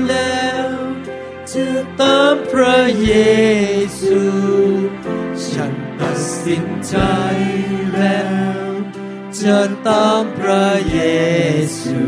[0.08, 0.70] แล้ว
[1.52, 1.66] จะ
[2.00, 3.12] ตามพระเย
[4.00, 4.20] ซู
[5.50, 6.96] ฉันตัดสินใจ
[7.94, 8.22] แล้
[8.60, 8.64] ว
[9.40, 11.00] จะตามพระเย
[11.80, 12.00] ซู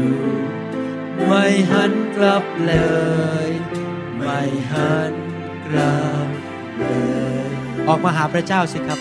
[1.27, 2.75] ไม่หันกลับเล
[3.49, 3.51] ย
[4.19, 4.41] ไม่
[4.73, 5.13] หัน
[5.67, 6.29] กลับ
[6.79, 6.85] เล
[7.47, 7.51] ย
[7.89, 9.01] ออกมาหาพระเจ้าสิครับ